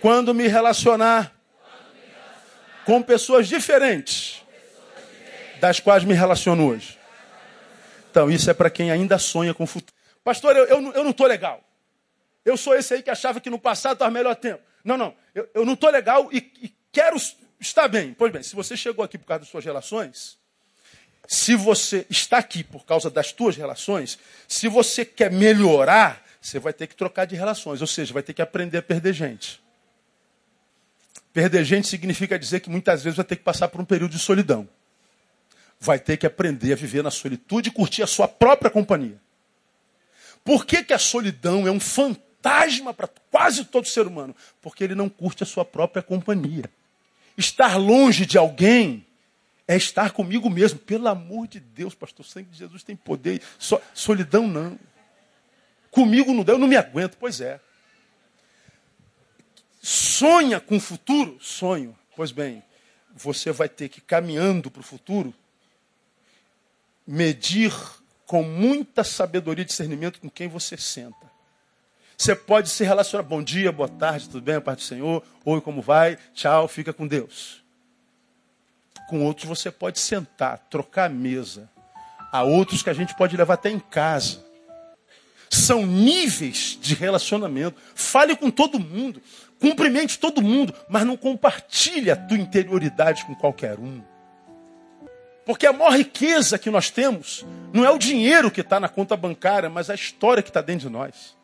quando 0.00 0.34
me 0.34 0.48
relacionar 0.48 1.32
com 2.84 3.00
pessoas 3.02 3.46
diferentes 3.46 4.42
das 5.60 5.78
quais 5.78 6.02
me 6.02 6.12
relaciono 6.12 6.66
hoje. 6.66 6.98
Então, 8.10 8.28
isso 8.28 8.50
é 8.50 8.54
para 8.54 8.68
quem 8.68 8.90
ainda 8.90 9.16
sonha 9.16 9.54
com 9.54 9.62
o 9.62 9.66
futuro. 9.68 9.94
Pastor, 10.24 10.56
eu, 10.56 10.64
eu, 10.64 10.92
eu 10.92 11.04
não 11.04 11.10
estou 11.10 11.28
legal. 11.28 11.62
Eu 12.46 12.56
sou 12.56 12.76
esse 12.76 12.94
aí 12.94 13.02
que 13.02 13.10
achava 13.10 13.40
que 13.40 13.50
no 13.50 13.58
passado 13.58 13.94
estava 13.94 14.10
melhor 14.10 14.36
tempo. 14.36 14.62
Não, 14.84 14.96
não. 14.96 15.12
Eu, 15.34 15.50
eu 15.52 15.66
não 15.66 15.74
estou 15.74 15.90
legal 15.90 16.28
e, 16.32 16.38
e, 16.62 16.72
quero 16.92 17.16
estar 17.58 17.88
bem. 17.88 18.14
Pois 18.14 18.32
bem, 18.32 18.40
se 18.40 18.54
você 18.54 18.76
chegou 18.76 19.04
aqui 19.04 19.18
por 19.18 19.26
causa 19.26 19.40
das 19.40 19.48
suas 19.48 19.64
relações, 19.64 20.38
se 21.26 21.56
você 21.56 22.06
está 22.08 22.38
aqui 22.38 22.62
por 22.62 22.86
causa 22.86 23.10
das 23.10 23.34
suas 23.36 23.56
relações, 23.56 24.16
se 24.46 24.68
você 24.68 25.04
quer 25.04 25.28
melhorar, 25.28 26.24
você 26.40 26.60
vai 26.60 26.72
ter 26.72 26.86
que 26.86 26.94
trocar 26.94 27.24
de 27.24 27.34
relações. 27.34 27.80
Ou 27.80 27.86
seja, 27.88 28.14
vai 28.14 28.22
ter 28.22 28.32
que 28.32 28.40
aprender 28.40 28.78
a 28.78 28.82
perder 28.82 29.12
gente. 29.12 29.60
Perder 31.32 31.64
gente 31.64 31.88
significa 31.88 32.38
dizer 32.38 32.60
que 32.60 32.70
muitas 32.70 33.02
vezes 33.02 33.16
vai 33.16 33.24
ter 33.24 33.34
que 33.34 33.42
passar 33.42 33.66
por 33.66 33.80
um 33.80 33.84
período 33.84 34.12
de 34.12 34.20
solidão. 34.20 34.68
Vai 35.80 35.98
ter 35.98 36.16
que 36.16 36.24
aprender 36.24 36.74
a 36.74 36.76
viver 36.76 37.02
na 37.02 37.10
solitude 37.10 37.70
e 37.70 37.72
curtir 37.72 38.04
a 38.04 38.06
sua 38.06 38.28
própria 38.28 38.70
companhia. 38.70 39.20
Por 40.44 40.64
que, 40.64 40.84
que 40.84 40.94
a 40.94 40.98
solidão 40.98 41.66
é 41.66 41.72
um 41.72 41.80
fantasma? 41.80 42.25
Fantasma 42.46 42.94
para 42.94 43.08
quase 43.30 43.64
todo 43.64 43.86
ser 43.86 44.06
humano, 44.06 44.34
porque 44.60 44.84
ele 44.84 44.94
não 44.94 45.08
curte 45.08 45.42
a 45.42 45.46
sua 45.46 45.64
própria 45.64 46.02
companhia. 46.02 46.64
Estar 47.36 47.76
longe 47.76 48.24
de 48.24 48.38
alguém 48.38 49.04
é 49.68 49.76
estar 49.76 50.12
comigo 50.12 50.48
mesmo. 50.48 50.78
Pelo 50.78 51.08
amor 51.08 51.46
de 51.46 51.60
Deus, 51.60 51.94
pastor, 51.94 52.24
o 52.24 52.28
sangue 52.28 52.50
de 52.50 52.58
Jesus 52.58 52.82
tem 52.82 52.96
poder. 52.96 53.42
So, 53.58 53.80
solidão 53.92 54.46
não. 54.46 54.78
Comigo 55.90 56.32
não 56.32 56.44
dá, 56.44 56.52
eu 56.52 56.58
não 56.58 56.68
me 56.68 56.76
aguento. 56.76 57.16
Pois 57.18 57.40
é. 57.40 57.60
Sonha 59.82 60.60
com 60.60 60.76
o 60.76 60.80
futuro? 60.80 61.36
Sonho. 61.40 61.96
Pois 62.14 62.32
bem, 62.32 62.62
você 63.14 63.52
vai 63.52 63.68
ter 63.68 63.88
que, 63.88 64.00
caminhando 64.00 64.70
para 64.70 64.80
o 64.80 64.84
futuro, 64.84 65.34
medir 67.06 67.72
com 68.24 68.42
muita 68.42 69.04
sabedoria 69.04 69.62
e 69.62 69.66
discernimento 69.66 70.20
com 70.20 70.30
quem 70.30 70.48
você 70.48 70.76
senta. 70.76 71.35
Você 72.16 72.34
pode 72.34 72.70
se 72.70 72.82
relacionar. 72.82 73.24
Bom 73.24 73.42
dia, 73.42 73.70
boa 73.70 73.88
tarde, 73.88 74.28
tudo 74.28 74.42
bem? 74.42 74.54
A 74.54 74.60
paz 74.60 74.78
do 74.78 74.82
Senhor. 74.84 75.22
Oi, 75.44 75.60
como 75.60 75.82
vai? 75.82 76.16
Tchau, 76.32 76.66
fica 76.66 76.92
com 76.92 77.06
Deus. 77.06 77.62
Com 79.08 79.22
outros 79.22 79.46
você 79.46 79.70
pode 79.70 79.98
sentar, 79.98 80.66
trocar 80.70 81.04
a 81.04 81.12
mesa. 81.12 81.68
Há 82.32 82.42
outros 82.42 82.82
que 82.82 82.88
a 82.88 82.94
gente 82.94 83.14
pode 83.14 83.36
levar 83.36 83.54
até 83.54 83.68
em 83.68 83.78
casa. 83.78 84.44
São 85.50 85.86
níveis 85.86 86.78
de 86.80 86.94
relacionamento. 86.94 87.80
Fale 87.94 88.34
com 88.34 88.50
todo 88.50 88.80
mundo. 88.80 89.22
Cumprimente 89.60 90.18
todo 90.18 90.42
mundo. 90.42 90.74
Mas 90.88 91.04
não 91.04 91.18
compartilhe 91.18 92.10
a 92.10 92.16
tua 92.16 92.38
interioridade 92.38 93.26
com 93.26 93.34
qualquer 93.34 93.78
um. 93.78 94.02
Porque 95.44 95.66
a 95.66 95.72
maior 95.72 95.96
riqueza 95.96 96.58
que 96.58 96.70
nós 96.70 96.90
temos 96.90 97.46
não 97.72 97.84
é 97.84 97.90
o 97.90 97.98
dinheiro 97.98 98.50
que 98.50 98.62
está 98.62 98.80
na 98.80 98.88
conta 98.88 99.16
bancária, 99.16 99.68
mas 99.68 99.90
a 99.90 99.94
história 99.94 100.42
que 100.42 100.50
está 100.50 100.62
dentro 100.62 100.88
de 100.88 100.92
nós 100.92 101.35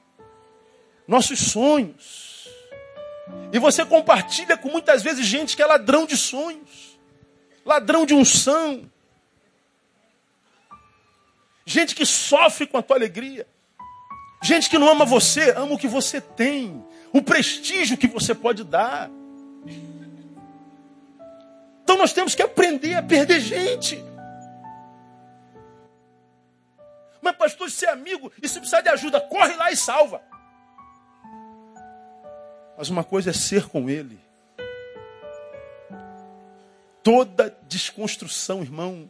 nossos 1.07 1.39
sonhos. 1.39 2.49
E 3.53 3.59
você 3.59 3.85
compartilha 3.85 4.57
com 4.57 4.69
muitas 4.69 5.03
vezes 5.03 5.27
gente 5.27 5.57
que 5.57 5.63
é 5.63 5.67
ladrão 5.67 6.07
de 6.07 6.17
sonhos, 6.17 6.99
ladrão 7.65 8.05
de 8.05 8.15
unção, 8.15 8.91
gente 11.65 11.95
que 11.95 12.05
sofre 12.05 12.67
com 12.67 12.79
a 12.79 12.83
tua 12.83 12.97
alegria, 12.97 13.47
gente 14.43 14.69
que 14.69 14.79
não 14.79 14.89
ama 14.89 15.05
você, 15.05 15.51
ama 15.51 15.75
o 15.75 15.79
que 15.79 15.87
você 15.87 16.21
tem, 16.21 16.85
o 17.13 17.23
prestígio 17.23 17.97
que 17.97 18.07
você 18.07 18.35
pode 18.35 18.65
dar. 18.65 19.11
Então 21.83 21.97
nós 21.97 22.13
temos 22.13 22.35
que 22.35 22.43
aprender 22.43 22.95
a 22.95 23.03
perder 23.03 23.41
gente. 23.41 24.03
Mas, 27.21 27.37
pastor, 27.37 27.71
se 27.71 27.87
é 27.87 27.91
amigo 27.91 28.33
e 28.43 28.49
se 28.49 28.59
precisar 28.59 28.81
de 28.81 28.89
ajuda, 28.89 29.21
corre 29.21 29.55
lá 29.55 29.71
e 29.71 29.77
salva. 29.77 30.21
Mas 32.83 32.91
uma 32.91 33.05
coisa 33.05 33.31
é 33.31 33.33
ser 33.33 33.69
com 33.69 33.89
Ele. 33.89 34.19
Toda 37.01 37.57
desconstrução, 37.69 38.61
irmão, 38.61 39.09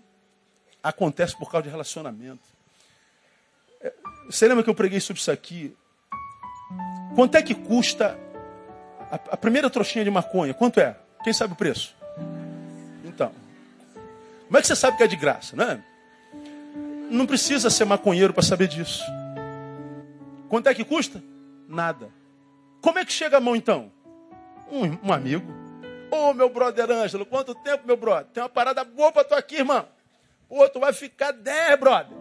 acontece 0.82 1.34
por 1.34 1.50
causa 1.50 1.62
de 1.62 1.70
relacionamento. 1.70 2.42
É, 3.80 3.94
você 4.26 4.46
lembra 4.46 4.62
que 4.62 4.68
eu 4.68 4.74
preguei 4.74 5.00
sobre 5.00 5.22
isso 5.22 5.30
aqui? 5.30 5.74
Quanto 7.14 7.34
é 7.34 7.42
que 7.42 7.54
custa 7.54 8.18
a, 9.10 9.14
a 9.14 9.36
primeira 9.38 9.70
trouxinha 9.70 10.04
de 10.04 10.10
maconha? 10.10 10.52
Quanto 10.52 10.78
é? 10.78 10.94
Quem 11.24 11.32
sabe 11.32 11.54
o 11.54 11.56
preço? 11.56 11.96
Então, 13.06 13.32
como 14.48 14.58
é 14.58 14.60
que 14.60 14.66
você 14.66 14.76
sabe 14.76 14.98
que 14.98 15.02
é 15.02 15.06
de 15.06 15.16
graça, 15.16 15.56
né? 15.56 15.82
Não 17.10 17.24
precisa 17.26 17.70
ser 17.70 17.86
maconheiro 17.86 18.34
para 18.34 18.42
saber 18.42 18.68
disso. 18.68 19.02
Quanto 20.50 20.66
é 20.66 20.74
que 20.74 20.84
custa? 20.84 21.22
Nada. 21.66 22.20
Como 22.82 22.98
é 22.98 23.04
que 23.04 23.12
chega 23.12 23.36
a 23.36 23.40
mão 23.40 23.54
então? 23.54 23.92
Um, 24.70 25.08
um 25.08 25.12
amigo. 25.12 25.46
Ô 26.10 26.30
oh, 26.30 26.34
meu 26.34 26.50
brother 26.50 26.90
Ângelo, 26.90 27.24
quanto 27.24 27.54
tempo, 27.54 27.86
meu 27.86 27.96
brother? 27.96 28.26
Tem 28.34 28.42
uma 28.42 28.48
parada 28.48 28.84
boa 28.84 29.12
para 29.12 29.24
tu 29.24 29.34
aqui, 29.34 29.56
irmão. 29.56 29.88
Pô, 30.48 30.68
tu 30.68 30.80
vai 30.80 30.92
ficar 30.92 31.30
10, 31.30 31.78
brother. 31.78 32.14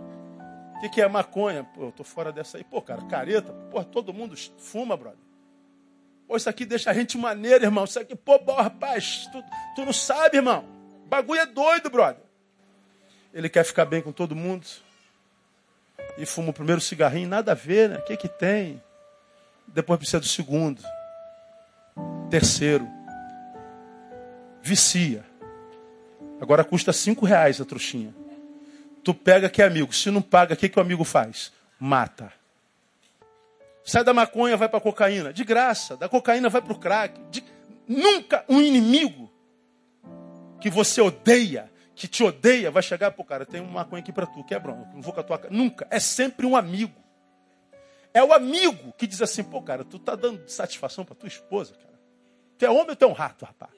O 0.78 0.80
que, 0.80 0.89
que 0.89 1.01
é 1.01 1.07
maconha? 1.07 1.64
Pô, 1.64 1.86
eu 1.86 1.91
tô 1.91 2.03
fora 2.03 2.32
dessa 2.32 2.57
aí. 2.57 2.64
Pô, 2.64 2.82
cara, 2.82 3.01
careta. 3.07 3.51
Pô, 3.72 3.84
todo 3.84 4.14
mundo 4.14 4.36
fuma, 4.57 4.95
brother. 4.95 5.20
Pô, 6.28 6.38
isso 6.38 6.49
aqui 6.49 6.64
deixa 6.64 6.91
a 6.91 6.93
gente 6.93 7.18
maneiro, 7.18 7.66
irmão. 7.66 7.84
Isso 7.84 7.99
aqui, 7.99 8.16
pô, 8.16 8.39
bom, 8.39 8.55
rapaz, 8.55 9.28
tu, 9.32 9.43
tu 9.76 9.84
não 9.84 9.91
sabe, 9.91 10.38
irmão. 10.38 10.64
Bagulho 11.07 11.41
é 11.41 11.45
doido, 11.45 11.89
brother. 11.89 12.24
Ele 13.34 13.49
quer 13.49 13.66
ficar 13.66 13.86
bem 13.86 14.01
com 14.01 14.12
todo 14.12 14.36
mundo. 14.36 14.66
E 16.18 16.26
fuma 16.26 16.51
o 16.51 16.53
primeiro 16.53 16.80
cigarrinho, 16.80 17.28
nada 17.28 17.51
a 17.51 17.55
ver, 17.55 17.89
né? 17.89 17.97
O 17.97 18.03
que 18.03 18.16
que 18.16 18.30
tem? 18.30 18.82
Depois 19.74 19.97
precisa 19.97 20.19
do 20.19 20.26
segundo. 20.26 20.82
Terceiro. 22.30 22.88
Vicia. 24.61 25.26
Agora 26.39 26.63
custa 26.63 26.91
cinco 26.91 27.26
reais 27.26 27.59
a 27.61 27.65
trouxinha. 27.65 28.13
Tu 29.03 29.13
pega 29.13 29.49
que 29.49 29.61
é 29.61 29.65
amigo. 29.65 29.93
Se 29.93 30.11
não 30.11 30.22
paga, 30.22 30.53
o 30.53 30.57
que, 30.57 30.69
que 30.69 30.78
o 30.78 30.82
amigo 30.82 31.03
faz? 31.03 31.51
Mata. 31.80 32.32
Sai 33.84 34.03
da 34.03 34.13
maconha, 34.13 34.55
vai 34.57 34.69
para 34.69 34.80
cocaína. 34.80 35.34
De 35.34 35.43
graça. 35.43 35.97
Da 35.97 36.07
cocaína 36.07 36.49
vai 36.49 36.61
para 36.61 36.74
o 36.74 36.80
crack. 36.80 37.19
De... 37.30 37.43
Nunca 37.88 38.45
um 38.47 38.61
inimigo 38.61 39.32
que 40.61 40.69
você 40.69 41.01
odeia, 41.01 41.69
que 41.95 42.07
te 42.07 42.24
odeia, 42.24 42.69
vai 42.69 42.84
chegar, 42.84 43.11
pô, 43.11 43.24
cara, 43.24 43.45
tem 43.45 43.59
uma 43.59 43.72
maconha 43.72 44.01
aqui 44.01 44.13
para 44.13 44.28
tu, 44.28 44.43
quebra, 44.43 44.74
não 44.93 45.01
vou 45.01 45.11
com 45.11 45.19
a 45.19 45.24
tua 45.24 45.41
Nunca. 45.49 45.88
É 45.89 45.99
sempre 45.99 46.45
um 46.45 46.55
amigo. 46.55 46.93
É 48.14 48.24
o 48.24 48.34
amigo 48.34 48.93
que 48.97 49.07
diz 49.07 49.22
assim, 49.22 49.43
pô, 49.43 49.62
cara, 49.62 49.84
tu 49.84 49.97
tá 49.97 50.16
dando 50.16 50.47
satisfação 50.49 51.05
para 51.05 51.16
tua 51.16 51.28
esposa, 51.28 51.74
cara. 51.74 51.99
Tu 52.57 52.66
é 52.66 52.70
homem 52.70 52.89
ou 52.89 52.95
tu 52.95 53.05
é 53.05 53.07
um 53.07 53.14
rato, 53.14 53.45
rapaz? 53.45 53.72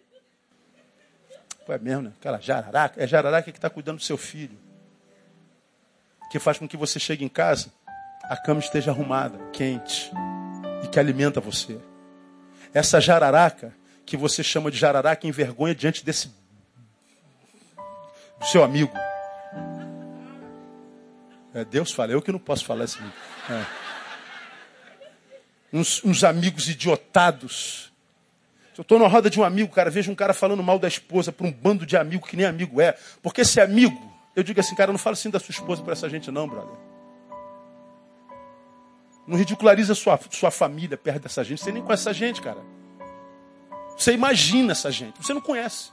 Pô, 1.66 1.74
é 1.74 1.78
mesmo, 1.78 2.04
né? 2.04 2.14
Aquela 2.20 2.40
jararaca. 2.40 3.02
É 3.02 3.08
jararaca 3.08 3.52
que 3.52 3.58
está 3.58 3.70
cuidando 3.70 3.98
do 3.98 4.04
seu 4.04 4.18
filho. 4.18 4.58
Que 6.32 6.40
faz 6.40 6.58
com 6.58 6.68
que 6.68 6.76
você 6.76 7.00
chegue 7.00 7.24
em 7.24 7.30
casa 7.30 7.72
a 8.24 8.38
cama 8.38 8.60
esteja 8.60 8.92
arrumada, 8.92 9.38
quente 9.52 10.12
e 10.84 10.88
que 10.88 11.00
alimenta 11.00 11.42
você. 11.42 11.80
Essa 12.74 13.00
jararaca 13.00 13.74
que 14.06 14.16
você 14.18 14.42
chama 14.44 14.72
de 14.72 14.78
jararaca 14.78 15.28
envergonha 15.28 15.76
diante 15.76 16.04
desse 16.04 16.30
do 18.40 18.46
seu 18.46 18.64
amigo. 18.64 18.94
É, 21.54 21.64
Deus 21.64 21.92
fala, 21.92 22.14
eu 22.14 22.22
que 22.22 22.32
não 22.32 22.40
posso 22.40 22.66
falar 22.66 22.86
assim. 22.86 23.04
É. 23.50 23.83
Uns, 25.74 26.04
uns 26.04 26.24
amigos 26.24 26.70
idiotados. 26.70 27.92
Se 28.74 28.80
eu 28.80 28.84
estou 28.84 29.00
na 29.00 29.08
roda 29.08 29.28
de 29.28 29.40
um 29.40 29.44
amigo, 29.44 29.74
cara, 29.74 29.90
vejo 29.90 30.12
um 30.12 30.16
cara 30.16 30.34
falando 30.34 30.62
mal 30.62 30.78
da 30.78 30.88
esposa 30.88 31.32
para 31.32 31.48
um 31.48 31.52
bando 31.52 31.84
de 31.84 31.98
amigo 31.98 32.28
que 32.28 32.38
nem 32.38 32.46
amigo 32.46 32.80
é. 32.80 32.96
Porque 33.24 33.42
esse 33.42 33.60
amigo, 33.60 34.00
eu 34.36 34.44
digo 34.44 34.60
assim, 34.60 34.76
cara, 34.76 34.92
não 34.92 35.00
fala 35.00 35.16
assim 35.16 35.32
da 35.32 35.40
sua 35.40 35.52
esposa 35.52 35.82
para 35.82 35.94
essa 35.94 36.08
gente 36.08 36.30
não, 36.30 36.48
brother. 36.48 36.76
Não 39.26 39.36
ridiculariza 39.36 39.96
sua, 39.96 40.20
sua 40.30 40.52
família 40.52 40.96
perto 40.96 41.24
dessa 41.24 41.44
gente. 41.44 41.64
Você 41.64 41.72
nem 41.72 41.82
conhece 41.82 42.04
essa 42.04 42.14
gente, 42.14 42.42
cara. 42.42 42.62
Você 43.98 44.12
imagina 44.12 44.74
essa 44.74 44.92
gente. 44.92 45.24
Você 45.24 45.34
não 45.34 45.42
conhece. 45.42 45.92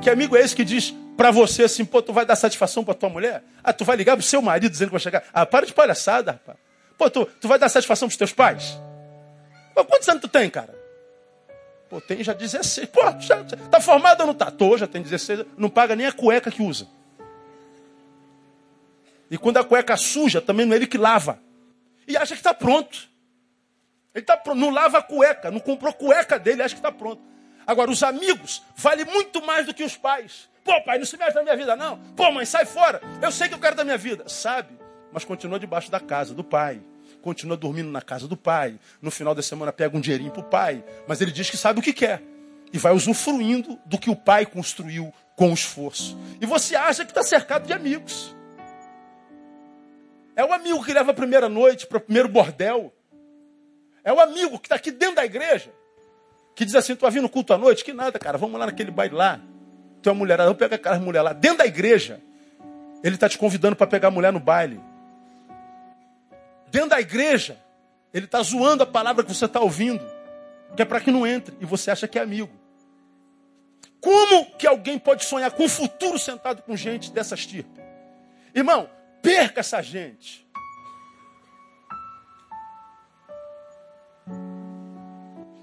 Que 0.00 0.10
amigo 0.10 0.36
é 0.36 0.40
esse 0.40 0.54
que 0.54 0.64
diz 0.64 0.94
para 1.16 1.30
você 1.30 1.64
assim, 1.64 1.84
pô, 1.84 2.00
tu 2.00 2.12
vai 2.12 2.24
dar 2.24 2.36
satisfação 2.36 2.84
para 2.84 2.94
tua 2.94 3.08
mulher? 3.08 3.42
Ah, 3.62 3.72
tu 3.72 3.84
vai 3.84 3.96
ligar 3.96 4.16
pro 4.16 4.24
seu 4.24 4.40
marido 4.40 4.70
dizendo 4.70 4.88
que 4.88 4.92
vai 4.92 5.00
chegar? 5.00 5.24
Ah, 5.32 5.44
para 5.44 5.66
de 5.66 5.72
palhaçada, 5.72 6.32
rapaz. 6.32 6.58
Pô, 6.98 7.08
tu, 7.08 7.24
tu 7.40 7.46
vai 7.46 7.58
dar 7.58 7.68
satisfação 7.68 8.08
pros 8.08 8.18
teus 8.18 8.32
pais? 8.32 8.76
Pô, 9.72 9.84
quantos 9.84 10.08
anos 10.08 10.20
tu 10.20 10.28
tem, 10.28 10.50
cara? 10.50 10.76
Pô, 11.88 12.00
tem 12.00 12.22
já 12.22 12.32
16. 12.32 12.88
Pô, 12.88 13.00
já, 13.20 13.42
já, 13.44 13.56
tá 13.70 13.80
formado 13.80 14.20
ou 14.22 14.26
não 14.26 14.34
tá? 14.34 14.50
Tô, 14.50 14.76
já 14.76 14.88
tem 14.88 15.00
16. 15.00 15.46
Não 15.56 15.70
paga 15.70 15.94
nem 15.94 16.06
a 16.06 16.12
cueca 16.12 16.50
que 16.50 16.60
usa. 16.60 16.88
E 19.30 19.38
quando 19.38 19.58
a 19.58 19.64
cueca 19.64 19.96
suja, 19.96 20.40
também 20.40 20.66
não 20.66 20.72
é 20.72 20.76
ele 20.76 20.86
que 20.86 20.98
lava. 20.98 21.38
E 22.06 22.16
acha 22.16 22.34
que 22.34 22.40
está 22.40 22.52
pronto. 22.52 23.08
Ele 24.14 24.24
tá 24.24 24.36
pronto, 24.36 24.58
não 24.58 24.70
lava 24.70 24.98
a 24.98 25.02
cueca, 25.02 25.50
não 25.50 25.60
comprou 25.60 25.92
cueca 25.92 26.38
dele, 26.38 26.62
acha 26.62 26.74
que 26.74 26.80
está 26.80 26.90
pronto. 26.90 27.22
Agora, 27.66 27.90
os 27.90 28.02
amigos 28.02 28.62
valem 28.74 29.04
muito 29.04 29.44
mais 29.44 29.66
do 29.66 29.74
que 29.74 29.84
os 29.84 29.96
pais. 29.96 30.48
Pô, 30.64 30.80
pai, 30.82 30.98
não 30.98 31.04
se 31.04 31.16
mete 31.16 31.34
na 31.34 31.42
minha 31.42 31.56
vida, 31.56 31.76
não. 31.76 31.98
Pô, 32.16 32.32
mãe, 32.32 32.44
sai 32.44 32.64
fora. 32.64 33.00
Eu 33.22 33.30
sei 33.30 33.48
que 33.48 33.54
eu 33.54 33.58
quero 33.58 33.76
da 33.76 33.84
minha 33.84 33.98
vida. 33.98 34.28
Sabe, 34.28 34.77
mas 35.12 35.24
continua 35.24 35.58
debaixo 35.58 35.90
da 35.90 36.00
casa 36.00 36.34
do 36.34 36.44
pai. 36.44 36.80
Continua 37.22 37.56
dormindo 37.56 37.90
na 37.90 38.00
casa 38.00 38.28
do 38.28 38.36
pai. 38.36 38.78
No 39.00 39.10
final 39.10 39.34
da 39.34 39.42
semana 39.42 39.72
pega 39.72 39.96
um 39.96 40.00
dinheirinho 40.00 40.30
pro 40.30 40.42
pai. 40.42 40.84
Mas 41.06 41.20
ele 41.20 41.30
diz 41.30 41.50
que 41.50 41.56
sabe 41.56 41.80
o 41.80 41.82
que 41.82 41.92
quer. 41.92 42.22
E 42.72 42.78
vai 42.78 42.92
usufruindo 42.92 43.78
do 43.86 43.98
que 43.98 44.10
o 44.10 44.16
pai 44.16 44.46
construiu 44.46 45.12
com 45.34 45.52
esforço. 45.52 46.18
E 46.40 46.46
você 46.46 46.76
acha 46.76 47.04
que 47.04 47.10
está 47.10 47.22
cercado 47.22 47.66
de 47.66 47.72
amigos. 47.72 48.34
É 50.36 50.44
o 50.44 50.52
amigo 50.52 50.84
que 50.84 50.92
leva 50.92 51.10
a 51.10 51.14
primeira 51.14 51.48
noite 51.48 51.86
para 51.86 51.98
o 51.98 52.00
primeiro 52.00 52.28
bordel. 52.28 52.92
É 54.04 54.12
o 54.12 54.20
amigo 54.20 54.58
que 54.58 54.66
está 54.66 54.76
aqui 54.76 54.90
dentro 54.90 55.16
da 55.16 55.24
igreja. 55.24 55.70
Que 56.54 56.64
diz 56.64 56.74
assim, 56.74 56.94
tu 56.94 57.02
vai 57.02 57.10
vir 57.10 57.22
no 57.22 57.28
culto 57.28 57.52
à 57.52 57.58
noite? 57.58 57.84
Que 57.84 57.92
nada, 57.92 58.18
cara, 58.18 58.38
vamos 58.38 58.58
lá 58.58 58.66
naquele 58.66 58.90
baile 58.90 59.14
lá. 59.14 59.40
Tu 60.02 60.08
é 60.08 60.12
mulherada, 60.12 60.48
vamos 60.48 60.58
pegar 60.58 60.76
aquelas 60.76 61.00
mulher 61.00 61.22
lá. 61.22 61.32
Dentro 61.32 61.58
da 61.58 61.66
igreja, 61.66 62.20
ele 63.02 63.14
está 63.14 63.28
te 63.28 63.38
convidando 63.38 63.74
para 63.74 63.86
pegar 63.86 64.08
a 64.08 64.10
mulher 64.10 64.32
no 64.32 64.40
baile. 64.40 64.80
Dentro 66.70 66.90
da 66.90 67.00
igreja, 67.00 67.58
ele 68.12 68.26
está 68.26 68.42
zoando 68.42 68.82
a 68.82 68.86
palavra 68.86 69.24
que 69.24 69.34
você 69.34 69.44
está 69.46 69.60
ouvindo. 69.60 70.04
Que 70.76 70.82
é 70.82 70.84
para 70.84 71.00
que 71.00 71.10
não 71.10 71.26
entre. 71.26 71.56
E 71.60 71.64
você 71.64 71.90
acha 71.90 72.06
que 72.06 72.18
é 72.18 72.22
amigo. 72.22 72.50
Como 74.00 74.56
que 74.56 74.66
alguém 74.66 74.98
pode 74.98 75.24
sonhar 75.24 75.50
com 75.50 75.64
o 75.64 75.68
futuro 75.68 76.18
sentado 76.18 76.62
com 76.62 76.76
gente 76.76 77.10
dessas 77.10 77.40
estirpe? 77.40 77.80
Irmão, 78.54 78.88
perca 79.22 79.60
essa 79.60 79.82
gente. 79.82 80.46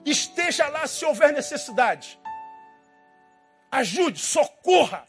Esteja 0.05 0.67
lá 0.67 0.85
se 0.85 1.03
houver 1.05 1.33
necessidade. 1.33 2.19
Ajude, 3.71 4.19
socorra. 4.19 5.07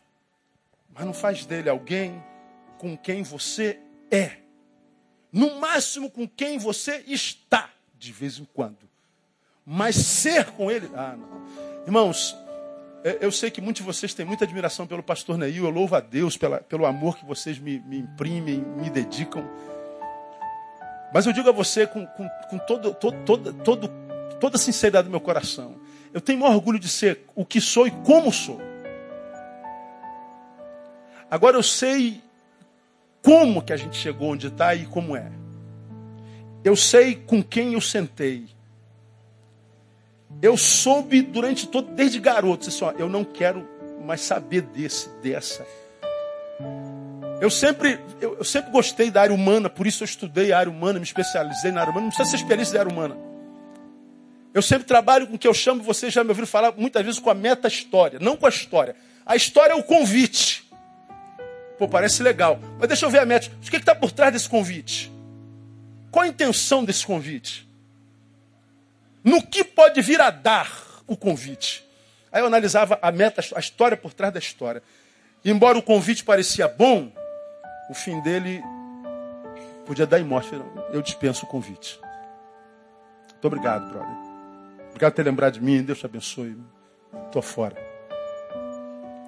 Mas 0.94 1.05
não 1.05 1.12
faz 1.12 1.44
dele 1.44 1.68
alguém 1.68 2.24
com 2.78 2.97
quem 2.97 3.22
você 3.22 3.78
é. 4.11 4.45
No 5.33 5.61
máximo 5.61 6.11
com 6.11 6.27
quem 6.27 6.59
você 6.59 7.05
está, 7.07 7.70
de 7.99 8.12
vez 8.12 8.39
em 8.39 8.47
quando. 8.55 8.79
Mas 9.64 9.97
ser 9.97 10.47
com 10.53 10.70
ele. 10.70 10.89
Ah, 10.95 11.16
não. 11.16 11.45
Irmãos, 11.85 12.37
é, 13.05 13.18
eu 13.20 13.31
sei 13.31 13.51
que 13.51 13.61
muitos 13.61 13.81
de 13.83 13.87
vocês 13.87 14.14
têm 14.14 14.24
muita 14.27 14.45
admiração 14.45 14.87
pelo 14.87 15.03
pastor 15.03 15.37
Neil. 15.39 15.64
Eu 15.64 15.70
louvo 15.70 15.95
a 15.97 16.01
Deus 16.01 16.37
pela, 16.37 16.59
pelo 16.59 16.87
amor 16.87 17.16
que 17.16 17.24
vocês 17.24 17.59
me, 17.59 17.81
me 17.81 17.99
imprimem, 17.99 18.59
me 18.59 18.91
dedicam. 18.91 19.49
Mas 21.12 21.27
eu 21.27 21.33
digo 21.33 21.49
a 21.49 21.53
você 21.53 21.87
com, 21.87 22.07
com, 22.07 22.29
com 22.51 22.59
todo, 22.59 22.95
todo, 22.95 23.24
todo, 23.24 23.53
todo, 23.62 23.91
toda 24.41 24.57
a 24.57 24.59
sinceridade 24.59 25.07
do 25.07 25.11
meu 25.11 25.20
coração. 25.20 25.77
Eu 26.12 26.20
tenho 26.20 26.41
maior 26.41 26.55
orgulho 26.55 26.79
de 26.79 26.89
ser 26.89 27.24
o 27.35 27.45
que 27.45 27.61
sou 27.61 27.87
e 27.87 27.91
como 27.91 28.33
sou. 28.33 28.61
Agora 31.31 31.57
eu 31.57 31.62
sei 31.62 32.22
como 33.27 33.61
que 33.61 33.72
a 33.72 33.77
gente 33.77 33.97
chegou 33.97 34.29
onde 34.29 34.47
está 34.47 34.72
e 34.72 34.87
como 34.87 35.16
é. 35.16 35.33
Eu 36.62 36.77
sei 36.77 37.16
com 37.16 37.43
quem 37.43 37.72
eu 37.72 37.81
sentei. 37.81 38.47
Eu 40.41 40.57
soube 40.57 41.22
durante 41.22 41.66
todo, 41.66 41.93
desde 41.93 42.20
garoto, 42.20 42.68
assim, 42.68 42.85
ó, 42.85 42.93
eu 42.93 43.09
não 43.09 43.24
quero 43.24 43.68
mais 44.05 44.20
saber 44.20 44.61
desse, 44.61 45.09
dessa. 45.24 45.66
Eu 47.41 47.51
sempre, 47.51 47.99
eu, 48.20 48.37
eu, 48.39 48.45
sempre 48.45 48.70
gostei 48.70 49.11
da 49.11 49.22
área 49.22 49.35
humana, 49.35 49.68
por 49.68 49.89
isso 49.89 50.05
eu 50.05 50.07
estudei 50.07 50.53
a 50.53 50.61
área 50.61 50.70
humana, 50.70 51.01
me 51.01 51.05
especializei 51.05 51.72
na 51.72 51.81
área 51.81 51.91
humana. 51.91 52.07
Não 52.07 52.11
precisa 52.11 52.31
ser 52.31 52.37
especialista 52.37 52.74
da 52.74 52.81
área 52.83 52.93
humana. 52.93 53.16
Eu 54.55 54.62
sempre 54.62 54.87
trabalho 54.87 55.27
com 55.27 55.35
o 55.35 55.39
que 55.39 55.49
eu 55.49 55.55
chamo, 55.55 55.83
vocês 55.83 56.12
já 56.12 56.22
me 56.22 56.29
ouviram 56.29 56.47
falar 56.47 56.72
muitas 56.77 57.05
vezes 57.05 57.18
com 57.18 57.29
a 57.29 57.35
meta-história, 57.35 58.20
não 58.20 58.37
com 58.37 58.47
a 58.47 58.51
história. 58.51 58.95
A 59.27 59.35
história 59.35 59.72
é 59.72 59.77
o 59.77 59.83
convite. 59.83 60.65
Pô, 61.79 61.89
parece 61.89 62.22
legal. 62.22 62.59
Mas 62.79 62.89
deixa 62.89 63.07
eu 63.07 63.11
ver 63.11 63.18
a 63.18 63.27
meta. 63.27 63.51
O 63.64 63.70
que 63.70 63.77
está 63.77 63.95
por 63.95 64.11
trás 64.11 64.33
desse 64.33 64.49
convite? 64.49 65.12
Qual 66.11 66.24
a 66.24 66.29
intenção 66.29 66.85
desse 66.85 67.05
convite? 67.05 67.68
No 69.22 69.43
que 69.43 69.62
pode 69.64 70.01
vir 70.01 70.20
a 70.20 70.31
dar 70.31 70.70
o 71.07 71.16
convite? 71.16 71.85
Aí 72.33 72.41
eu 72.41 72.47
analisava 72.47 72.99
a 73.03 73.11
meta, 73.12 73.43
a 73.55 73.61
história 73.61 73.97
por 73.97 74.12
trás 74.12 74.33
da 74.33 74.39
história. 74.39 74.83
embora 75.45 75.79
o 75.79 75.83
convite 75.83 76.24
parecia 76.24 76.68
bom, 76.68 77.12
o 77.91 77.95
fim 77.95 78.20
dele 78.20 78.62
podia 79.85 80.07
dar 80.07 80.20
em 80.20 80.24
morte. 80.24 80.51
Eu 80.93 81.03
dispenso 81.03 81.45
o 81.45 81.49
convite. 81.49 82.01
Muito 83.33 83.45
obrigado, 83.47 83.91
brother. 83.91 84.16
Obrigado 84.91 85.12
por 85.12 85.16
ter 85.16 85.22
lembrado 85.22 85.55
de 85.55 85.62
mim. 85.62 85.83
Deus 85.83 85.99
te 85.99 86.07
abençoe. 86.07 86.57
Estou 87.27 87.43
fora. 87.43 87.77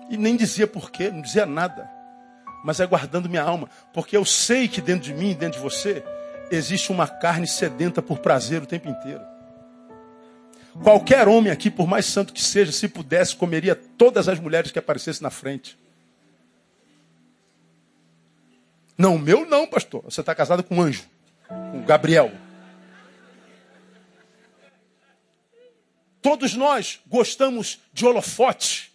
E 0.08 0.16
nem 0.16 0.36
dizia 0.36 0.66
porquê, 0.66 1.10
não 1.10 1.20
dizia 1.20 1.44
nada. 1.44 1.97
Mas 2.64 2.80
é 2.80 2.86
guardando 2.86 3.28
minha 3.28 3.42
alma. 3.42 3.68
Porque 3.92 4.16
eu 4.16 4.24
sei 4.24 4.68
que 4.68 4.80
dentro 4.80 5.04
de 5.04 5.14
mim, 5.14 5.34
dentro 5.34 5.58
de 5.58 5.62
você, 5.62 6.02
existe 6.50 6.90
uma 6.90 7.06
carne 7.06 7.46
sedenta 7.46 8.02
por 8.02 8.18
prazer 8.18 8.62
o 8.62 8.66
tempo 8.66 8.88
inteiro. 8.88 9.22
Qualquer 10.82 11.26
homem 11.26 11.52
aqui, 11.52 11.70
por 11.70 11.86
mais 11.86 12.06
santo 12.06 12.32
que 12.32 12.42
seja, 12.42 12.70
se 12.70 12.88
pudesse, 12.88 13.34
comeria 13.34 13.74
todas 13.74 14.28
as 14.28 14.38
mulheres 14.38 14.70
que 14.70 14.78
aparecessem 14.78 15.22
na 15.22 15.30
frente. 15.30 15.76
Não, 18.96 19.16
o 19.16 19.18
meu 19.18 19.46
não, 19.46 19.66
pastor. 19.66 20.02
Você 20.04 20.20
está 20.20 20.34
casado 20.34 20.62
com 20.62 20.76
um 20.76 20.82
anjo, 20.82 21.04
com 21.48 21.82
Gabriel. 21.82 22.32
Todos 26.20 26.54
nós 26.54 27.00
gostamos 27.06 27.80
de 27.92 28.04
holofote. 28.04 28.87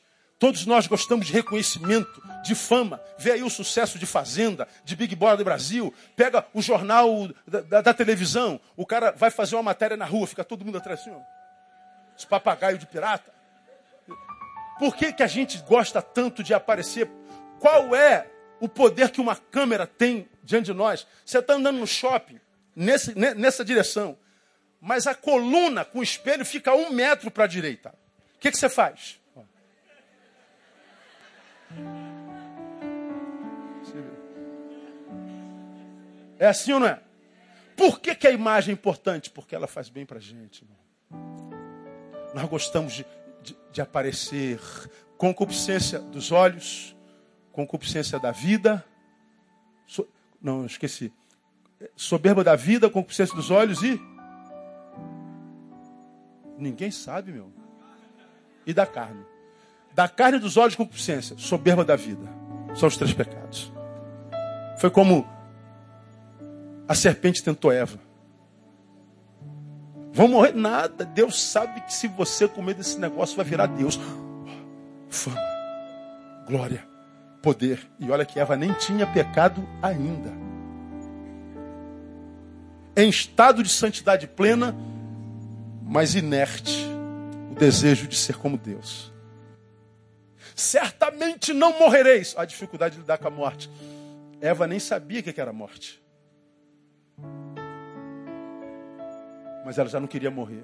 Todos 0.44 0.66
nós 0.66 0.88
gostamos 0.88 1.28
de 1.28 1.32
reconhecimento, 1.32 2.22
de 2.44 2.54
fama. 2.54 3.02
Vê 3.18 3.32
aí 3.32 3.44
o 3.44 3.50
sucesso 3.50 3.98
de 3.98 4.06
Fazenda, 4.06 4.68
de 4.84 4.94
Big 4.94 5.16
Brother 5.16 5.46
Brasil. 5.46 5.94
Pega 6.18 6.46
o 6.54 6.62
jornal 6.62 7.30
da, 7.48 7.62
da, 7.62 7.82
da, 7.82 7.94
televisão. 7.94 8.60
O 8.76 8.86
cara 8.86 9.12
vai 9.12 9.32
fazer 9.32 9.56
uma 9.56 9.64
matéria 9.64 9.96
na 9.96 10.04
rua, 10.04 10.28
fica 10.28 10.44
todo 10.44 10.66
mundo 10.66 10.80
atrás 10.80 11.00
assim, 11.00 11.12
ó. 11.12 11.20
Os 12.18 12.26
papagaios 12.26 12.78
de 12.78 12.86
pirata. 12.86 13.32
Por 14.78 14.98
que, 14.98 15.14
que 15.14 15.24
a 15.24 15.28
gente 15.28 15.60
gosta 15.60 16.02
tanto 16.02 16.44
de 16.44 16.54
aparecer? 16.54 17.10
Qual 17.58 17.96
é 17.96 18.28
o 18.60 18.68
poder 18.68 19.12
que 19.12 19.22
uma 19.22 19.38
câmera 19.38 19.88
tem 19.88 20.28
diante 20.44 20.66
de 20.66 20.74
nós? 20.74 21.08
Você 21.26 21.40
está 21.40 21.54
andando 21.54 21.80
no 21.80 21.88
shopping, 21.88 22.42
nesse, 22.76 23.18
nessa 23.18 23.64
direção 23.64 24.18
mas 24.82 25.08
a 25.08 25.16
coluna 25.16 25.86
com 25.86 26.00
o 26.00 26.04
espelho 26.04 26.44
fica 26.44 26.76
um 26.76 26.90
metro 26.90 27.32
para 27.32 27.46
a 27.46 27.48
direita. 27.48 27.96
O 28.36 28.40
que, 28.42 28.52
que 28.52 28.58
você 28.58 28.68
faz? 28.68 29.23
É 36.40 36.48
assim 36.48 36.74
ou 36.74 36.80
não 36.80 36.88
é? 36.88 37.00
Por 37.78 38.00
que, 38.00 38.14
que 38.16 38.28
a 38.28 38.32
imagem 38.32 38.72
é 38.72 38.74
importante? 38.74 39.30
Porque 39.30 39.56
ela 39.56 39.68
faz 39.68 39.90
bem 39.90 40.06
para 40.06 40.18
a 40.18 40.22
gente. 40.22 40.68
Nós 42.34 42.50
gostamos 42.50 42.94
de, 42.94 43.06
de, 43.42 43.56
de 43.72 43.82
aparecer 43.82 44.60
concupiscência 45.18 46.00
dos 46.00 46.32
olhos, 46.32 46.96
concupiscência 47.52 48.20
da 48.20 48.32
vida. 48.32 48.84
So, 49.88 50.08
não, 50.42 50.66
esqueci. 50.66 51.14
Soberba 51.96 52.44
da 52.44 52.56
vida, 52.56 52.90
concupiscência 52.90 53.36
dos 53.36 53.50
olhos 53.50 53.82
e 53.84 54.00
Ninguém 56.58 56.92
sabe, 56.92 57.32
meu. 57.32 57.52
E 58.66 58.74
da 58.74 58.86
carne. 58.86 59.26
Da 59.96 60.08
carne 60.08 60.40
dos 60.40 60.58
olhos, 60.58 60.76
concupiscência. 60.76 61.36
Soberba 61.38 61.86
da 61.86 61.96
vida. 61.96 62.28
São 62.76 62.88
os 62.88 62.98
três 62.98 63.14
pecados. 63.14 63.72
Foi 64.80 64.90
como 64.90 65.28
a 66.88 66.96
serpente 66.96 67.44
tentou 67.44 67.72
Eva. 67.72 68.00
Vão 70.12 70.28
morrer 70.28 70.54
nada. 70.54 71.06
Deus 71.06 71.42
sabe 71.42 71.82
que 71.82 71.94
se 71.94 72.08
você 72.08 72.48
comer 72.48 72.74
desse 72.74 73.00
negócio 73.00 73.36
vai 73.36 73.46
virar 73.46 73.68
Deus. 73.68 74.00
Fama, 75.10 75.40
glória, 76.48 76.84
poder. 77.42 77.80
E 78.00 78.10
olha 78.10 78.26
que 78.26 78.40
Eva 78.40 78.56
nem 78.56 78.74
tinha 78.74 79.06
pecado 79.06 79.68
ainda. 79.82 80.32
Em 82.96 83.10
estado 83.10 83.64
de 83.64 83.70
santidade 83.70 84.28
plena, 84.28 84.76
mas 85.84 86.16
inerte 86.16 86.86
o 87.52 87.56
desejo 87.56 88.08
de 88.08 88.16
ser 88.16 88.38
como 88.38 88.58
Deus. 88.58 89.13
Certamente 90.56 91.54
não 91.54 91.78
morrereis. 91.78 92.34
A 92.38 92.46
dificuldade 92.46 92.96
de 92.96 93.02
lidar 93.02 93.18
com 93.18 93.28
a 93.28 93.32
morte. 93.32 93.70
Eva 94.42 94.68
nem 94.68 94.80
sabia 94.80 95.20
o 95.20 95.24
que 95.24 95.40
era 95.40 95.54
morte. 95.54 96.02
Mas 99.66 99.78
ela 99.78 99.90
já 99.90 100.00
não 100.00 100.08
queria 100.08 100.32
morrer. 100.32 100.64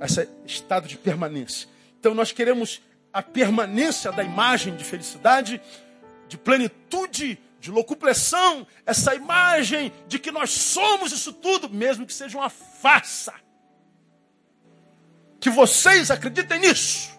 Esse 0.00 0.28
estado 0.46 0.88
de 0.88 0.96
permanência. 0.96 1.68
Então 1.98 2.14
nós 2.14 2.32
queremos 2.32 2.80
a 3.12 3.22
permanência 3.22 4.12
da 4.12 4.22
imagem 4.22 4.76
de 4.76 4.84
felicidade, 4.84 5.60
de 6.28 6.38
plenitude 6.38 7.38
de 7.60 7.70
locupressão, 7.70 8.66
essa 8.86 9.14
imagem 9.14 9.92
de 10.06 10.18
que 10.18 10.30
nós 10.30 10.50
somos 10.50 11.12
isso 11.12 11.32
tudo, 11.32 11.68
mesmo 11.68 12.06
que 12.06 12.14
seja 12.14 12.38
uma 12.38 12.48
farsa. 12.48 13.34
Que 15.40 15.50
vocês 15.50 16.10
acreditem 16.10 16.60
nisso. 16.60 17.17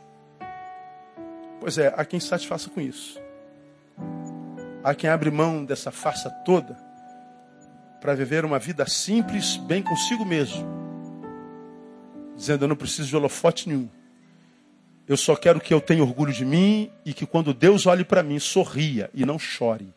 Pois 1.59 1.77
é, 1.77 1.93
há 1.95 2.05
quem 2.05 2.19
satisfaça 2.19 2.69
com 2.69 2.79
isso. 2.79 3.19
Há 4.83 4.95
quem 4.95 5.09
abre 5.09 5.29
mão 5.29 5.65
dessa 5.65 5.91
farsa 5.91 6.29
toda 6.29 6.77
para 7.99 8.15
viver 8.15 8.45
uma 8.45 8.57
vida 8.57 8.87
simples, 8.87 9.57
bem 9.57 9.83
consigo 9.83 10.25
mesmo. 10.25 10.65
Dizendo, 12.35 12.63
eu 12.63 12.69
não 12.69 12.75
preciso 12.75 13.09
de 13.09 13.17
holofote 13.17 13.67
nenhum. 13.67 13.89
Eu 15.05 15.17
só 15.17 15.35
quero 15.35 15.59
que 15.59 15.73
eu 15.73 15.81
tenha 15.81 16.03
orgulho 16.03 16.31
de 16.31 16.45
mim 16.45 16.89
e 17.03 17.13
que 17.13 17.25
quando 17.25 17.53
Deus 17.53 17.85
olhe 17.85 18.05
para 18.05 18.23
mim, 18.23 18.39
sorria 18.39 19.09
e 19.13 19.25
não 19.25 19.37
chore. 19.37 19.93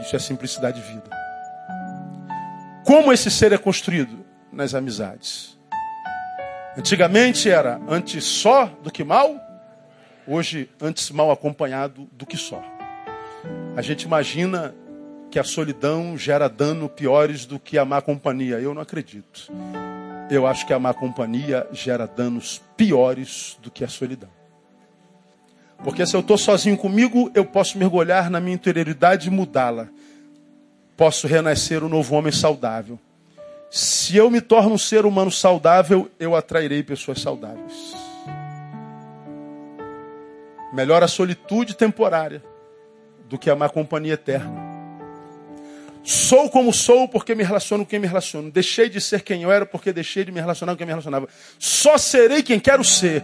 Isso 0.00 0.14
é 0.14 0.18
simplicidade 0.18 0.80
de 0.80 0.86
vida. 0.86 1.10
Como 2.84 3.12
esse 3.12 3.30
ser 3.30 3.52
é 3.52 3.58
construído? 3.58 4.24
Nas 4.52 4.74
amizades. 4.74 5.57
Antigamente 6.78 7.50
era 7.50 7.80
antes 7.88 8.24
só 8.24 8.66
do 8.84 8.88
que 8.88 9.02
mal, 9.02 9.34
hoje 10.24 10.70
antes 10.80 11.10
mal 11.10 11.28
acompanhado 11.32 12.08
do 12.12 12.24
que 12.24 12.36
só. 12.36 12.62
A 13.76 13.82
gente 13.82 14.02
imagina 14.02 14.72
que 15.28 15.40
a 15.40 15.44
solidão 15.44 16.16
gera 16.16 16.48
dano 16.48 16.88
piores 16.88 17.44
do 17.44 17.58
que 17.58 17.76
a 17.76 17.84
má 17.84 18.00
companhia. 18.00 18.60
Eu 18.60 18.74
não 18.74 18.80
acredito. 18.80 19.52
Eu 20.30 20.46
acho 20.46 20.64
que 20.68 20.72
a 20.72 20.78
má 20.78 20.94
companhia 20.94 21.66
gera 21.72 22.06
danos 22.06 22.62
piores 22.76 23.58
do 23.60 23.72
que 23.72 23.82
a 23.82 23.88
solidão. 23.88 24.30
Porque 25.82 26.06
se 26.06 26.14
eu 26.14 26.20
estou 26.20 26.38
sozinho 26.38 26.76
comigo, 26.76 27.28
eu 27.34 27.44
posso 27.44 27.76
mergulhar 27.76 28.30
na 28.30 28.38
minha 28.38 28.54
interioridade 28.54 29.26
e 29.26 29.32
mudá-la. 29.32 29.88
Posso 30.96 31.26
renascer 31.26 31.82
um 31.82 31.88
novo 31.88 32.14
homem 32.14 32.30
saudável. 32.30 33.00
Se 33.70 34.16
eu 34.16 34.30
me 34.30 34.40
torno 34.40 34.74
um 34.74 34.78
ser 34.78 35.04
humano 35.04 35.30
saudável, 35.30 36.10
eu 36.18 36.34
atrairei 36.34 36.82
pessoas 36.82 37.20
saudáveis. 37.20 37.94
Melhor 40.72 41.02
a 41.02 41.08
solitude 41.08 41.74
temporária 41.74 42.42
do 43.28 43.38
que 43.38 43.50
a 43.50 43.56
má 43.56 43.68
companhia 43.68 44.14
eterna. 44.14 44.68
Sou 46.02 46.48
como 46.48 46.72
sou 46.72 47.06
porque 47.06 47.34
me 47.34 47.44
relaciono 47.44 47.84
com 47.84 47.90
quem 47.90 47.98
me 47.98 48.06
relaciono. 48.06 48.50
Deixei 48.50 48.88
de 48.88 49.00
ser 49.00 49.22
quem 49.22 49.42
eu 49.42 49.52
era 49.52 49.66
porque 49.66 49.92
deixei 49.92 50.24
de 50.24 50.32
me 50.32 50.40
relacionar 50.40 50.72
com 50.72 50.78
quem 50.78 50.86
me 50.86 50.92
relacionava. 50.92 51.28
Só 51.58 51.98
serei 51.98 52.42
quem 52.42 52.58
quero 52.58 52.82
ser 52.82 53.22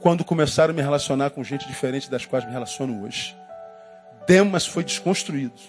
quando 0.00 0.24
começar 0.24 0.70
a 0.70 0.72
me 0.72 0.80
relacionar 0.80 1.30
com 1.30 1.44
gente 1.44 1.66
diferente 1.66 2.10
das 2.10 2.24
quais 2.24 2.46
me 2.46 2.52
relaciono 2.52 3.04
hoje. 3.04 3.36
Demas 4.26 4.66
foi 4.66 4.84
desconstruído 4.84 5.60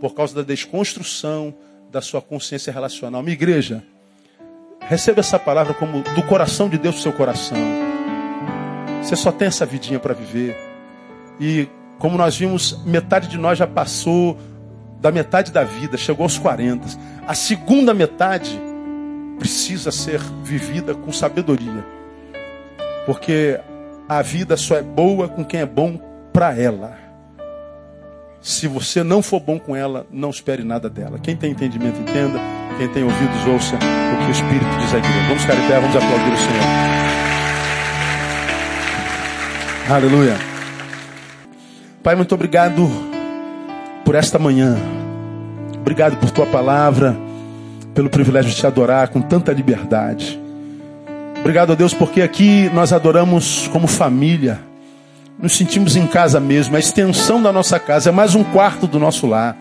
por 0.00 0.14
causa 0.14 0.34
da 0.34 0.42
desconstrução 0.42 1.54
da 1.90 2.00
sua 2.00 2.20
consciência 2.20 2.72
relacional. 2.72 3.22
Minha 3.22 3.34
igreja, 3.34 3.82
receba 4.80 5.20
essa 5.20 5.38
palavra 5.38 5.74
como 5.74 6.02
do 6.02 6.22
coração 6.24 6.68
de 6.68 6.78
Deus 6.78 6.96
para 6.96 7.00
o 7.00 7.02
seu 7.02 7.12
coração. 7.12 7.58
Você 9.02 9.16
só 9.16 9.32
tem 9.32 9.48
essa 9.48 9.64
vidinha 9.64 9.98
para 9.98 10.14
viver. 10.14 10.56
E 11.40 11.68
como 11.98 12.16
nós 12.16 12.36
vimos, 12.36 12.84
metade 12.84 13.28
de 13.28 13.38
nós 13.38 13.58
já 13.58 13.66
passou 13.66 14.38
da 15.00 15.10
metade 15.12 15.52
da 15.52 15.64
vida, 15.64 15.96
chegou 15.96 16.24
aos 16.24 16.38
40. 16.38 16.86
A 17.26 17.34
segunda 17.34 17.94
metade 17.94 18.60
precisa 19.38 19.90
ser 19.90 20.20
vivida 20.42 20.94
com 20.94 21.12
sabedoria. 21.12 21.84
Porque 23.06 23.58
a 24.08 24.20
vida 24.22 24.56
só 24.56 24.76
é 24.76 24.82
boa 24.82 25.28
com 25.28 25.44
quem 25.44 25.60
é 25.60 25.66
bom 25.66 25.98
para 26.32 26.58
ela. 26.58 27.07
Se 28.40 28.66
você 28.68 29.02
não 29.02 29.20
for 29.20 29.40
bom 29.40 29.58
com 29.58 29.74
ela, 29.74 30.06
não 30.10 30.30
espere 30.30 30.62
nada 30.62 30.88
dela. 30.88 31.18
Quem 31.18 31.36
tem 31.36 31.50
entendimento, 31.50 32.00
entenda. 32.00 32.38
Quem 32.78 32.88
tem 32.88 33.02
ouvidos, 33.02 33.46
ouça 33.46 33.74
o 33.74 33.78
que 33.78 34.28
o 34.28 34.30
Espírito 34.30 34.78
diz 34.80 34.94
à 34.94 34.98
igreja. 34.98 35.26
Vamos 35.26 35.42
ficar 35.42 35.54
em 35.56 35.68
pé, 35.68 35.80
vamos 35.80 35.96
aplaudir 35.96 36.32
o 36.32 36.36
Senhor. 36.36 36.64
Aleluia. 39.90 40.36
Pai, 42.02 42.14
muito 42.14 42.34
obrigado 42.34 42.88
por 44.04 44.14
esta 44.14 44.38
manhã. 44.38 44.76
Obrigado 45.80 46.16
por 46.16 46.30
tua 46.30 46.46
palavra. 46.46 47.16
pelo 47.94 48.08
privilégio 48.08 48.52
de 48.52 48.56
te 48.56 48.64
adorar 48.64 49.08
com 49.08 49.20
tanta 49.20 49.52
liberdade. 49.52 50.40
Obrigado 51.40 51.72
a 51.72 51.74
Deus 51.74 51.92
porque 51.92 52.22
aqui 52.22 52.70
nós 52.72 52.92
adoramos 52.92 53.66
como 53.72 53.88
família. 53.88 54.60
Nos 55.40 55.52
sentimos 55.52 55.94
em 55.94 56.04
casa 56.04 56.40
mesmo, 56.40 56.74
a 56.74 56.80
extensão 56.80 57.40
da 57.40 57.52
nossa 57.52 57.78
casa 57.78 58.08
é 58.08 58.12
mais 58.12 58.34
um 58.34 58.42
quarto 58.42 58.88
do 58.88 58.98
nosso 58.98 59.24
lar. 59.24 59.56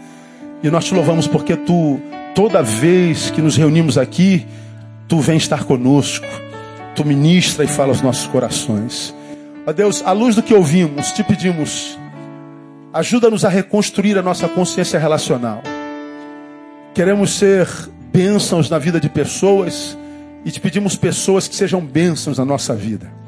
E 0.64 0.72
nós 0.72 0.86
te 0.86 0.94
louvamos 0.96 1.28
porque 1.28 1.56
tu, 1.56 2.00
toda 2.34 2.64
vez 2.64 3.30
que 3.30 3.44
nos 3.44 3.56
reunimos 3.56 3.96
aqui, 3.96 4.48
tu 5.08 5.20
vem 5.20 5.38
estar 5.38 5.66
conosco. 5.66 6.26
Tu 6.96 7.06
ministra 7.06 7.64
e 7.64 7.68
fala 7.68 7.90
aos 7.90 8.02
nossos 8.02 8.26
corações. 8.26 9.14
Ó 9.68 9.72
Deus, 9.72 10.02
à 10.04 10.12
luz 10.14 10.34
do 10.34 10.42
que 10.42 10.52
ouvimos, 10.52 11.12
te 11.12 11.24
pedimos, 11.24 11.96
ajuda-nos 12.92 13.46
a 13.46 13.50
reconstruir 13.50 14.18
a 14.18 14.24
nossa 14.24 14.48
consciência 14.48 15.00
relacional. 15.00 15.62
Queremos 16.96 17.38
ser 17.38 17.68
bênçãos 18.12 18.68
na 18.68 18.80
vida 18.80 19.00
de 19.00 19.10
pessoas 19.10 19.96
e 20.44 20.50
te 20.50 20.60
pedimos 20.60 20.96
pessoas 20.96 21.48
que 21.48 21.56
sejam 21.56 21.82
bênçãos 21.82 22.40
na 22.40 22.46
nossa 22.46 22.74
vida. 22.74 23.27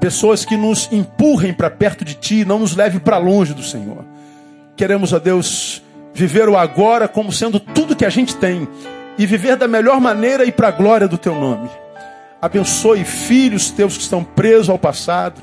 Pessoas 0.00 0.46
que 0.46 0.56
nos 0.56 0.88
empurrem 0.90 1.52
para 1.52 1.70
perto 1.70 2.04
de 2.04 2.14
Ti, 2.14 2.44
não 2.44 2.58
nos 2.58 2.74
leve 2.74 2.98
para 2.98 3.18
longe 3.18 3.52
do 3.52 3.62
Senhor. 3.62 4.04
Queremos, 4.74 5.12
ó 5.12 5.18
Deus, 5.18 5.82
viver 6.14 6.48
o 6.48 6.56
agora 6.56 7.06
como 7.06 7.30
sendo 7.30 7.60
tudo 7.60 7.94
que 7.94 8.06
a 8.06 8.10
gente 8.10 8.34
tem 8.36 8.66
e 9.18 9.26
viver 9.26 9.56
da 9.56 9.68
melhor 9.68 10.00
maneira 10.00 10.44
e 10.44 10.50
para 10.50 10.68
a 10.68 10.72
glória 10.72 11.06
do 11.06 11.18
Teu 11.18 11.34
nome. 11.34 11.68
Abençoe 12.40 13.04
filhos 13.04 13.70
teus 13.70 13.98
que 13.98 14.02
estão 14.02 14.24
presos 14.24 14.70
ao 14.70 14.78
passado, 14.78 15.42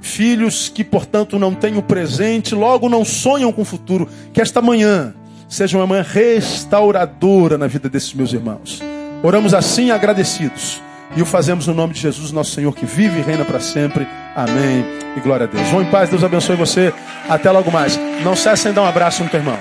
filhos 0.00 0.68
que, 0.68 0.82
portanto, 0.82 1.38
não 1.38 1.54
têm 1.54 1.78
o 1.78 1.82
presente, 1.82 2.56
logo 2.56 2.88
não 2.88 3.04
sonham 3.04 3.52
com 3.52 3.62
o 3.62 3.64
futuro. 3.64 4.08
Que 4.32 4.40
esta 4.40 4.60
manhã 4.60 5.14
seja 5.48 5.78
uma 5.78 5.86
manhã 5.86 6.02
restauradora 6.02 7.56
na 7.56 7.68
vida 7.68 7.88
desses 7.88 8.12
meus 8.12 8.32
irmãos. 8.32 8.82
Oramos 9.22 9.54
assim 9.54 9.92
agradecidos. 9.92 10.80
E 11.14 11.22
o 11.22 11.26
fazemos 11.26 11.66
no 11.66 11.74
nome 11.74 11.92
de 11.92 12.00
Jesus, 12.00 12.32
nosso 12.32 12.52
Senhor, 12.52 12.74
que 12.74 12.86
vive 12.86 13.20
e 13.20 13.22
reina 13.22 13.44
para 13.44 13.60
sempre. 13.60 14.06
Amém. 14.34 14.84
E 15.16 15.20
glória 15.20 15.44
a 15.44 15.46
Deus. 15.46 15.68
Vão 15.68 15.82
em 15.82 15.90
paz, 15.90 16.08
Deus 16.08 16.24
abençoe 16.24 16.56
você. 16.56 16.92
Até 17.28 17.50
logo 17.50 17.70
mais. 17.70 17.98
Não 18.24 18.34
cessem 18.34 18.72
de 18.72 18.76
dar 18.76 18.82
um 18.82 18.86
abraço 18.86 19.22
no 19.22 19.28
teu 19.28 19.40
irmão. 19.40 19.58